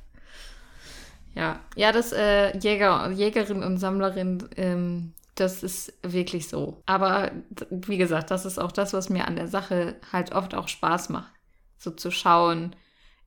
Ja, 1.34 1.60
ja, 1.74 1.90
das 1.90 2.12
äh, 2.12 2.54
Jäger, 2.58 3.10
Jägerin 3.12 3.62
und 3.62 3.78
Sammlerin 3.78 4.46
ähm, 4.58 5.14
das 5.34 5.62
ist 5.62 5.92
wirklich 6.02 6.48
so. 6.48 6.82
Aber 6.86 7.32
wie 7.70 7.96
gesagt, 7.96 8.30
das 8.30 8.44
ist 8.44 8.58
auch 8.58 8.72
das, 8.72 8.92
was 8.92 9.08
mir 9.08 9.26
an 9.26 9.36
der 9.36 9.48
Sache 9.48 9.96
halt 10.12 10.32
oft 10.32 10.54
auch 10.54 10.68
Spaß 10.68 11.08
macht. 11.08 11.32
So 11.78 11.90
zu 11.90 12.10
schauen, 12.10 12.76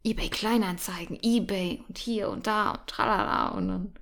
eBay 0.03 0.29
Kleinanzeigen, 0.29 1.17
eBay 1.21 1.83
und 1.87 1.97
hier 1.97 2.29
und 2.29 2.47
da 2.47 2.71
und 2.71 2.87
tralala. 2.87 3.47
Und 3.49 3.67
dann, 3.67 3.93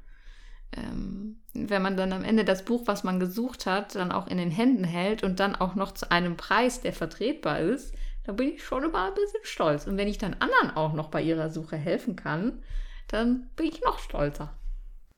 ähm, 0.74 1.42
wenn 1.54 1.82
man 1.82 1.96
dann 1.96 2.12
am 2.12 2.24
Ende 2.24 2.44
das 2.44 2.66
Buch, 2.66 2.84
was 2.86 3.06
man 3.06 3.20
gesucht 3.20 3.66
hat, 3.66 3.96
dann 3.96 4.12
auch 4.12 4.28
in 4.28 4.38
den 4.38 4.52
Händen 4.52 4.84
hält 4.84 5.24
und 5.24 5.40
dann 5.40 5.56
auch 5.56 5.76
noch 5.76 5.94
zu 5.94 6.12
einem 6.12 6.36
Preis, 6.36 6.82
der 6.82 6.94
vertretbar 6.94 7.60
ist, 7.60 7.96
da 8.26 8.34
bin 8.34 8.50
ich 8.50 8.64
schon 8.64 8.84
immer 8.84 9.08
ein 9.08 9.14
bisschen 9.14 9.44
stolz. 9.44 9.88
Und 9.88 9.98
wenn 9.98 10.08
ich 10.08 10.18
dann 10.18 10.36
anderen 10.36 10.76
auch 10.76 10.94
noch 10.94 11.10
bei 11.10 11.22
ihrer 11.22 11.50
Suche 11.50 11.78
helfen 11.78 12.16
kann, 12.16 12.62
dann 13.08 13.50
bin 13.56 13.68
ich 13.68 13.82
noch 13.82 14.00
stolzer. 14.00 14.58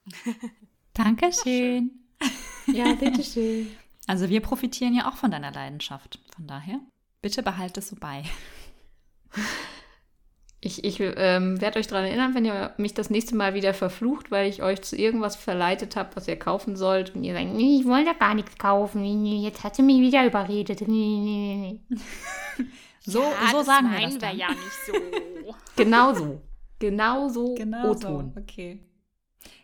Dankeschön. 0.93 2.04
Ja, 2.67 2.93
bitteschön. 2.93 3.67
Also 4.07 4.29
wir 4.29 4.39
profitieren 4.41 4.93
ja 4.93 5.09
auch 5.09 5.15
von 5.15 5.31
deiner 5.31 5.51
Leidenschaft. 5.51 6.19
Von 6.35 6.45
daher, 6.45 6.79
bitte 7.23 7.41
behalte 7.41 7.79
es 7.79 7.87
so 7.87 7.95
bei. 7.99 8.23
Ich, 10.61 10.83
ich 10.83 10.99
ähm, 10.99 11.59
werde 11.61 11.79
euch 11.79 11.87
daran 11.87 12.05
erinnern, 12.05 12.33
wenn 12.33 12.45
ihr 12.45 12.73
mich 12.77 12.93
das 12.93 13.09
nächste 13.09 13.35
Mal 13.35 13.53
wieder 13.53 13.73
verflucht, 13.73 14.31
weil 14.31 14.49
ich 14.49 14.63
euch 14.63 14.81
zu 14.81 14.95
irgendwas 14.95 15.35
verleitet 15.35 15.95
habe, 15.95 16.15
was 16.15 16.27
ihr 16.27 16.39
kaufen 16.39 16.75
sollt 16.75 17.15
und 17.15 17.23
ihr 17.23 17.33
sagt, 17.33 17.53
nee, 17.53 17.79
ich 17.79 17.85
wollte 17.85 18.15
gar 18.15 18.33
nichts 18.33 18.57
kaufen, 18.57 19.25
jetzt 19.25 19.63
hat 19.63 19.75
sie 19.75 19.83
mich 19.83 20.01
wieder 20.01 20.25
überredet. 20.25 20.79
so 23.01 23.21
ja, 23.21 23.51
so 23.51 23.61
sagen 23.63 23.91
wir 23.91 24.01
das 24.01 24.21
wir 24.21 24.33
ja 24.33 24.49
nicht 24.49 24.85
so. 24.85 24.93
genau 25.75 26.13
so. 26.13 26.41
Genau 26.79 27.29
so. 27.29 27.53
Genau 27.55 27.93
so. 27.93 28.31
Okay. 28.35 28.79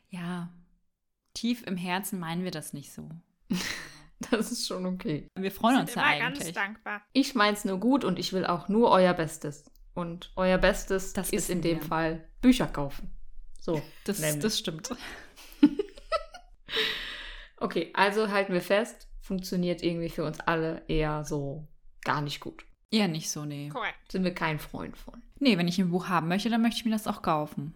Ja, 0.09 0.49
tief 1.33 1.63
im 1.65 1.77
Herzen 1.77 2.19
meinen 2.19 2.43
wir 2.43 2.51
das 2.51 2.73
nicht 2.73 2.93
so. 2.93 3.09
Das 4.29 4.51
ist 4.51 4.67
schon 4.67 4.85
okay. 4.85 5.27
Wir 5.35 5.51
freuen 5.51 5.79
uns 5.79 5.95
ja 5.95 6.03
eigentlich. 6.03 6.43
Ganz 6.43 6.53
dankbar. 6.53 7.01
Ich 7.11 7.33
mein's 7.33 7.65
nur 7.65 7.79
gut 7.79 8.03
und 8.03 8.19
ich 8.19 8.33
will 8.33 8.45
auch 8.45 8.67
nur 8.69 8.91
euer 8.91 9.15
Bestes. 9.15 9.65
Und 9.95 10.31
euer 10.35 10.59
Bestes 10.59 11.13
das 11.13 11.31
ist 11.31 11.49
in 11.49 11.61
dem 11.61 11.79
wir. 11.79 11.87
Fall 11.87 12.29
Bücher 12.39 12.67
kaufen. 12.67 13.09
So, 13.59 13.81
das, 14.05 14.21
das 14.39 14.59
stimmt. 14.59 14.95
okay, 17.57 17.91
also 17.93 18.29
halten 18.29 18.53
wir 18.53 18.61
fest, 18.61 19.07
funktioniert 19.19 19.83
irgendwie 19.83 20.09
für 20.09 20.23
uns 20.23 20.39
alle 20.39 20.83
eher 20.87 21.23
so 21.25 21.67
gar 22.03 22.21
nicht 22.21 22.39
gut. 22.39 22.65
Eher 22.89 23.07
nicht 23.07 23.29
so, 23.29 23.45
nee. 23.45 23.69
Korrekt. 23.69 24.11
Sind 24.11 24.23
wir 24.23 24.33
kein 24.33 24.59
Freund 24.59 24.97
von. 24.97 25.21
Nee, 25.39 25.57
wenn 25.57 25.67
ich 25.67 25.79
ein 25.79 25.91
Buch 25.91 26.09
haben 26.09 26.27
möchte, 26.27 26.49
dann 26.49 26.61
möchte 26.61 26.79
ich 26.79 26.85
mir 26.85 26.91
das 26.91 27.07
auch 27.07 27.21
kaufen. 27.21 27.73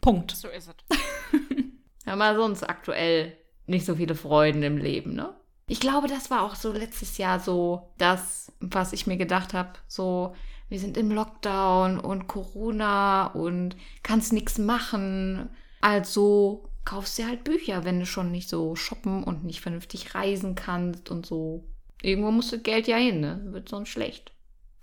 Punkt. 0.00 0.32
So 0.32 0.48
ist 0.48 0.68
es. 0.68 0.98
haben 2.10 2.18
wir 2.18 2.34
sonst 2.34 2.62
aktuell 2.62 3.36
nicht 3.66 3.86
so 3.86 3.94
viele 3.94 4.14
Freuden 4.14 4.62
im 4.62 4.76
Leben, 4.76 5.14
ne? 5.14 5.34
Ich 5.66 5.78
glaube, 5.78 6.08
das 6.08 6.30
war 6.30 6.42
auch 6.42 6.56
so 6.56 6.72
letztes 6.72 7.16
Jahr 7.18 7.38
so 7.38 7.92
das, 7.96 8.52
was 8.58 8.92
ich 8.92 9.06
mir 9.06 9.16
gedacht 9.16 9.54
habe, 9.54 9.74
so 9.86 10.34
wir 10.68 10.78
sind 10.78 10.96
im 10.96 11.10
Lockdown 11.10 11.98
und 11.98 12.28
Corona 12.28 13.26
und 13.26 13.76
kannst 14.02 14.32
nichts 14.32 14.58
machen. 14.58 15.50
Also 15.80 16.68
kaufst 16.84 17.18
dir 17.18 17.26
halt 17.26 17.44
Bücher, 17.44 17.84
wenn 17.84 18.00
du 18.00 18.06
schon 18.06 18.30
nicht 18.30 18.48
so 18.48 18.74
shoppen 18.76 19.22
und 19.24 19.44
nicht 19.44 19.60
vernünftig 19.60 20.14
reisen 20.14 20.54
kannst 20.54 21.10
und 21.10 21.26
so. 21.26 21.64
Irgendwo 22.02 22.30
musst 22.30 22.52
du 22.52 22.58
Geld 22.58 22.88
ja 22.88 22.96
hin, 22.96 23.20
ne? 23.20 23.40
Wird 23.46 23.68
sonst 23.68 23.90
schlecht, 23.90 24.32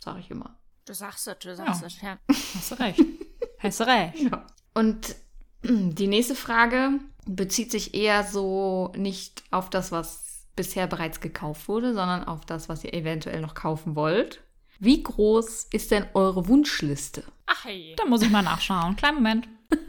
sag 0.01 0.19
ich 0.19 0.29
immer. 0.29 0.57
Du 0.85 0.93
sagst 0.93 1.27
es, 1.27 1.39
du 1.39 1.55
sagst 1.55 1.83
es, 1.83 2.01
ja. 2.01 2.17
Hast 2.29 2.71
du 2.71 2.75
recht. 2.75 3.03
Hast 3.59 3.79
du 3.79 3.87
recht. 3.87 4.19
Ja. 4.19 4.45
Und 4.73 5.15
die 5.63 6.07
nächste 6.07 6.35
Frage 6.35 6.99
bezieht 7.27 7.71
sich 7.71 7.93
eher 7.93 8.23
so 8.23 8.91
nicht 8.95 9.43
auf 9.51 9.69
das, 9.69 9.91
was 9.91 10.45
bisher 10.55 10.87
bereits 10.87 11.19
gekauft 11.19 11.67
wurde, 11.67 11.93
sondern 11.93 12.23
auf 12.23 12.45
das, 12.45 12.69
was 12.69 12.83
ihr 12.83 12.93
eventuell 12.93 13.41
noch 13.41 13.53
kaufen 13.53 13.95
wollt. 13.95 14.41
Wie 14.79 15.01
groß 15.01 15.67
ist 15.71 15.91
denn 15.91 16.05
eure 16.13 16.47
Wunschliste? 16.47 17.23
Ach 17.45 17.65
hey. 17.65 17.95
Da 17.97 18.05
muss 18.05 18.21
ich 18.21 18.29
mal 18.29 18.43
nachschauen. 18.43 18.95
Kleinen 18.95 19.15
Moment. 19.15 19.47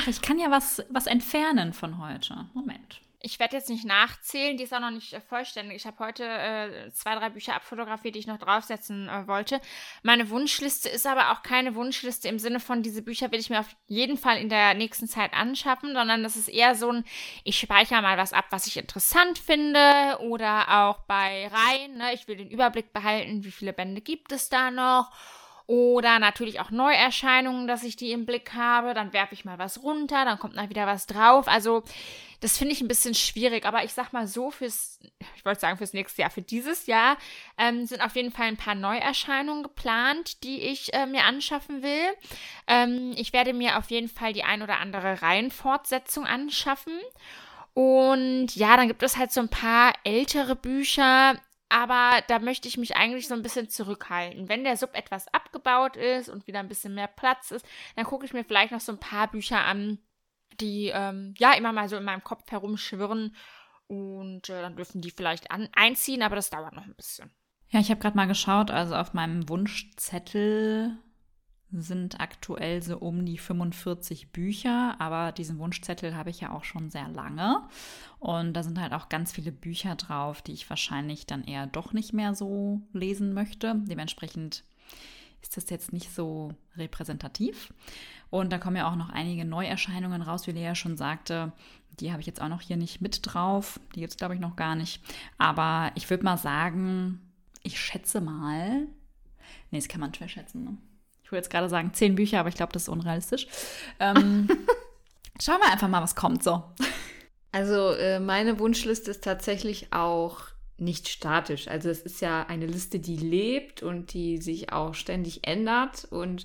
Ach, 0.00 0.08
ich 0.08 0.22
kann 0.22 0.38
ja 0.38 0.50
was, 0.50 0.82
was 0.90 1.06
entfernen 1.06 1.72
von 1.72 1.98
heute. 1.98 2.46
Moment 2.54 3.03
ich 3.24 3.38
werde 3.38 3.56
jetzt 3.56 3.70
nicht 3.70 3.86
nachzählen, 3.86 4.56
die 4.56 4.64
ist 4.64 4.74
auch 4.74 4.80
noch 4.80 4.90
nicht 4.90 5.14
äh, 5.14 5.20
vollständig. 5.20 5.76
Ich 5.76 5.86
habe 5.86 5.98
heute 5.98 6.24
äh, 6.24 6.90
zwei, 6.92 7.14
drei 7.14 7.30
Bücher 7.30 7.54
abfotografiert, 7.54 8.14
die 8.14 8.18
ich 8.18 8.26
noch 8.26 8.38
draufsetzen 8.38 9.08
äh, 9.08 9.26
wollte. 9.26 9.60
Meine 10.02 10.28
Wunschliste 10.28 10.90
ist 10.90 11.06
aber 11.06 11.32
auch 11.32 11.42
keine 11.42 11.74
Wunschliste 11.74 12.28
im 12.28 12.38
Sinne 12.38 12.60
von, 12.60 12.82
diese 12.82 13.00
Bücher 13.00 13.32
will 13.32 13.40
ich 13.40 13.48
mir 13.48 13.60
auf 13.60 13.74
jeden 13.86 14.18
Fall 14.18 14.36
in 14.36 14.50
der 14.50 14.74
nächsten 14.74 15.08
Zeit 15.08 15.32
anschaffen, 15.32 15.94
sondern 15.94 16.22
das 16.22 16.36
ist 16.36 16.48
eher 16.48 16.74
so 16.74 16.90
ein, 16.90 17.04
ich 17.44 17.58
speichere 17.58 18.02
mal 18.02 18.18
was 18.18 18.34
ab, 18.34 18.44
was 18.50 18.66
ich 18.66 18.76
interessant 18.76 19.38
finde 19.38 20.18
oder 20.20 20.86
auch 20.86 20.98
bei 21.06 21.48
Reihen. 21.48 21.96
Ne? 21.96 22.12
Ich 22.12 22.28
will 22.28 22.36
den 22.36 22.50
Überblick 22.50 22.92
behalten, 22.92 23.42
wie 23.42 23.50
viele 23.50 23.72
Bände 23.72 24.02
gibt 24.02 24.32
es 24.32 24.50
da 24.50 24.70
noch. 24.70 25.10
Oder 25.66 26.18
natürlich 26.18 26.60
auch 26.60 26.70
Neuerscheinungen, 26.70 27.66
dass 27.66 27.84
ich 27.84 27.96
die 27.96 28.12
im 28.12 28.26
Blick 28.26 28.52
habe. 28.52 28.92
Dann 28.92 29.14
werfe 29.14 29.34
ich 29.34 29.46
mal 29.46 29.58
was 29.58 29.82
runter, 29.82 30.24
dann 30.24 30.38
kommt 30.38 30.54
mal 30.56 30.68
wieder 30.68 30.86
was 30.86 31.06
drauf. 31.06 31.48
Also 31.48 31.82
das 32.40 32.58
finde 32.58 32.74
ich 32.74 32.82
ein 32.82 32.88
bisschen 32.88 33.14
schwierig, 33.14 33.64
aber 33.64 33.84
ich 33.84 33.94
sag 33.94 34.12
mal 34.12 34.26
so, 34.26 34.50
fürs, 34.50 35.00
ich 35.34 35.44
wollte 35.46 35.60
sagen, 35.60 35.78
fürs 35.78 35.94
nächste 35.94 36.20
Jahr, 36.20 36.30
für 36.30 36.42
dieses 36.42 36.86
Jahr 36.86 37.16
ähm, 37.56 37.86
sind 37.86 38.02
auf 38.02 38.14
jeden 38.16 38.32
Fall 38.32 38.48
ein 38.48 38.58
paar 38.58 38.74
Neuerscheinungen 38.74 39.62
geplant, 39.62 40.44
die 40.44 40.60
ich 40.60 40.92
äh, 40.92 41.06
mir 41.06 41.24
anschaffen 41.24 41.82
will. 41.82 42.14
Ähm, 42.66 43.14
ich 43.16 43.32
werde 43.32 43.54
mir 43.54 43.78
auf 43.78 43.90
jeden 43.90 44.08
Fall 44.08 44.34
die 44.34 44.44
ein 44.44 44.60
oder 44.60 44.80
andere 44.80 45.22
Reihenfortsetzung 45.22 46.26
anschaffen. 46.26 47.00
Und 47.72 48.54
ja, 48.54 48.76
dann 48.76 48.88
gibt 48.88 49.02
es 49.02 49.16
halt 49.16 49.32
so 49.32 49.40
ein 49.40 49.48
paar 49.48 49.94
ältere 50.04 50.54
Bücher, 50.54 51.36
aber 51.74 52.22
da 52.28 52.38
möchte 52.38 52.68
ich 52.68 52.76
mich 52.76 52.94
eigentlich 52.94 53.26
so 53.26 53.34
ein 53.34 53.42
bisschen 53.42 53.68
zurückhalten. 53.68 54.48
Wenn 54.48 54.62
der 54.62 54.76
Sub 54.76 54.94
etwas 54.94 55.26
abgebaut 55.34 55.96
ist 55.96 56.28
und 56.28 56.46
wieder 56.46 56.60
ein 56.60 56.68
bisschen 56.68 56.94
mehr 56.94 57.08
Platz 57.08 57.50
ist, 57.50 57.66
dann 57.96 58.04
gucke 58.04 58.24
ich 58.24 58.32
mir 58.32 58.44
vielleicht 58.44 58.70
noch 58.70 58.78
so 58.78 58.92
ein 58.92 59.00
paar 59.00 59.28
Bücher 59.28 59.64
an, 59.64 59.98
die 60.60 60.92
ähm, 60.94 61.34
ja 61.36 61.52
immer 61.54 61.72
mal 61.72 61.88
so 61.88 61.96
in 61.96 62.04
meinem 62.04 62.22
Kopf 62.22 62.48
herumschwirren 62.48 63.34
und 63.88 64.48
äh, 64.48 64.62
dann 64.62 64.76
dürfen 64.76 65.00
die 65.00 65.10
vielleicht 65.10 65.50
an 65.50 65.68
einziehen, 65.74 66.22
aber 66.22 66.36
das 66.36 66.48
dauert 66.48 66.74
noch 66.74 66.84
ein 66.84 66.94
bisschen. 66.94 67.32
Ja, 67.70 67.80
ich 67.80 67.90
habe 67.90 68.00
gerade 68.00 68.16
mal 68.16 68.28
geschaut, 68.28 68.70
also 68.70 68.94
auf 68.94 69.12
meinem 69.12 69.48
Wunschzettel 69.48 70.96
sind 71.82 72.20
aktuell 72.20 72.82
so 72.82 72.98
um 72.98 73.24
die 73.24 73.38
45 73.38 74.30
Bücher, 74.30 74.96
aber 75.00 75.32
diesen 75.32 75.58
Wunschzettel 75.58 76.14
habe 76.14 76.30
ich 76.30 76.40
ja 76.40 76.52
auch 76.52 76.64
schon 76.64 76.90
sehr 76.90 77.08
lange. 77.08 77.62
Und 78.18 78.54
da 78.54 78.62
sind 78.62 78.80
halt 78.80 78.92
auch 78.92 79.08
ganz 79.08 79.32
viele 79.32 79.52
Bücher 79.52 79.96
drauf, 79.96 80.42
die 80.42 80.52
ich 80.52 80.68
wahrscheinlich 80.70 81.26
dann 81.26 81.44
eher 81.44 81.66
doch 81.66 81.92
nicht 81.92 82.12
mehr 82.12 82.34
so 82.34 82.80
lesen 82.92 83.34
möchte. 83.34 83.74
Dementsprechend 83.86 84.64
ist 85.42 85.56
das 85.56 85.68
jetzt 85.70 85.92
nicht 85.92 86.14
so 86.14 86.52
repräsentativ. 86.76 87.72
Und 88.30 88.52
da 88.52 88.58
kommen 88.58 88.76
ja 88.76 88.90
auch 88.90 88.96
noch 88.96 89.10
einige 89.10 89.44
Neuerscheinungen 89.44 90.22
raus, 90.22 90.46
wie 90.46 90.52
Lea 90.52 90.74
schon 90.74 90.96
sagte. 90.96 91.52
Die 92.00 92.10
habe 92.10 92.20
ich 92.20 92.26
jetzt 92.26 92.40
auch 92.40 92.48
noch 92.48 92.60
hier 92.60 92.76
nicht 92.76 93.00
mit 93.00 93.20
drauf. 93.22 93.78
Die 93.94 94.00
gibt 94.00 94.12
es, 94.12 94.16
glaube 94.16 94.34
ich, 94.34 94.40
noch 94.40 94.56
gar 94.56 94.74
nicht. 94.74 95.02
Aber 95.38 95.92
ich 95.94 96.08
würde 96.10 96.24
mal 96.24 96.38
sagen, 96.38 97.20
ich 97.62 97.78
schätze 97.80 98.20
mal. 98.20 98.86
Nee, 99.70 99.78
das 99.78 99.88
kann 99.88 100.00
man 100.00 100.12
schwer 100.14 100.28
schätzen. 100.28 100.64
Ne? 100.64 100.78
Ich 101.24 101.32
wollte 101.32 101.44
jetzt 101.44 101.50
gerade 101.50 101.68
sagen, 101.68 101.92
zehn 101.94 102.14
Bücher, 102.14 102.38
aber 102.38 102.50
ich 102.50 102.54
glaube, 102.54 102.72
das 102.72 102.82
ist 102.82 102.88
unrealistisch. 102.88 103.48
Ähm, 103.98 104.46
schauen 105.40 105.60
wir 105.60 105.72
einfach 105.72 105.88
mal, 105.88 106.02
was 106.02 106.14
kommt 106.14 106.44
so. 106.44 106.62
Also 107.50 107.92
äh, 107.92 108.20
meine 108.20 108.58
Wunschliste 108.58 109.10
ist 109.10 109.24
tatsächlich 109.24 109.92
auch 109.92 110.42
nicht 110.76 111.08
statisch. 111.08 111.68
Also 111.68 111.88
es 111.88 112.02
ist 112.02 112.20
ja 112.20 112.44
eine 112.46 112.66
Liste, 112.66 112.98
die 112.98 113.16
lebt 113.16 113.82
und 113.82 114.12
die 114.12 114.38
sich 114.38 114.72
auch 114.72 114.94
ständig 114.94 115.46
ändert. 115.46 116.06
Und 116.10 116.44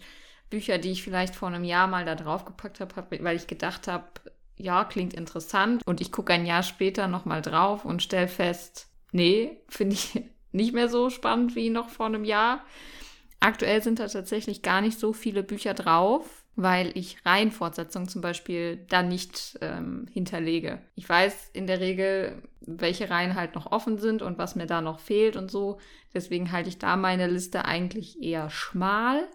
Bücher, 0.49 0.77
die 0.77 0.91
ich 0.91 1.03
vielleicht 1.03 1.35
vor 1.35 1.49
einem 1.49 1.63
Jahr 1.63 1.87
mal 1.87 2.05
da 2.05 2.15
draufgepackt 2.15 2.79
habe, 2.79 3.23
weil 3.23 3.35
ich 3.35 3.47
gedacht 3.47 3.87
habe, 3.87 4.05
ja, 4.55 4.83
klingt 4.83 5.13
interessant. 5.13 5.81
Und 5.85 6.01
ich 6.01 6.11
gucke 6.11 6.33
ein 6.33 6.45
Jahr 6.45 6.63
später 6.63 7.07
nochmal 7.07 7.41
drauf 7.41 7.85
und 7.85 8.03
stelle 8.03 8.27
fest, 8.27 8.87
nee, 9.11 9.57
finde 9.67 9.95
ich 9.95 10.21
nicht 10.51 10.73
mehr 10.73 10.89
so 10.89 11.09
spannend 11.09 11.55
wie 11.55 11.69
noch 11.69 11.89
vor 11.89 12.05
einem 12.05 12.23
Jahr. 12.23 12.63
Aktuell 13.39 13.81
sind 13.81 13.99
da 13.99 14.07
tatsächlich 14.07 14.61
gar 14.61 14.81
nicht 14.81 14.99
so 14.99 15.13
viele 15.13 15.43
Bücher 15.43 15.73
drauf, 15.73 16.43
weil 16.55 16.91
ich 16.97 17.25
Reihenfortsetzungen 17.25 18.09
zum 18.09 18.21
Beispiel 18.21 18.85
da 18.89 19.01
nicht 19.01 19.57
ähm, 19.61 20.07
hinterlege. 20.11 20.81
Ich 20.95 21.07
weiß 21.07 21.51
in 21.53 21.65
der 21.65 21.79
Regel, 21.79 22.43
welche 22.59 23.09
Reihen 23.09 23.35
halt 23.35 23.55
noch 23.55 23.71
offen 23.71 23.97
sind 23.97 24.21
und 24.21 24.37
was 24.37 24.55
mir 24.55 24.65
da 24.65 24.81
noch 24.81 24.99
fehlt 24.99 25.37
und 25.37 25.49
so. 25.49 25.79
Deswegen 26.13 26.51
halte 26.51 26.67
ich 26.67 26.79
da 26.79 26.97
meine 26.97 27.27
Liste 27.27 27.63
eigentlich 27.63 28.21
eher 28.21 28.49
schmal 28.49 29.25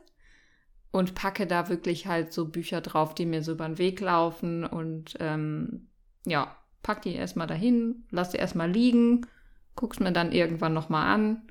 und 0.90 1.14
packe 1.14 1.46
da 1.46 1.70
wirklich 1.70 2.07
halt 2.07 2.32
so 2.32 2.46
Bücher 2.46 2.82
drauf, 2.82 3.14
die 3.14 3.24
mir 3.24 3.42
so 3.42 3.52
über 3.52 3.66
den 3.66 3.78
Weg 3.78 4.00
laufen 4.00 4.64
und 4.64 5.16
ähm, 5.18 5.88
ja, 6.26 6.55
pack 6.82 7.00
die 7.02 7.14
erstmal 7.14 7.46
dahin, 7.46 8.05
lass 8.11 8.30
die 8.30 8.36
erstmal 8.36 8.70
liegen, 8.70 9.26
guck's 9.76 9.98
mir 9.98 10.12
dann 10.12 10.30
irgendwann 10.30 10.74
nochmal 10.74 11.14
an 11.14 11.42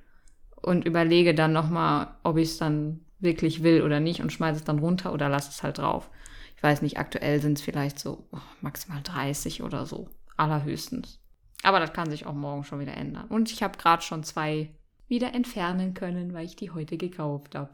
und 0.64 0.86
überlege 0.86 1.36
dann 1.36 1.54
nochmal, 1.54 2.08
ob 2.24 2.38
ich 2.38 2.50
es 2.50 2.58
dann 2.58 3.02
wirklich 3.20 3.64
will 3.64 3.82
oder 3.82 4.00
nicht 4.00 4.22
und 4.22 4.34
schmeiße 4.34 4.60
es 4.60 4.66
dann 4.66 4.80
runter 4.80 5.14
oder 5.14 5.30
lasse 5.30 5.50
es 5.50 5.64
halt 5.64 5.78
drauf. 5.78 6.10
Ich 6.56 6.64
weiß 6.64 6.82
nicht, 6.82 6.98
aktuell 6.98 7.42
sind 7.42 7.58
es 7.58 7.64
vielleicht 7.64 8.00
so 8.00 8.28
oh, 8.32 8.40
maximal 8.62 9.02
30 9.04 9.64
oder 9.64 9.86
so, 9.86 10.10
allerhöchstens. 10.38 11.20
Aber 11.64 11.80
das 11.80 11.94
kann 11.94 12.10
sich 12.10 12.26
auch 12.26 12.34
morgen 12.34 12.64
schon 12.64 12.80
wieder 12.80 12.96
ändern. 12.96 13.28
Und 13.28 13.52
ich 13.52 13.64
habe 13.64 13.78
gerade 13.78 14.02
schon 14.02 14.24
zwei 14.24 14.70
wieder 15.08 15.34
entfernen 15.34 15.94
können, 15.94 16.34
weil 16.34 16.46
ich 16.46 16.56
die 16.56 16.72
heute 16.72 16.98
gekauft 16.98 17.56
habe. 17.56 17.72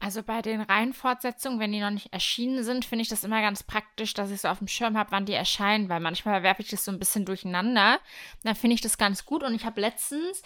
Also 0.00 0.22
bei 0.22 0.42
den 0.42 0.60
Reihenfortsetzungen, 0.60 1.58
wenn 1.58 1.72
die 1.72 1.80
noch 1.80 1.90
nicht 1.90 2.12
erschienen 2.12 2.62
sind, 2.62 2.84
finde 2.84 3.02
ich 3.02 3.08
das 3.08 3.24
immer 3.24 3.40
ganz 3.40 3.64
praktisch, 3.64 4.14
dass 4.14 4.30
ich 4.30 4.40
so 4.40 4.48
auf 4.48 4.58
dem 4.58 4.68
Schirm 4.68 4.96
habe, 4.96 5.10
wann 5.10 5.26
die 5.26 5.32
erscheinen, 5.32 5.88
weil 5.88 5.98
manchmal 5.98 6.44
werfe 6.44 6.62
ich 6.62 6.68
das 6.68 6.84
so 6.84 6.92
ein 6.92 7.00
bisschen 7.00 7.24
durcheinander. 7.24 7.98
Dann 8.44 8.54
finde 8.54 8.74
ich 8.74 8.80
das 8.80 8.96
ganz 8.96 9.24
gut. 9.24 9.42
Und 9.42 9.54
ich 9.54 9.64
habe 9.64 9.80
letztens, 9.80 10.42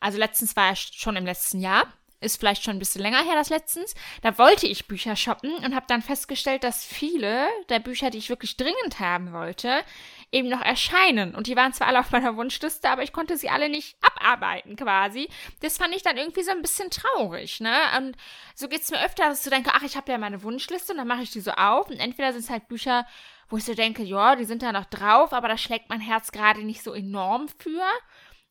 also 0.00 0.18
letztens 0.18 0.56
war 0.56 0.70
ja 0.70 0.76
schon 0.76 1.16
im 1.16 1.26
letzten 1.26 1.60
Jahr, 1.60 1.92
ist 2.20 2.38
vielleicht 2.38 2.64
schon 2.64 2.76
ein 2.76 2.78
bisschen 2.80 3.02
länger 3.02 3.22
her, 3.22 3.34
das 3.34 3.48
letztens. 3.48 3.94
Da 4.22 4.38
wollte 4.38 4.66
ich 4.66 4.88
Bücher 4.88 5.14
shoppen 5.14 5.54
und 5.54 5.74
habe 5.74 5.86
dann 5.88 6.02
festgestellt, 6.02 6.64
dass 6.64 6.84
viele 6.84 7.46
der 7.68 7.78
Bücher, 7.78 8.10
die 8.10 8.18
ich 8.18 8.28
wirklich 8.28 8.56
dringend 8.56 8.98
haben 8.98 9.32
wollte, 9.32 9.84
eben 10.32 10.48
noch 10.48 10.60
erscheinen. 10.60 11.34
Und 11.34 11.46
die 11.46 11.54
waren 11.54 11.72
zwar 11.72 11.86
alle 11.86 12.00
auf 12.00 12.10
meiner 12.10 12.36
Wunschliste, 12.36 12.90
aber 12.90 13.02
ich 13.02 13.12
konnte 13.12 13.36
sie 13.36 13.48
alle 13.48 13.68
nicht 13.68 13.96
abarbeiten 14.02 14.74
quasi. 14.74 15.28
Das 15.60 15.78
fand 15.78 15.94
ich 15.94 16.02
dann 16.02 16.16
irgendwie 16.16 16.42
so 16.42 16.50
ein 16.50 16.62
bisschen 16.62 16.90
traurig, 16.90 17.60
ne? 17.60 17.76
Und 17.96 18.16
so 18.54 18.68
geht 18.68 18.82
es 18.82 18.90
mir 18.90 19.04
öfter, 19.04 19.28
dass 19.28 19.38
ich 19.38 19.44
so 19.44 19.50
denke, 19.50 19.70
ach, 19.72 19.82
ich 19.82 19.96
habe 19.96 20.10
ja 20.10 20.18
meine 20.18 20.42
Wunschliste 20.42 20.92
und 20.92 20.98
dann 20.98 21.08
mache 21.08 21.22
ich 21.22 21.30
die 21.30 21.40
so 21.40 21.52
auf. 21.52 21.88
Und 21.88 22.00
entweder 22.00 22.32
sind 22.32 22.42
es 22.42 22.50
halt 22.50 22.66
Bücher, 22.68 23.06
wo 23.48 23.56
ich 23.56 23.64
so 23.64 23.74
denke, 23.74 24.02
ja, 24.02 24.34
die 24.34 24.44
sind 24.44 24.62
da 24.62 24.72
noch 24.72 24.86
drauf, 24.86 25.32
aber 25.32 25.48
da 25.48 25.56
schlägt 25.56 25.88
mein 25.88 26.00
Herz 26.00 26.32
gerade 26.32 26.64
nicht 26.64 26.82
so 26.82 26.92
enorm 26.92 27.48
für. 27.48 27.82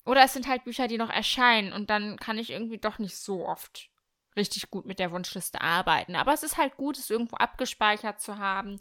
Oder 0.08 0.24
es 0.24 0.34
sind 0.34 0.48
halt 0.48 0.64
Bücher, 0.64 0.88
die 0.88 0.98
noch 0.98 1.10
erscheinen 1.10 1.74
und 1.74 1.90
dann 1.90 2.16
kann 2.16 2.38
ich 2.38 2.52
irgendwie 2.52 2.78
doch 2.78 2.98
nicht 2.98 3.18
so 3.18 3.46
oft 3.46 3.90
richtig 4.38 4.72
gut 4.72 4.86
mit 4.86 5.00
der 5.00 5.12
Wunschliste 5.12 5.60
arbeiten. 5.60 6.16
Aber 6.16 6.34
es 6.34 6.44
ist 6.44 6.58
halt 6.58 6.78
gut, 6.78 6.98
es 6.98 7.10
irgendwo 7.10 7.36
abgespeichert 7.36 8.22
zu 8.22 8.38
haben 8.38 8.80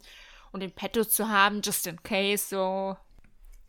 und 0.53 0.63
in 0.63 0.71
petto 0.71 1.03
zu 1.03 1.27
haben, 1.27 1.61
just 1.61 1.85
in 1.85 2.01
case 2.01 2.47
so. 2.47 2.95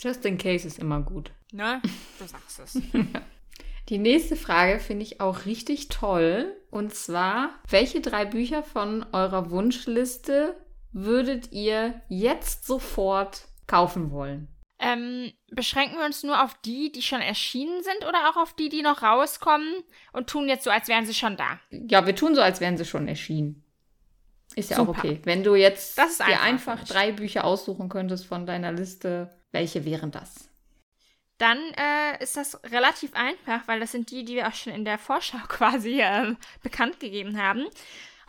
Just 0.00 0.24
in 0.24 0.38
case 0.38 0.68
ist 0.68 0.78
immer 0.78 1.00
gut. 1.02 1.32
Ne? 1.50 1.82
Du 2.20 2.26
sagst 2.26 2.60
es. 2.60 2.80
Die 3.88 3.98
nächste 3.98 4.36
Frage 4.36 4.78
finde 4.78 5.02
ich 5.02 5.20
auch 5.20 5.44
richtig 5.44 5.88
toll. 5.88 6.54
Und 6.70 6.94
zwar, 6.94 7.50
welche 7.68 8.00
drei 8.00 8.24
Bücher 8.24 8.62
von 8.62 9.04
eurer 9.12 9.50
Wunschliste 9.50 10.54
würdet 10.92 11.50
ihr 11.50 12.00
jetzt 12.08 12.66
sofort 12.66 13.48
kaufen 13.66 14.12
wollen? 14.12 14.46
Ähm, 14.80 15.32
beschränken 15.50 15.98
wir 15.98 16.04
uns 16.04 16.22
nur 16.22 16.44
auf 16.44 16.54
die, 16.64 16.92
die 16.92 17.02
schon 17.02 17.20
erschienen 17.20 17.82
sind 17.82 18.06
oder 18.06 18.30
auch 18.30 18.36
auf 18.36 18.54
die, 18.54 18.68
die 18.68 18.82
noch 18.82 19.02
rauskommen 19.02 19.82
und 20.12 20.28
tun 20.28 20.48
jetzt 20.48 20.64
so, 20.64 20.70
als 20.70 20.86
wären 20.88 21.04
sie 21.04 21.14
schon 21.14 21.36
da? 21.36 21.58
Ja, 21.70 22.06
wir 22.06 22.14
tun 22.14 22.34
so, 22.34 22.40
als 22.40 22.60
wären 22.60 22.76
sie 22.76 22.84
schon 22.84 23.08
erschienen. 23.08 23.64
Ist 24.54 24.70
ja 24.70 24.76
Super. 24.76 24.92
auch 24.92 24.98
okay. 24.98 25.20
Wenn 25.24 25.42
du 25.42 25.54
jetzt 25.54 25.98
dir 25.98 26.04
einfach, 26.04 26.74
einfach 26.74 26.84
drei 26.84 27.12
Bücher 27.12 27.44
aussuchen 27.44 27.88
könntest 27.88 28.26
von 28.26 28.46
deiner 28.46 28.72
Liste, 28.72 29.36
welche 29.52 29.84
wären 29.84 30.10
das? 30.10 30.48
Dann 31.38 31.58
äh, 31.58 32.22
ist 32.22 32.36
das 32.36 32.60
relativ 32.64 33.14
einfach, 33.14 33.66
weil 33.66 33.78
das 33.78 33.92
sind 33.92 34.10
die, 34.10 34.24
die 34.24 34.34
wir 34.34 34.48
auch 34.48 34.54
schon 34.54 34.72
in 34.72 34.84
der 34.84 34.98
Vorschau 34.98 35.38
quasi 35.48 36.00
äh, 36.00 36.34
bekannt 36.62 37.00
gegeben 37.00 37.40
haben. 37.40 37.66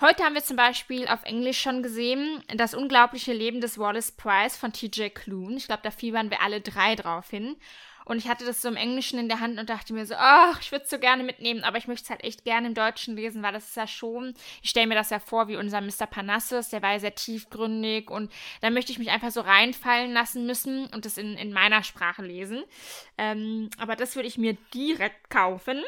Heute 0.02 0.24
haben 0.24 0.34
wir 0.34 0.44
zum 0.44 0.56
Beispiel 0.56 1.10
auf 1.10 1.26
Englisch 1.26 1.60
schon 1.60 1.84
gesehen 1.84 2.42
das 2.56 2.74
unglaubliche 2.74 3.34
Leben 3.34 3.60
des 3.60 3.78
Wallace 3.78 4.14
Price 4.14 4.56
von 4.56 4.72
TJ 4.72 5.10
Klune. 5.10 5.58
Ich 5.58 5.66
glaube, 5.66 5.82
da 5.84 5.92
fiebern 5.92 6.30
wir 6.30 6.42
alle 6.42 6.62
drei 6.62 6.96
drauf 6.96 7.30
hin. 7.30 7.58
Und 8.06 8.18
ich 8.18 8.30
hatte 8.30 8.46
das 8.46 8.62
so 8.62 8.70
im 8.70 8.78
Englischen 8.78 9.20
in 9.20 9.28
der 9.28 9.42
Hand 9.42 9.60
und 9.60 9.70
dachte 9.70 9.94
mir 9.94 10.06
so, 10.06 10.16
ach, 10.18 10.62
ich 10.62 10.72
würde 10.72 10.86
es 10.86 10.90
so 10.90 11.00
gerne 11.00 11.24
mitnehmen, 11.24 11.66
aber 11.66 11.78
ich 11.78 11.88
möchte 11.88 12.06
es 12.06 12.10
halt 12.10 12.24
echt 12.24 12.46
gerne 12.46 12.68
im 12.68 12.74
Deutschen 12.76 13.18
lesen, 13.18 13.44
weil 13.44 13.52
das 13.52 13.68
ist 13.68 13.76
ja 13.76 13.88
schon, 13.88 14.36
ich 14.64 14.70
stelle 14.70 14.88
mir 14.88 14.96
das 14.96 15.10
ja 15.10 15.20
vor 15.20 15.50
wie 15.50 15.58
unser 15.58 15.82
Mr. 15.82 16.08
Parnassus, 16.10 16.70
der 16.70 16.82
war 16.82 16.94
ja 16.94 17.00
sehr 17.00 17.14
tiefgründig 17.14 18.10
und 18.10 18.32
da 18.62 18.70
möchte 18.70 18.94
ich 18.94 19.00
mich 19.00 19.12
einfach 19.12 19.32
so 19.32 19.42
reinfallen 19.42 20.14
lassen 20.14 20.46
müssen 20.46 20.88
und 20.88 21.06
das 21.06 21.18
in, 21.18 21.36
in 21.36 21.52
meiner 21.52 21.84
Sprache 21.84 22.24
lesen. 22.24 22.64
Ähm, 23.18 23.70
aber 23.78 23.98
das 23.98 24.16
würde 24.16 24.30
ich 24.30 24.38
mir 24.38 24.58
direkt 24.74 25.30
kaufen. 25.30 25.84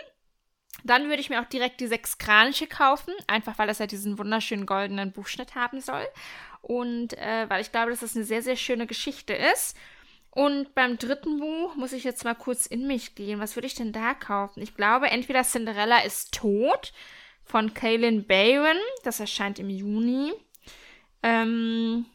Dann 0.84 1.10
würde 1.10 1.22
ich 1.22 1.30
mir 1.30 1.42
auch 1.42 1.46
direkt 1.46 1.80
die 1.80 1.88
sechskranische 1.88 2.68
kaufen, 2.68 3.14
einfach 3.28 3.58
weil 3.58 3.68
das 3.68 3.80
ja 3.80 3.88
diesen 3.88 4.18
wunderschönen 4.18 4.66
goldenen 4.66 5.12
Buchschnitt 5.12 5.56
haben 5.56 5.82
soll. 5.82 6.06
Und 6.62 7.18
äh, 7.18 7.50
weil 7.50 7.62
ich 7.62 7.72
glaube, 7.72 7.92
dass 7.92 8.02
das 8.02 8.16
eine 8.16 8.26
sehr, 8.26 8.42
sehr 8.42 8.56
schöne 8.56 8.88
Geschichte 8.88 9.34
ist. 9.34 9.76
Und 10.30 10.74
beim 10.76 10.98
dritten 10.98 11.40
Buch 11.40 11.76
muss 11.76 11.92
ich 11.92 12.04
jetzt 12.04 12.24
mal 12.24 12.36
kurz 12.36 12.66
in 12.66 12.88
mich 12.88 13.16
gehen. 13.16 13.40
Was 13.40 13.56
würde 13.56 13.68
ich 13.68 13.76
denn 13.76 13.92
da 13.92 14.14
kaufen? 14.14 14.62
Ich 14.62 14.76
glaube, 14.76 15.10
entweder 15.10 15.44
Cinderella 15.44 16.04
ist 16.04 16.34
tot 16.34 16.94
von 17.44 17.74
Kaylin 17.74 18.26
Bayron. 18.26 18.78
Das 19.04 19.20
erscheint 19.20 19.60
im 19.60 19.70
Juni. 19.70 20.32
Ähm, 21.22 22.06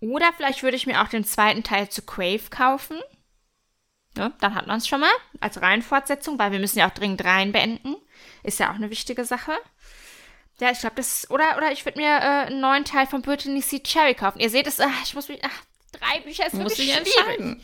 oder 0.00 0.32
vielleicht 0.36 0.62
würde 0.62 0.76
ich 0.76 0.86
mir 0.86 1.02
auch 1.02 1.08
den 1.08 1.24
zweiten 1.24 1.64
Teil 1.64 1.88
zu 1.88 2.02
Crave 2.02 2.50
kaufen. 2.50 2.98
Ja, 4.16 4.32
dann 4.40 4.54
hat 4.54 4.66
man 4.66 4.78
es 4.78 4.86
schon 4.86 5.00
mal 5.00 5.10
als 5.40 5.60
Reihenfortsetzung, 5.60 6.38
weil 6.38 6.52
wir 6.52 6.60
müssen 6.60 6.78
ja 6.78 6.88
auch 6.88 6.94
dringend 6.94 7.24
Reihen 7.24 7.52
beenden. 7.52 7.96
Ist 8.42 8.60
ja 8.60 8.70
auch 8.70 8.76
eine 8.76 8.90
wichtige 8.90 9.24
Sache. 9.24 9.52
Ja, 10.60 10.70
ich 10.70 10.78
glaube, 10.78 10.96
das 10.96 11.28
oder 11.30 11.56
oder 11.56 11.72
ich 11.72 11.84
würde 11.84 11.98
mir 11.98 12.08
äh, 12.08 12.46
einen 12.46 12.60
neuen 12.60 12.84
Teil 12.84 13.06
von 13.06 13.22
Brittany 13.22 13.60
C. 13.60 13.80
Cherry 13.80 14.14
kaufen. 14.14 14.38
Ihr 14.38 14.50
seht 14.50 14.68
es, 14.68 14.78
ach, 14.78 15.02
ich 15.02 15.14
muss 15.14 15.28
mich, 15.28 15.40
ach, 15.42 15.62
drei 15.92 16.20
Bücher 16.20 16.46
ist 16.46 16.54
muss 16.54 16.78
wirklich 16.78 16.94
schwierig. 16.94 17.58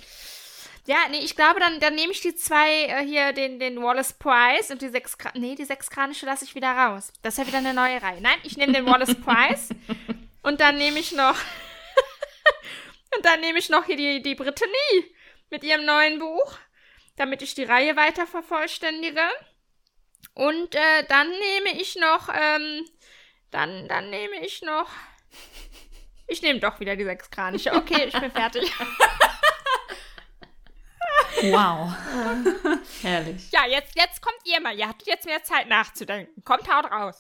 Ja, 0.87 0.97
nee, 1.11 1.19
ich 1.19 1.37
glaube, 1.37 1.61
dann, 1.61 1.79
dann 1.79 1.95
nehme 1.95 2.11
ich 2.13 2.21
die 2.21 2.35
zwei 2.35 2.87
äh, 2.87 3.07
hier, 3.07 3.33
den, 3.33 3.61
den 3.61 3.81
Wallace 3.81 4.15
Price 4.15 4.71
und 4.71 4.83
die 4.83 4.89
sechs, 4.89 5.17
nee, 5.35 5.55
die 5.55 5.65
sechs 5.65 5.89
Kranische 5.89 6.27
lasse 6.27 6.45
ich 6.45 6.57
wieder 6.57 6.73
raus. 6.73 7.13
Das 7.23 7.35
ist 7.35 7.39
ja 7.39 7.47
wieder 7.47 7.59
eine 7.59 7.75
neue 7.75 8.03
Reihe. 8.03 8.21
Nein, 8.21 8.39
ich 8.43 8.57
nehme 8.57 8.73
den 8.73 8.87
Wallace 8.87 9.15
Price 9.15 9.69
und 10.43 10.61
dann 10.61 10.79
nehme 10.79 10.99
ich 10.99 11.13
noch, 11.13 11.37
und 13.17 13.25
dann 13.25 13.41
nehme 13.41 13.61
ich 13.61 13.69
noch 13.69 13.85
hier 13.85 13.97
die, 13.97 14.21
die 14.21 14.35
Brittany 14.35 15.15
mit 15.51 15.65
ihrem 15.65 15.85
neuen 15.85 16.19
Buch, 16.19 16.59
damit 17.17 17.43
ich 17.43 17.55
die 17.55 17.65
Reihe 17.65 17.97
weiter 17.97 18.27
vervollständige. 18.27 19.29
Und 20.35 20.75
äh, 20.75 21.05
dann 21.09 21.29
nehme 21.29 21.81
ich 21.81 21.97
noch, 21.97 22.29
ähm, 22.33 22.87
dann, 23.51 23.89
dann 23.89 24.11
nehme 24.11 24.45
ich 24.45 24.63
noch. 24.63 24.89
Ich 26.33 26.43
nehme 26.43 26.61
doch 26.61 26.79
wieder 26.79 26.95
die 26.95 27.03
sechskranische. 27.03 27.73
Okay, 27.75 28.05
ich 28.05 28.19
bin 28.19 28.31
fertig. 28.31 28.73
Wow. 31.43 31.93
Herrlich. 33.03 33.51
Ja, 33.51 33.67
jetzt, 33.67 33.97
jetzt 33.97 34.21
kommt 34.21 34.41
ihr 34.45 34.61
mal. 34.61 34.79
Ihr 34.79 34.87
habt 34.87 35.07
jetzt 35.07 35.25
mehr 35.25 35.43
Zeit 35.43 35.69
nachzudenken. 35.69 36.43
Kommt, 36.45 36.69
haut 36.69 36.91
raus. 36.91 37.17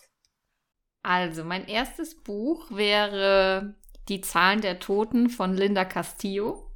Also, 1.03 1.43
mein 1.43 1.67
erstes 1.67 2.23
Buch 2.23 2.67
wäre 2.71 3.75
Die 4.09 4.21
Zahlen 4.21 4.61
der 4.61 4.79
Toten 4.79 5.31
von 5.31 5.55
Linda 5.55 5.85
Castillo. 5.85 6.70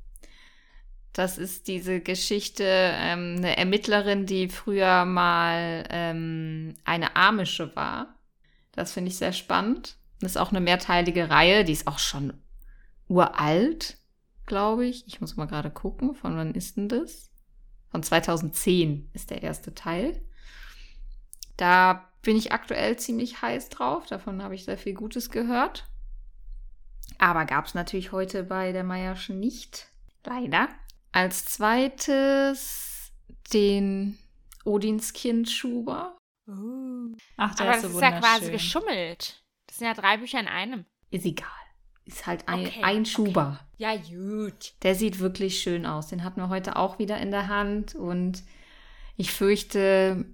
Das 1.15 1.39
ist 1.39 1.69
diese 1.69 2.01
Geschichte, 2.01 2.65
ähm, 2.67 3.37
eine 3.39 3.57
Ermittlerin, 3.57 4.27
die 4.27 4.49
früher 4.49 5.05
mal 5.05 5.85
ähm, 5.89 6.75
eine 6.85 7.15
Amische 7.15 7.75
war. 7.77 8.17
Das 8.73 8.93
finde 8.93 9.13
ich 9.13 9.17
sehr 9.17 9.33
spannend. 9.33 9.97
Das 10.21 10.33
ist 10.33 10.37
auch 10.37 10.51
eine 10.51 10.61
mehrteilige 10.61 11.31
Reihe, 11.31 11.65
die 11.65 11.73
ist 11.73 11.87
auch 11.87 12.01
schon 12.01 12.33
uralt, 13.07 13.97
glaube 14.47 14.87
ich. 14.87 15.07
Ich 15.07 15.21
muss 15.21 15.37
mal 15.37 15.47
gerade 15.47 15.71
gucken, 15.71 16.17
von 16.17 16.37
wann 16.37 16.53
ist 16.53 16.77
denn 16.77 16.89
das? 16.89 17.31
Von 17.91 18.03
2010 18.03 19.09
ist 19.13 19.31
der 19.31 19.45
erste 19.45 19.73
Teil. 19.73 20.21
Da 21.57 22.11
bin 22.23 22.37
ich 22.37 22.51
aktuell 22.51 22.97
ziemlich 22.99 23.41
heiß 23.41 23.69
drauf. 23.69 24.07
Davon 24.07 24.43
habe 24.43 24.57
ich 24.57 24.65
sehr 24.65 24.79
viel 24.79 24.95
Gutes 24.95 25.31
gehört. 25.31 25.89
Aber 27.19 27.45
gab 27.45 27.67
es 27.67 27.75
natürlich 27.75 28.11
heute 28.11 28.43
bei 28.43 28.73
der 28.73 28.83
Meierschen 28.83 29.39
nicht. 29.39 29.87
Leider. 30.25 30.69
Als 31.15 31.45
zweites 31.45 33.13
den 33.53 34.19
Odinskind 34.65 35.49
Schuber. 35.49 36.19
Ach, 37.37 37.55
der 37.55 37.67
Aber 37.67 37.77
ist 37.77 37.85
das 37.85 37.93
so 37.93 37.99
ist 37.99 38.03
ja 38.03 38.19
quasi 38.19 38.51
geschummelt. 38.51 39.45
Das 39.69 39.79
sind 39.79 39.87
ja 39.87 39.95
drei 39.95 40.17
Bücher 40.17 40.41
in 40.41 40.49
einem. 40.49 40.87
Ist 41.13 41.25
egal. 41.25 41.47
Ist 42.05 42.27
halt 42.27 42.49
ein, 42.49 42.67
Okay, 42.67 42.83
ein 42.83 43.03
okay. 43.03 43.05
Schuber. 43.05 43.61
Ja, 43.77 43.95
gut. 43.95 44.75
Der 44.83 44.97
sieht 44.97 45.21
wirklich 45.21 45.61
schön 45.61 45.87
aus. 45.87 46.09
Den 46.09 46.25
hatten 46.25 46.41
wir 46.41 46.49
heute 46.49 46.75
auch 46.75 46.99
wieder 46.99 47.19
in 47.19 47.31
der 47.31 47.47
Hand. 47.47 47.95
Und 47.95 48.43
ich 49.17 49.31
fürchte, 49.31 50.25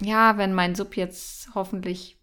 ja, 0.00 0.38
wenn 0.38 0.54
mein 0.54 0.74
Sub 0.74 0.96
jetzt 0.96 1.50
hoffentlich 1.54 2.18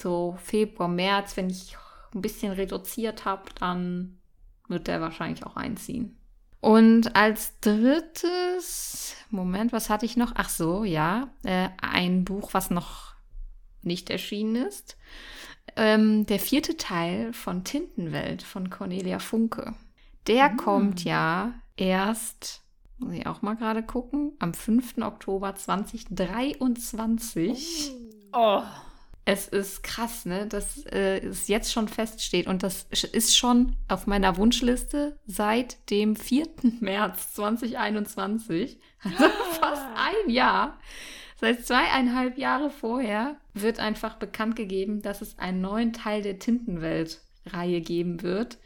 so 0.00 0.38
Februar, 0.40 0.88
März, 0.88 1.36
wenn 1.36 1.50
ich 1.50 1.76
ein 2.14 2.22
bisschen 2.22 2.52
reduziert 2.52 3.24
habe, 3.24 3.50
dann 3.58 4.20
wird 4.68 4.86
der 4.86 5.00
wahrscheinlich 5.00 5.44
auch 5.44 5.56
einziehen. 5.56 6.21
Und 6.62 7.14
als 7.16 7.58
drittes, 7.60 9.14
Moment, 9.30 9.72
was 9.72 9.90
hatte 9.90 10.06
ich 10.06 10.16
noch? 10.16 10.32
Ach 10.36 10.48
so, 10.48 10.84
ja, 10.84 11.28
äh, 11.42 11.68
ein 11.80 12.24
Buch, 12.24 12.54
was 12.54 12.70
noch 12.70 13.16
nicht 13.82 14.08
erschienen 14.10 14.54
ist. 14.56 14.96
Ähm, 15.74 16.24
der 16.26 16.38
vierte 16.38 16.76
Teil 16.76 17.32
von 17.32 17.64
Tintenwelt 17.64 18.44
von 18.44 18.70
Cornelia 18.70 19.18
Funke. 19.18 19.74
Der 20.28 20.50
Mm. 20.50 20.56
kommt 20.56 21.02
ja 21.02 21.52
erst, 21.76 22.62
muss 22.98 23.12
ich 23.14 23.26
auch 23.26 23.42
mal 23.42 23.54
gerade 23.56 23.82
gucken, 23.82 24.34
am 24.38 24.54
5. 24.54 25.02
Oktober 25.02 25.56
2023. 25.56 27.90
Oh. 28.32 28.62
Es 29.24 29.46
ist 29.46 29.84
krass, 29.84 30.24
ne, 30.26 30.46
dass 30.46 30.84
äh, 30.86 31.24
es 31.24 31.46
jetzt 31.46 31.72
schon 31.72 31.86
feststeht 31.86 32.48
und 32.48 32.64
das 32.64 32.86
ist 33.12 33.36
schon 33.36 33.76
auf 33.86 34.08
meiner 34.08 34.36
Wunschliste 34.36 35.16
seit 35.26 35.90
dem 35.90 36.16
4. 36.16 36.48
März 36.80 37.34
2021. 37.34 38.80
Also 39.04 39.24
fast 39.60 39.86
ein 39.94 40.30
Jahr. 40.30 40.78
Seit 41.40 41.66
zweieinhalb 41.66 42.38
Jahre 42.38 42.70
vorher 42.70 43.36
wird 43.54 43.78
einfach 43.78 44.16
bekannt 44.16 44.56
gegeben, 44.56 45.02
dass 45.02 45.22
es 45.22 45.38
einen 45.38 45.60
neuen 45.60 45.92
Teil 45.92 46.22
der 46.22 46.38
Tintenwelt-Reihe 46.38 47.80
geben 47.80 48.22
wird. 48.22 48.58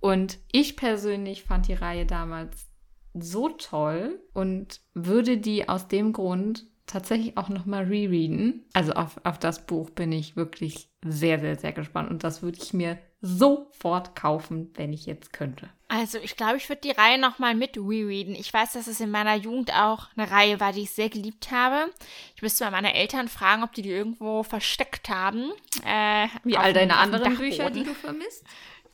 Und 0.00 0.38
ich 0.52 0.76
persönlich 0.76 1.44
fand 1.44 1.68
die 1.68 1.74
Reihe 1.74 2.06
damals 2.06 2.66
so 3.14 3.48
toll 3.48 4.20
und 4.34 4.80
würde 4.94 5.38
die 5.38 5.68
aus 5.68 5.88
dem 5.88 6.12
Grund 6.12 6.66
tatsächlich 6.86 7.36
auch 7.36 7.48
nochmal 7.48 7.84
rereaden. 7.84 8.64
Also 8.72 8.92
auf, 8.92 9.20
auf 9.24 9.38
das 9.38 9.66
Buch 9.66 9.90
bin 9.90 10.12
ich 10.12 10.36
wirklich 10.36 10.88
sehr, 11.04 11.38
sehr, 11.38 11.56
sehr 11.56 11.72
gespannt. 11.72 12.10
Und 12.10 12.24
das 12.24 12.42
würde 12.42 12.58
ich 12.62 12.72
mir 12.72 12.98
sofort 13.20 14.14
kaufen, 14.14 14.70
wenn 14.74 14.92
ich 14.92 15.06
jetzt 15.06 15.32
könnte. 15.32 15.68
Also, 15.88 16.18
ich 16.18 16.36
glaube, 16.36 16.56
ich 16.56 16.68
würde 16.68 16.80
die 16.82 16.90
Reihe 16.90 17.18
nochmal 17.18 17.54
mit 17.54 17.76
rereaden. 17.76 18.34
Ich 18.34 18.52
weiß, 18.52 18.72
dass 18.72 18.88
es 18.88 19.00
in 19.00 19.10
meiner 19.10 19.36
Jugend 19.36 19.72
auch 19.72 20.08
eine 20.16 20.28
Reihe 20.30 20.58
war, 20.58 20.72
die 20.72 20.82
ich 20.82 20.90
sehr 20.90 21.08
geliebt 21.08 21.52
habe. 21.52 21.92
Ich 22.34 22.42
müsste 22.42 22.64
mal 22.64 22.72
meine 22.72 22.94
Eltern 22.94 23.28
fragen, 23.28 23.62
ob 23.62 23.72
die 23.72 23.82
die 23.82 23.90
irgendwo 23.90 24.42
versteckt 24.42 25.08
haben. 25.08 25.52
Äh, 25.84 26.26
Wie 26.42 26.56
all 26.56 26.72
deine 26.72 26.96
anderen 26.96 27.36
Bücher, 27.36 27.64
Dachboden. 27.64 27.84
die 27.84 27.88
du 27.88 27.94
vermisst? 27.94 28.44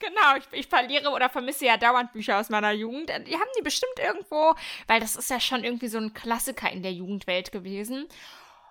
Genau, 0.02 0.36
ich, 0.36 0.44
ich 0.58 0.66
verliere 0.66 1.10
oder 1.10 1.28
vermisse 1.30 1.66
ja 1.66 1.76
dauernd 1.76 2.12
Bücher 2.12 2.40
aus 2.40 2.48
meiner 2.48 2.72
Jugend. 2.72 3.08
Die 3.08 3.34
haben 3.34 3.50
die 3.56 3.62
bestimmt 3.62 3.98
irgendwo, 3.98 4.54
weil 4.88 5.00
das 5.00 5.14
ist 5.14 5.30
ja 5.30 5.38
schon 5.38 5.62
irgendwie 5.62 5.88
so 5.88 5.98
ein 5.98 6.12
Klassiker 6.12 6.70
in 6.70 6.82
der 6.82 6.92
Jugendwelt 6.92 7.52
gewesen. 7.52 8.08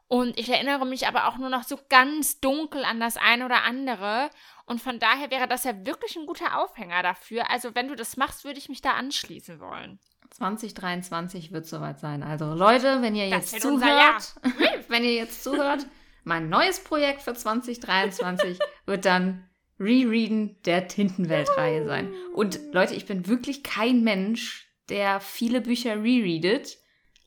Und 0.10 0.38
ich 0.38 0.50
erinnere 0.50 0.86
mich 0.86 1.08
aber 1.08 1.28
auch 1.28 1.38
nur 1.38 1.48
noch 1.48 1.64
so 1.64 1.80
ganz 1.88 2.42
dunkel 2.42 2.84
an 2.84 3.00
das 3.00 3.16
eine 3.16 3.46
oder 3.46 3.64
andere. 3.64 4.30
Und 4.66 4.82
von 4.82 5.00
daher 5.00 5.32
wäre 5.32 5.48
das 5.48 5.64
ja 5.64 5.86
wirklich 5.86 6.18
ein 6.18 6.26
guter 6.26 6.62
Aufhänger 6.62 7.02
dafür. 7.02 7.50
Also, 7.50 7.76
wenn 7.76 7.88
du 7.88 7.96
das 7.96 8.18
machst, 8.18 8.44
würde 8.44 8.60
ich 8.60 8.68
mich 8.68 8.82
da 8.82 8.92
anschließen 8.92 9.62
wollen. 9.62 10.00
2023 10.32 11.54
wird 11.54 11.66
soweit 11.66 12.00
sein. 12.00 12.24
Also 12.24 12.54
Leute, 12.54 13.02
wenn 13.02 13.16
ihr 13.16 13.30
Das 13.30 13.52
jetzt 13.52 13.62
zuhört, 13.62 14.36
wenn 14.90 15.04
ihr 15.04 15.14
jetzt 15.14 15.44
zuhört, 15.44 15.86
mein 16.24 16.50
neues 16.50 16.84
Projekt 16.84 17.22
für 17.22 17.34
2023 17.34 18.60
wird 18.86 19.06
dann 19.06 19.50
Rereaden 19.82 20.62
der 20.64 20.88
Tintenwelt-Reihe 20.88 21.86
sein. 21.86 22.14
Und 22.34 22.60
Leute, 22.72 22.96
ich 22.96 23.06
bin 23.06 23.28
wirklich 23.28 23.64
kein 23.64 24.04
Mensch, 24.04 24.70
der 24.90 25.20
viele 25.20 25.62
Bücher 25.62 26.04
rereadet, 26.04 26.78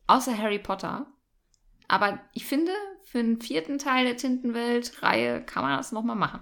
außer 0.06 0.36
Harry 0.38 0.58
Potter. 0.58 1.06
Aber 1.88 2.20
ich 2.32 2.46
finde, 2.46 2.72
für 3.04 3.18
den 3.18 3.40
vierten 3.40 3.78
Teil 3.78 4.04
der 4.04 4.16
Tintenwelt-Reihe 4.16 5.42
kann 5.42 5.62
man 5.64 5.76
das 5.76 5.92
nochmal 5.92 6.16
machen. 6.16 6.40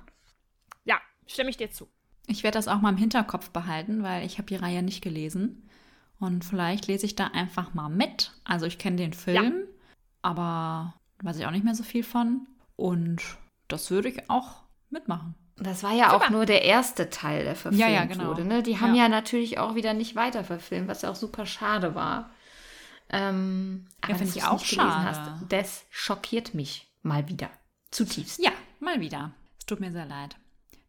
Ja, 0.84 1.00
stimme 1.26 1.50
ich 1.50 1.56
dir 1.56 1.70
zu. 1.70 1.88
Ich 2.26 2.42
werde 2.42 2.58
das 2.58 2.68
auch 2.68 2.80
mal 2.80 2.90
im 2.90 2.96
Hinterkopf 2.96 3.50
behalten, 3.50 4.02
weil 4.02 4.24
ich 4.24 4.38
habe 4.38 4.46
die 4.46 4.56
Reihe 4.56 4.82
nicht 4.82 5.02
gelesen. 5.02 5.68
Und 6.18 6.44
vielleicht 6.44 6.86
lese 6.86 7.06
ich 7.06 7.16
da 7.16 7.28
einfach 7.28 7.74
mal 7.74 7.88
mit. 7.88 8.32
Also 8.44 8.66
ich 8.66 8.78
kenne 8.78 8.96
den 8.96 9.12
Film, 9.12 9.64
aber 10.22 10.94
weiß 11.22 11.38
ich 11.38 11.46
auch 11.46 11.50
nicht 11.50 11.64
mehr 11.64 11.74
so 11.74 11.82
viel 11.82 12.04
von. 12.04 12.46
Und 12.76 13.22
das 13.68 13.90
würde 13.90 14.08
ich 14.08 14.30
auch 14.30 14.62
mitmachen. 14.88 15.34
Das 15.62 15.82
war 15.82 15.92
ja 15.92 16.10
auch 16.10 16.20
Super. 16.22 16.30
nur 16.32 16.46
der 16.46 16.62
erste 16.64 17.08
Teil, 17.10 17.44
der 17.44 17.54
verfilmt 17.54 17.80
Ja, 17.80 17.88
ja, 17.88 18.04
genau. 18.04 18.26
wurde. 18.26 18.44
Ne? 18.44 18.62
Die 18.62 18.80
haben 18.80 18.94
ja. 18.94 19.04
Ja. 19.04 19.08
natürlich 19.08 19.58
auch 19.58 19.74
wieder 19.74 19.94
nicht 19.94 20.16
weiter 20.16 20.44
verfilmt, 20.44 20.88
was 20.88 21.02
ja 21.02 21.10
auch 21.10 21.14
super 21.16 21.46
schade 21.46 21.94
war. 21.94 22.30
Ähm, 23.10 23.86
aber 24.00 24.14
finde 24.14 24.26
dass 24.32 24.36
ich 24.36 24.44
auch 24.44 24.64
schade. 24.64 25.04
Hast, 25.04 25.20
das 25.50 25.84
schockiert 25.90 26.54
mich 26.54 26.90
mal 27.02 27.28
wieder. 27.28 27.50
Zutiefst. 27.90 28.42
Ja, 28.42 28.50
mal 28.80 29.00
wieder. 29.00 29.32
Es 29.58 29.66
tut 29.66 29.80
mir 29.80 29.92
sehr 29.92 30.06
leid. 30.06 30.36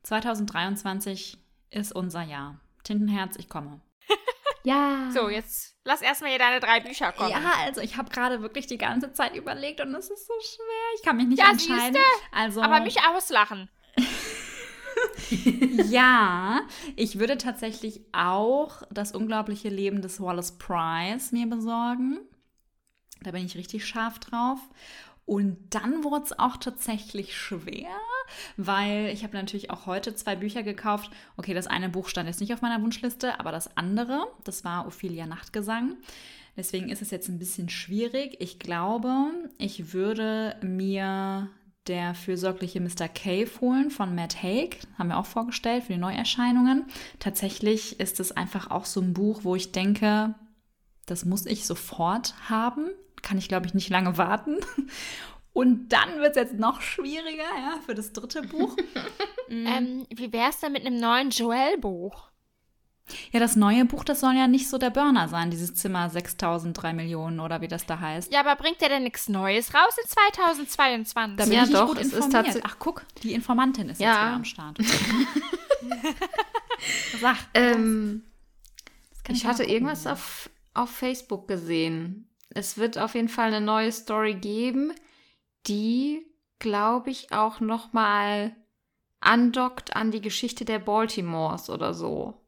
2023 0.03 1.38
ist 1.69 1.93
unser 1.93 2.21
Jahr. 2.24 2.59
Tintenherz, 2.84 3.36
ich 3.38 3.49
komme. 3.49 3.80
Ja. 4.65 5.09
So, 5.13 5.28
jetzt 5.28 5.76
lass 5.84 6.01
erstmal 6.01 6.30
hier 6.30 6.39
deine 6.39 6.61
drei 6.61 6.80
Bücher 6.80 7.11
kommen. 7.11 7.32
Ja, 7.32 7.41
also 7.65 7.82
ich 7.82 7.97
habe 7.97 8.09
gerade 8.09 8.41
wirklich 8.41 8.65
die 8.65 8.78
ganze 8.78 9.11
Zeit 9.11 9.36
überlegt 9.36 9.82
und 9.82 9.93
es 9.93 10.09
ist 10.09 10.26
so 10.26 10.34
schwer. 10.39 10.95
Ich 10.95 11.03
kann 11.03 11.17
mich 11.17 11.28
nicht 11.28 11.39
Ja, 11.39 11.51
entscheiden. 11.51 11.97
Also, 12.32 12.61
Aber 12.61 12.80
mich 12.80 13.01
auslachen. 13.01 13.69
ja, 15.89 16.61
ich 16.95 17.19
würde 17.19 17.38
tatsächlich 17.38 18.01
auch 18.11 18.84
das 18.91 19.13
unglaubliche 19.13 19.69
Leben 19.69 20.01
des 20.01 20.21
Wallace 20.21 20.53
Price 20.57 21.31
mir 21.31 21.47
besorgen. 21.47 22.19
Da 23.21 23.31
bin 23.31 23.45
ich 23.45 23.57
richtig 23.57 23.86
scharf 23.86 24.19
drauf. 24.19 24.59
Und 25.25 25.57
dann 25.69 26.03
wurde 26.03 26.25
es 26.25 26.38
auch 26.38 26.57
tatsächlich 26.57 27.38
schwer, 27.38 27.95
weil 28.57 29.07
ich 29.13 29.23
habe 29.23 29.38
natürlich 29.38 29.69
auch 29.69 29.86
heute 29.86 30.15
zwei 30.15 30.36
Bücher 30.36 30.63
gekauft. 30.63 31.09
Okay, 31.38 31.53
das 31.53 31.67
eine 31.67 31.88
Buch 31.88 32.09
stand 32.09 32.27
jetzt 32.27 32.41
nicht 32.41 32.53
auf 32.53 32.61
meiner 32.61 32.81
Wunschliste, 32.81 33.39
aber 33.39 33.53
das 33.53 33.77
andere, 33.77 34.27
das 34.43 34.65
war 34.65 34.86
Ophelia 34.86 35.25
Nachtgesang. 35.25 35.95
Deswegen 36.57 36.89
ist 36.89 37.01
es 37.01 37.09
jetzt 37.09 37.29
ein 37.29 37.39
bisschen 37.39 37.69
schwierig. 37.69 38.36
Ich 38.39 38.59
glaube, 38.59 39.31
ich 39.57 39.93
würde 39.93 40.57
mir 40.61 41.49
der 41.88 42.15
fürsorgliche 42.15 42.79
Mr. 42.79 43.07
Cave 43.07 43.49
holen 43.59 43.91
von 43.91 44.15
Matt 44.15 44.41
Haig. 44.41 44.79
Haben 44.97 45.09
wir 45.09 45.17
auch 45.17 45.25
vorgestellt 45.25 45.84
für 45.84 45.93
die 45.93 45.99
Neuerscheinungen. 45.99 46.86
Tatsächlich 47.19 47.99
ist 47.99 48.19
es 48.19 48.31
einfach 48.31 48.71
auch 48.71 48.86
so 48.86 49.01
ein 49.01 49.13
Buch, 49.13 49.41
wo 49.43 49.55
ich 49.55 49.71
denke, 49.71 50.36
das 51.05 51.25
muss 51.25 51.45
ich 51.45 51.65
sofort 51.65 52.34
haben. 52.49 52.89
Kann 53.21 53.38
ich, 53.38 53.47
glaube 53.47 53.65
ich, 53.65 53.73
nicht 53.73 53.89
lange 53.89 54.17
warten. 54.17 54.57
Und 55.53 55.89
dann 55.89 56.19
wird 56.19 56.31
es 56.31 56.36
jetzt 56.36 56.59
noch 56.59 56.81
schwieriger, 56.81 57.43
ja, 57.43 57.79
für 57.86 57.93
das 57.93 58.13
dritte 58.13 58.41
Buch. 58.41 58.75
Ähm, 59.49 60.07
wie 60.09 60.31
wär's 60.34 60.61
denn 60.61 60.71
mit 60.71 60.84
einem 60.84 60.99
neuen 60.99 61.29
Joel-Buch? 61.29 62.31
Ja, 63.32 63.39
das 63.41 63.56
neue 63.58 63.84
Buch, 63.86 64.04
das 64.06 64.22
soll 64.22 64.34
ja 64.34 64.47
nicht 64.47 64.70
so 64.70 64.78
der 64.78 64.89
Burner 64.89 65.28
sein, 65.28 65.51
dieses 65.51 65.76
Zimmer 65.76 66.10
6003 66.10 66.93
Millionen 66.93 67.39
oder 67.41 67.60
wie 67.62 67.68
das 67.68 67.86
da 67.86 67.99
heißt. 67.99 68.32
Ja, 68.32 68.39
aber 68.39 68.56
bringt 68.56 68.80
der 68.80 68.89
denn 68.89 69.04
nichts 69.04 69.28
Neues 69.28 69.74
raus 69.74 69.97
in 70.01 70.08
2022? 70.08 71.38
Da 71.38 71.43
bin 71.43 71.54
Ja, 71.54 71.64
ich 71.66 71.72
doch, 71.72 71.88
gut 71.89 71.97
es 71.99 72.08
ist 72.08 72.26
informiert. 72.26 72.56
tats- 72.56 72.62
Ach, 72.64 72.76
guck, 72.80 73.04
die 73.22 73.34
Informantin 73.34 73.89
ist 73.89 73.99
Ja. 73.99 74.08
jetzt 74.10 74.22
wieder 74.22 74.36
am 74.36 74.45
Start. 74.45 74.78
Sag, 77.20 77.38
Ähm, 77.54 78.24
ich 79.30 79.43
mal 79.43 79.49
hatte 79.51 79.64
gucken. 79.64 79.74
irgendwas 79.74 80.08
auf, 80.08 80.49
auf 80.74 80.89
Facebook 80.89 81.47
gesehen. 81.47 82.30
Es 82.49 82.78
wird 82.78 82.97
auf 82.97 83.16
jeden 83.16 83.30
Fall 83.30 83.47
eine 83.47 83.62
neue 83.62 83.91
Story 83.91 84.36
geben, 84.36 84.93
die, 85.68 86.26
glaube 86.60 87.10
ich, 87.10 87.32
auch 87.32 87.60
noch 87.60 87.93
mal 87.93 88.56
andockt 89.22 89.95
an 89.95 90.12
die 90.12 90.22
Geschichte 90.22 90.66
der 90.66 90.80
Baltimores 90.80 91.70
oder 91.70 91.93
so. 91.93 92.39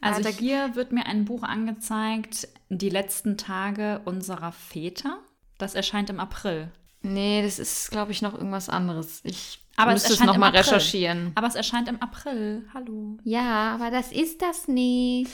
Also 0.00 0.22
da- 0.22 0.28
hier 0.28 0.74
wird 0.74 0.92
mir 0.92 1.06
ein 1.06 1.24
Buch 1.24 1.42
angezeigt, 1.42 2.48
Die 2.68 2.90
letzten 2.90 3.36
Tage 3.38 4.00
unserer 4.04 4.52
Väter. 4.52 5.18
Das 5.58 5.74
erscheint 5.74 6.10
im 6.10 6.18
April. 6.20 6.70
Nee, 7.02 7.42
das 7.42 7.58
ist, 7.58 7.90
glaube 7.92 8.10
ich, 8.12 8.20
noch 8.22 8.34
irgendwas 8.34 8.68
anderes. 8.68 9.20
Ich 9.24 9.60
Aber 9.76 9.92
es 9.92 10.02
müsste 10.02 10.12
es 10.14 10.20
erscheint 10.20 10.26
noch 10.32 10.38
mal 10.38 10.48
im 10.48 10.54
April. 10.56 10.62
recherchieren. 10.74 11.32
Aber 11.36 11.46
es 11.46 11.54
erscheint 11.54 11.88
im 11.88 12.02
April. 12.02 12.68
Hallo. 12.74 13.18
Ja, 13.24 13.72
aber 13.74 13.90
das 13.90 14.12
ist 14.12 14.42
das 14.42 14.68
nicht. 14.68 15.30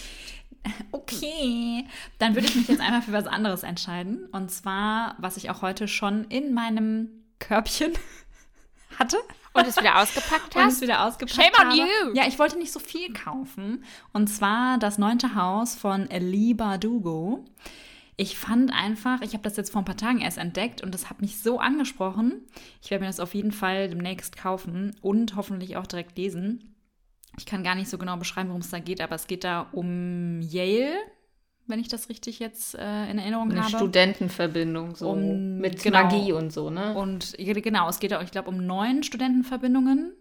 Okay. 0.92 1.86
Dann 2.18 2.34
würde 2.36 2.46
ich 2.46 2.54
mich 2.54 2.68
jetzt 2.68 2.80
einmal 2.80 3.02
für 3.02 3.12
was 3.12 3.26
anderes 3.26 3.64
entscheiden. 3.64 4.26
Und 4.30 4.50
zwar, 4.52 5.16
was 5.18 5.36
ich 5.36 5.50
auch 5.50 5.60
heute 5.62 5.88
schon 5.88 6.24
in 6.26 6.54
meinem 6.54 7.08
Körbchen 7.40 7.92
hatte. 8.98 9.16
Und 9.55 9.66
es 9.66 9.76
wieder 9.76 10.00
ausgepackt 10.00 10.57
Und 10.57 10.62
es 10.62 10.74
hast? 10.74 10.80
wieder 10.80 11.07
ausgepackt 11.07 11.55
Shame 11.55 11.68
on 11.68 11.76
you. 11.76 12.14
Ja, 12.14 12.26
ich 12.26 12.38
wollte 12.38 12.59
nicht 12.59 12.72
so 12.72 12.80
viel 12.80 13.12
kaufen. 13.12 13.84
Und 14.12 14.28
zwar 14.28 14.78
das 14.78 14.98
neunte 14.98 15.34
Haus 15.34 15.74
von 15.74 16.11
Elie 16.11 16.55
Bardugo. 16.55 17.44
Ich 18.16 18.38
fand 18.38 18.72
einfach, 18.72 19.22
ich 19.22 19.32
habe 19.32 19.42
das 19.42 19.57
jetzt 19.57 19.72
vor 19.72 19.82
ein 19.82 19.86
paar 19.86 19.96
Tagen 19.96 20.20
erst 20.20 20.38
entdeckt 20.38 20.82
und 20.82 20.94
das 20.94 21.09
hat 21.09 21.20
mich 21.20 21.40
so 21.40 21.59
angesprochen. 21.59 22.42
Ich 22.82 22.90
werde 22.90 23.03
mir 23.05 23.09
das 23.09 23.20
auf 23.20 23.34
jeden 23.34 23.53
Fall 23.53 23.88
demnächst 23.88 24.36
kaufen 24.36 24.94
und 25.00 25.34
hoffentlich 25.34 25.76
auch 25.76 25.86
direkt 25.86 26.16
lesen. 26.18 26.74
Ich 27.38 27.46
kann 27.46 27.64
gar 27.64 27.74
nicht 27.74 27.88
so 27.88 27.96
genau 27.96 28.18
beschreiben, 28.18 28.50
worum 28.50 28.61
es 28.61 28.70
da 28.70 28.78
geht, 28.78 29.00
aber 29.00 29.14
es 29.14 29.26
geht 29.26 29.44
da 29.44 29.62
um 29.72 30.42
Yale, 30.42 30.92
wenn 31.66 31.80
ich 31.80 31.88
das 31.88 32.08
richtig 32.08 32.38
jetzt 32.38 32.74
äh, 32.74 33.10
in 33.10 33.18
Erinnerung 33.18 33.50
Eine 33.50 33.62
habe. 33.64 33.76
Studentenverbindung 33.76 34.96
so 34.96 35.10
Um- 35.10 35.58
mit 35.58 35.82
genau. 35.82 36.02
Magie 36.04 36.32
und 36.32 36.52
so, 36.52 36.70
ne? 36.70 36.94
Und 36.94 37.34
genau, 37.38 37.88
es 37.88 38.00
geht 38.00 38.12
auch, 38.14 38.22
ich 38.22 38.30
glaube, 38.30 38.48
um 38.48 38.66
neun 38.66 39.02
Studentenverbindungen. 39.02 40.14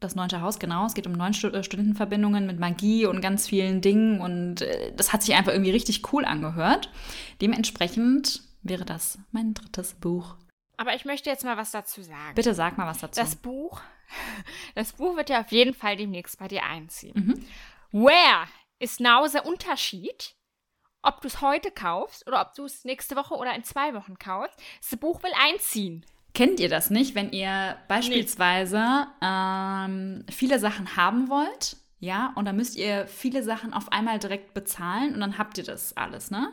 Das 0.00 0.16
neunte 0.16 0.40
Haus, 0.40 0.58
genau. 0.58 0.84
Es 0.86 0.94
geht 0.94 1.06
um 1.06 1.12
neun 1.12 1.32
äh, 1.32 1.62
Studentenverbindungen 1.62 2.46
mit 2.46 2.58
Magie 2.58 3.06
und 3.06 3.20
ganz 3.20 3.48
vielen 3.48 3.80
Dingen. 3.80 4.20
Und 4.20 4.62
äh, 4.62 4.92
das 4.96 5.12
hat 5.12 5.22
sich 5.22 5.34
einfach 5.34 5.52
irgendwie 5.52 5.70
richtig 5.70 6.12
cool 6.12 6.24
angehört. 6.24 6.90
Dementsprechend 7.40 8.42
wäre 8.62 8.84
das 8.84 9.18
mein 9.30 9.54
drittes 9.54 9.94
Buch. 9.94 10.36
Aber 10.76 10.94
ich 10.94 11.04
möchte 11.04 11.30
jetzt 11.30 11.44
mal 11.44 11.56
was 11.56 11.70
dazu 11.70 12.02
sagen. 12.02 12.34
Bitte 12.34 12.54
sag 12.54 12.78
mal 12.78 12.86
was 12.86 12.98
dazu. 12.98 13.20
Das 13.20 13.36
Buch, 13.36 13.80
das 14.74 14.94
Buch 14.94 15.16
wird 15.16 15.30
ja 15.30 15.40
auf 15.40 15.52
jeden 15.52 15.74
Fall 15.74 15.96
demnächst 15.96 16.38
bei 16.38 16.48
dir 16.48 16.64
einziehen. 16.64 17.14
Mhm. 17.14 17.44
Where 18.04 18.48
ist 18.80 18.98
now 18.98 19.24
der 19.28 19.46
Unterschied, 19.46 20.34
ob 21.02 21.20
du 21.20 21.28
es 21.28 21.40
heute 21.40 21.70
kaufst 21.70 22.26
oder 22.26 22.40
ob 22.40 22.54
du 22.54 22.64
es 22.64 22.84
nächste 22.84 23.16
Woche 23.16 23.34
oder 23.34 23.54
in 23.54 23.64
zwei 23.64 23.94
Wochen 23.94 24.18
kaufst? 24.18 24.58
Das 24.80 24.98
Buch 24.98 25.22
will 25.22 25.32
einziehen. 25.40 26.04
Kennt 26.34 26.60
ihr 26.60 26.68
das 26.68 26.90
nicht, 26.90 27.14
wenn 27.14 27.30
ihr 27.32 27.76
beispielsweise 27.88 29.06
ähm, 29.20 30.24
viele 30.30 30.58
Sachen 30.58 30.96
haben 30.96 31.28
wollt? 31.28 31.76
Ja, 31.98 32.32
und 32.34 32.46
dann 32.46 32.56
müsst 32.56 32.76
ihr 32.76 33.06
viele 33.06 33.42
Sachen 33.44 33.72
auf 33.72 33.92
einmal 33.92 34.18
direkt 34.18 34.54
bezahlen 34.54 35.14
und 35.14 35.20
dann 35.20 35.38
habt 35.38 35.58
ihr 35.58 35.64
das 35.64 35.96
alles, 35.96 36.32
ne? 36.32 36.52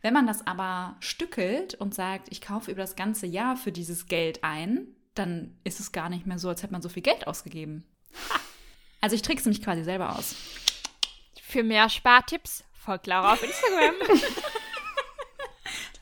Wenn 0.00 0.14
man 0.14 0.26
das 0.26 0.46
aber 0.46 0.96
stückelt 0.98 1.74
und 1.74 1.94
sagt, 1.94 2.28
ich 2.30 2.40
kaufe 2.40 2.72
über 2.72 2.80
das 2.80 2.96
ganze 2.96 3.26
Jahr 3.26 3.56
für 3.56 3.70
dieses 3.70 4.06
Geld 4.06 4.42
ein, 4.42 4.88
dann 5.14 5.56
ist 5.62 5.78
es 5.78 5.92
gar 5.92 6.08
nicht 6.08 6.26
mehr 6.26 6.38
so, 6.38 6.48
als 6.48 6.62
hätte 6.62 6.72
man 6.72 6.82
so 6.82 6.88
viel 6.88 7.02
Geld 7.02 7.26
ausgegeben. 7.26 7.84
Also 9.00 9.14
ich 9.14 9.22
trickse 9.22 9.48
mich 9.48 9.62
quasi 9.62 9.84
selber 9.84 10.16
aus. 10.16 10.34
Für 11.42 11.62
mehr 11.62 11.88
Spartipps 11.88 12.64
folgt 12.88 13.06
Laura 13.06 13.34
auf 13.34 13.42
Instagram. 13.42 13.96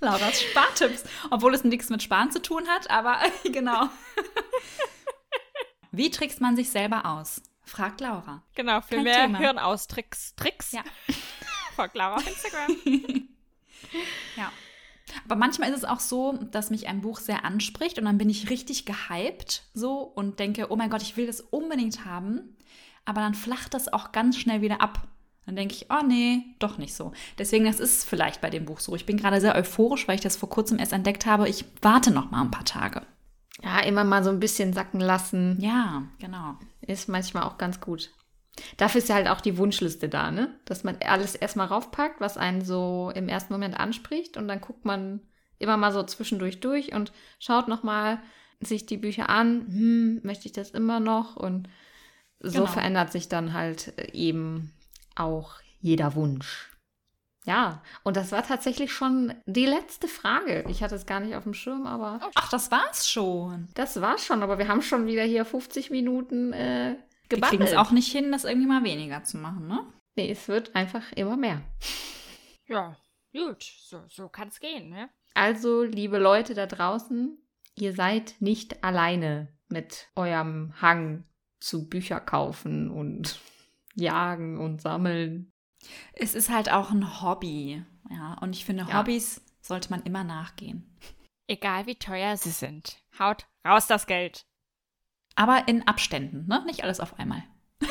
Lauras 0.01 0.41
Spartipps. 0.41 1.03
Obwohl 1.33 1.53
es 1.53 1.65
nichts 1.65 1.91
mit 1.91 2.01
Sparen 2.01 2.31
zu 2.31 2.41
tun 2.41 2.69
hat, 2.69 2.89
aber 2.89 3.19
genau. 3.45 3.89
Wie 5.91 6.11
trickst 6.11 6.41
man 6.41 6.55
sich 6.55 6.71
selber 6.71 7.05
aus? 7.05 7.43
Fragt 7.65 8.01
Laura. 8.01 8.45
genau, 8.55 8.81
für 8.83 8.95
Kein 8.95 9.05
mehr 9.05 9.23
Thema. 9.23 9.39
Hirnaustricks. 9.39 10.37
Tricks. 10.37 10.71
Ja. 10.71 10.85
folgt 11.75 11.97
Laura 11.97 12.17
auf 12.17 12.27
Instagram. 12.29 12.77
Ja. 14.37 14.53
Aber 15.25 15.35
manchmal 15.35 15.71
ist 15.71 15.79
es 15.79 15.85
auch 15.85 15.99
so, 15.99 16.35
dass 16.53 16.71
mich 16.71 16.87
ein 16.87 17.01
Buch 17.01 17.19
sehr 17.19 17.45
anspricht 17.45 17.99
und 17.99 18.05
dann 18.05 18.19
bin 18.19 18.31
ich 18.31 18.49
richtig 18.49 18.87
gehypt 18.87 19.65
so 19.75 20.03
und 20.03 20.39
denke, 20.39 20.71
oh 20.71 20.77
mein 20.77 20.91
Gott, 20.91 21.03
ich 21.03 21.17
will 21.17 21.27
das 21.27 21.41
unbedingt 21.41 22.05
haben. 22.05 22.57
Aber 23.05 23.23
dann 23.23 23.35
flacht 23.35 23.75
das 23.75 23.93
auch 23.93 24.13
ganz 24.13 24.39
schnell 24.39 24.61
wieder 24.61 24.81
ab. 24.81 25.09
Dann 25.47 25.57
denke 25.57 25.75
ich, 25.75 25.87
oh 25.91 26.05
nee, 26.05 26.43
doch 26.59 26.77
nicht 26.77 26.95
so. 26.95 27.13
Deswegen, 27.39 27.65
das 27.65 27.79
ist 27.81 28.05
vielleicht 28.09 28.41
bei 28.41 28.51
dem 28.51 28.65
Buch 28.65 28.81
so. 28.81 28.97
Ich 28.97 29.07
bin 29.07 29.17
gerade 29.17 29.41
sehr 29.41 29.55
euphorisch, 29.55 30.09
weil 30.09 30.17
ich 30.17 30.21
das 30.21 30.37
vor 30.37 30.51
kurzem 30.51 30.79
erst 30.79 30.93
entdeckt 30.93 31.25
habe. 31.25 31.49
Ich 31.49 31.65
warte 31.83 32.11
noch 32.11 32.31
mal 32.33 32.43
ein 32.43 32.51
paar 32.51 32.65
Tage. 32.65 33.03
Ja, 33.63 33.79
immer 33.81 34.05
mal 34.05 34.23
so 34.25 34.31
ein 34.31 34.41
bisschen 34.41 34.73
sacken 34.73 35.01
lassen. 35.01 35.57
Ja, 35.61 36.03
genau. 36.19 36.57
Ist 36.81 37.09
manchmal 37.09 37.45
auch 37.45 37.59
ganz 37.59 37.81
gut. 37.81 38.11
Dafür 38.77 38.99
ist 39.01 39.09
ja 39.09 39.15
halt 39.15 39.29
auch 39.29 39.41
die 39.41 39.57
Wunschliste 39.57 40.09
da, 40.09 40.31
ne? 40.31 40.59
Dass 40.65 40.83
man 40.83 40.97
alles 41.07 41.35
erstmal 41.35 41.67
raufpackt, 41.69 42.21
was 42.21 42.37
einen 42.37 42.65
so 42.65 43.13
im 43.15 43.29
ersten 43.29 43.53
Moment 43.53 43.79
anspricht 43.79 44.37
und 44.37 44.49
dann 44.49 44.61
guckt 44.61 44.85
man 44.85 45.21
immer 45.59 45.77
mal 45.77 45.93
so 45.93 46.03
zwischendurch 46.03 46.61
durch 46.61 46.93
und 46.93 47.13
schaut 47.39 47.69
nochmal 47.69 48.19
sich 48.61 48.85
die 48.87 48.97
Bücher 48.97 49.29
an. 49.29 49.67
Hm, 49.69 50.21
möchte 50.23 50.47
ich 50.47 50.53
das 50.53 50.71
immer 50.71 51.01
noch? 51.01 51.37
Und 51.37 51.69
so 52.41 52.61
Genau. 52.61 52.73
verändert 52.73 53.13
sich 53.13 53.29
dann 53.29 53.53
halt 53.53 53.93
eben 54.13 54.73
auch 55.17 55.55
jeder 55.81 56.15
Wunsch. 56.15 56.71
Ja, 57.45 57.81
und 58.03 58.17
das 58.17 58.33
war 58.33 58.43
tatsächlich 58.43 58.93
schon 58.93 59.33
die 59.47 59.67
letzte 59.67 60.09
Frage. 60.09 60.65
Ich 60.69 60.83
hatte 60.83 60.97
es 60.97 61.07
gar 61.07 61.21
nicht 61.21 61.37
auf 61.37 61.45
dem 61.45 61.55
Schirm, 61.55 61.87
aber 61.87 62.19
Ach, 62.35 62.49
das 62.51 62.73
war's 62.73 63.09
schon. 63.09 63.69
das 63.75 64.01
war 64.01 64.19
schon. 64.19 64.43
Aber 64.43 64.59
wir 64.59 64.67
haben 64.67 64.83
schon 64.83 65.07
wieder 65.07 65.23
hier 65.23 65.45
50 65.45 65.91
Minuten 65.91 66.53
äh, 66.53 66.97
Wir 67.29 67.41
kriegen 67.41 67.63
es 67.63 67.71
gebabbelt. 67.71 67.77
auch 67.77 67.93
nicht 67.93 68.11
hin, 68.11 68.33
das 68.33 68.45
irgendwie 68.45 68.67
mal 68.67 68.83
weniger 68.83 69.23
zu 69.23 69.39
machen, 69.39 69.69
ne? 69.69 69.87
Nee, 70.17 70.31
es 70.33 70.49
wird 70.49 70.75
einfach 70.75 71.13
immer 71.13 71.37
mehr. 71.37 71.63
ja, 72.67 72.97
gut. 73.33 73.63
So, 73.63 74.03
so 74.09 74.29
kann 74.29 74.49
es 74.49 74.59
gehen, 74.59 74.91
ne? 74.91 75.09
Also, 75.35 75.85
liebe 75.85 76.19
Leute 76.19 76.55
da 76.55 76.67
draußen, 76.67 77.39
ihr 77.77 77.93
seid 77.93 78.35
nicht 78.41 78.83
alleine 78.83 79.53
mit 79.69 80.09
eurem 80.17 80.73
Hang 80.81 81.25
zu 81.61 81.89
Bücher 81.89 82.19
kaufen 82.19 82.91
und 82.91 83.39
jagen 83.97 84.59
und 84.59 84.81
sammeln. 84.81 85.51
Es 86.13 86.35
ist 86.35 86.49
halt 86.51 86.71
auch 86.71 86.91
ein 86.91 87.21
Hobby. 87.23 87.83
Ja, 88.11 88.35
und 88.41 88.55
ich 88.55 88.65
finde, 88.65 88.87
Ja. 88.89 88.99
Hobbys 89.01 89.43
sollte 89.61 89.91
man 89.91 90.03
immer 90.03 90.23
nachgehen. 90.25 90.89
Egal 91.49 91.87
wie 91.87 91.97
teuer 91.97 92.37
sie 92.37 92.51
sind. 92.51 92.99
Haut 93.19 93.47
raus 93.67 93.87
das 93.87 94.07
Geld. 94.07 94.47
Aber 95.35 95.69
in 95.69 95.87
Abständen, 95.87 96.47
ne? 96.47 96.63
Nicht 96.67 96.83
alles 96.85 97.01
auf 97.01 97.19
einmal. 97.19 97.43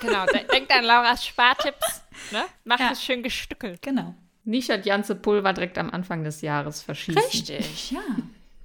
Genau, 0.00 0.26
de 0.26 0.46
denkt 0.48 0.70
an 0.70 0.84
Lauras 0.84 1.24
Spartipps. 1.24 2.02
Ne? 2.30 2.44
Macht 2.64 2.80
Ja. 2.80 2.90
es 2.92 3.02
schön 3.02 3.22
gestückelt. 3.22 3.80
Genau. 3.80 4.14
Nicht 4.44 4.68
das 4.68 4.84
ganze 4.84 5.14
Pulver 5.14 5.54
direkt 5.54 5.78
am 5.78 5.88
Anfang 5.88 6.24
des 6.24 6.42
Jahres 6.42 6.82
verschießen. 6.82 7.22
Richtig, 7.22 7.90
ja. 7.90 8.02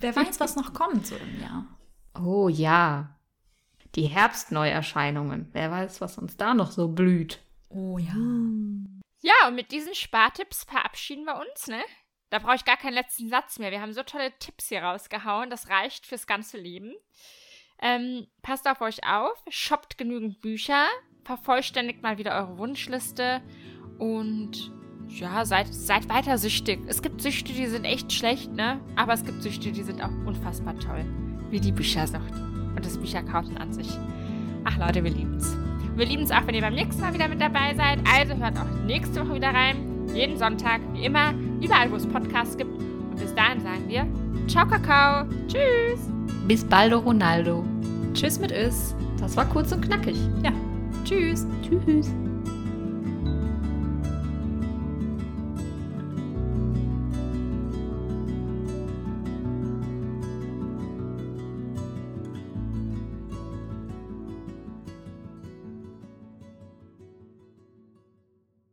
Wer 0.02 0.14
weiß, 0.18 0.42
was 0.42 0.58
noch 0.58 0.74
kommt 0.74 1.08
so 1.08 1.16
im 1.16 1.40
Jahr. 1.42 1.66
Oh 2.22 2.50
ja. 2.50 3.16
Die 3.96 4.06
Herbstneuerscheinungen. 4.06 5.50
Wer 5.52 5.72
weiß, 5.72 6.02
was 6.02 6.18
uns 6.18 6.38
da 6.38 6.54
noch 6.54 6.72
so 6.72 6.90
blüht. 6.90 7.40
Oh 7.70 7.98
ja. 7.98 8.14
Ja, 9.22 9.48
und 9.48 9.56
mit 9.56 9.72
diesen 9.72 9.96
Spartipps 9.96 10.64
verabschieden 10.64 11.26
wir 11.26 11.40
uns, 11.40 11.68
ne? 11.68 11.82
Da 12.30 12.40
brauche 12.40 12.56
ich 12.56 12.66
gar 12.66 12.78
keinen 12.78 12.94
letzten 12.94 13.30
Satz 13.30 13.58
mehr. 13.60 13.72
Wir 13.72 13.82
haben 13.82 13.94
so 13.94 14.04
tolle 14.04 14.32
Tipps 14.40 14.70
hier 14.70 14.84
rausgehauen. 14.84 15.50
Das 15.50 15.70
reicht 15.70 16.06
fürs 16.06 16.28
ganze 16.28 16.58
Leben. 16.58 16.94
Ähm, 17.82 18.28
passt 18.42 18.68
auf 18.68 18.82
euch 18.82 19.06
auf, 19.06 19.38
shoppt 19.48 19.98
genügend 19.98 20.42
Bücher, 20.42 20.86
vervollständigt 21.24 22.02
mal 22.04 22.18
wieder 22.18 22.36
eure 22.36 22.58
Wunschliste 22.58 23.42
und 24.00 24.72
ja, 25.08 25.46
seid, 25.46 25.74
seid 25.74 26.10
weiter 26.10 26.38
süchtig. 26.38 26.82
Es 26.88 27.02
gibt 27.02 27.22
Süchte, 27.22 27.54
die 27.54 27.68
sind 27.68 27.86
echt 27.86 28.12
schlecht, 28.12 28.52
ne? 28.52 28.82
Aber 28.96 29.14
es 29.14 29.24
gibt 29.24 29.42
Süchte, 29.42 29.72
die 29.72 29.84
sind 29.84 30.02
auch 30.02 30.12
unfassbar 30.26 30.78
toll. 30.80 31.06
Wie 31.50 31.62
die 31.62 31.72
Büchersucht 31.72 32.34
und 32.80 32.86
das 32.86 32.98
Bücherkaufen 32.98 33.58
an 33.58 33.74
sich. 33.74 33.90
Ach 34.64 34.78
Leute, 34.78 35.04
wir 35.04 35.12
lieben's. 35.12 35.56
Wir 35.96 36.06
lieben 36.06 36.24
es 36.24 36.32
auch, 36.32 36.48
wenn 36.48 36.56
ihr 36.56 36.62
beim 36.62 36.76
nächsten 36.76 37.02
Mal 37.02 37.14
wieder 37.14 37.28
mit 37.28 37.42
dabei 37.42 37.76
seid. 37.76 38.00
Also 38.10 38.36
hört 38.36 38.58
auch 38.58 38.86
nächste 38.86 39.22
Woche 39.22 39.36
wieder 39.36 39.50
rein. 39.50 40.08
Jeden 40.14 40.38
Sonntag, 40.38 40.80
wie 40.94 41.04
immer, 41.04 41.34
überall, 41.62 41.92
wo 41.92 41.98
es 41.98 42.08
Podcasts 42.08 42.56
gibt. 42.58 42.72
Und 42.72 43.20
bis 43.20 43.36
dahin 43.36 43.62
sagen 43.62 43.84
wir 43.88 44.08
Ciao, 44.48 44.66
Kakao. 44.66 45.26
Tschüss. 45.48 46.10
Bis 46.48 46.64
baldo, 46.64 47.00
Ronaldo. 47.00 47.66
Tschüss 48.14 48.40
mit 48.40 48.52
Is. 48.52 48.96
Das 49.20 49.36
war 49.36 49.46
kurz 49.46 49.72
und 49.74 49.82
knackig. 49.82 50.16
Ja. 50.42 50.52
Tschüss. 51.04 51.46
Tschüss. 51.62 52.10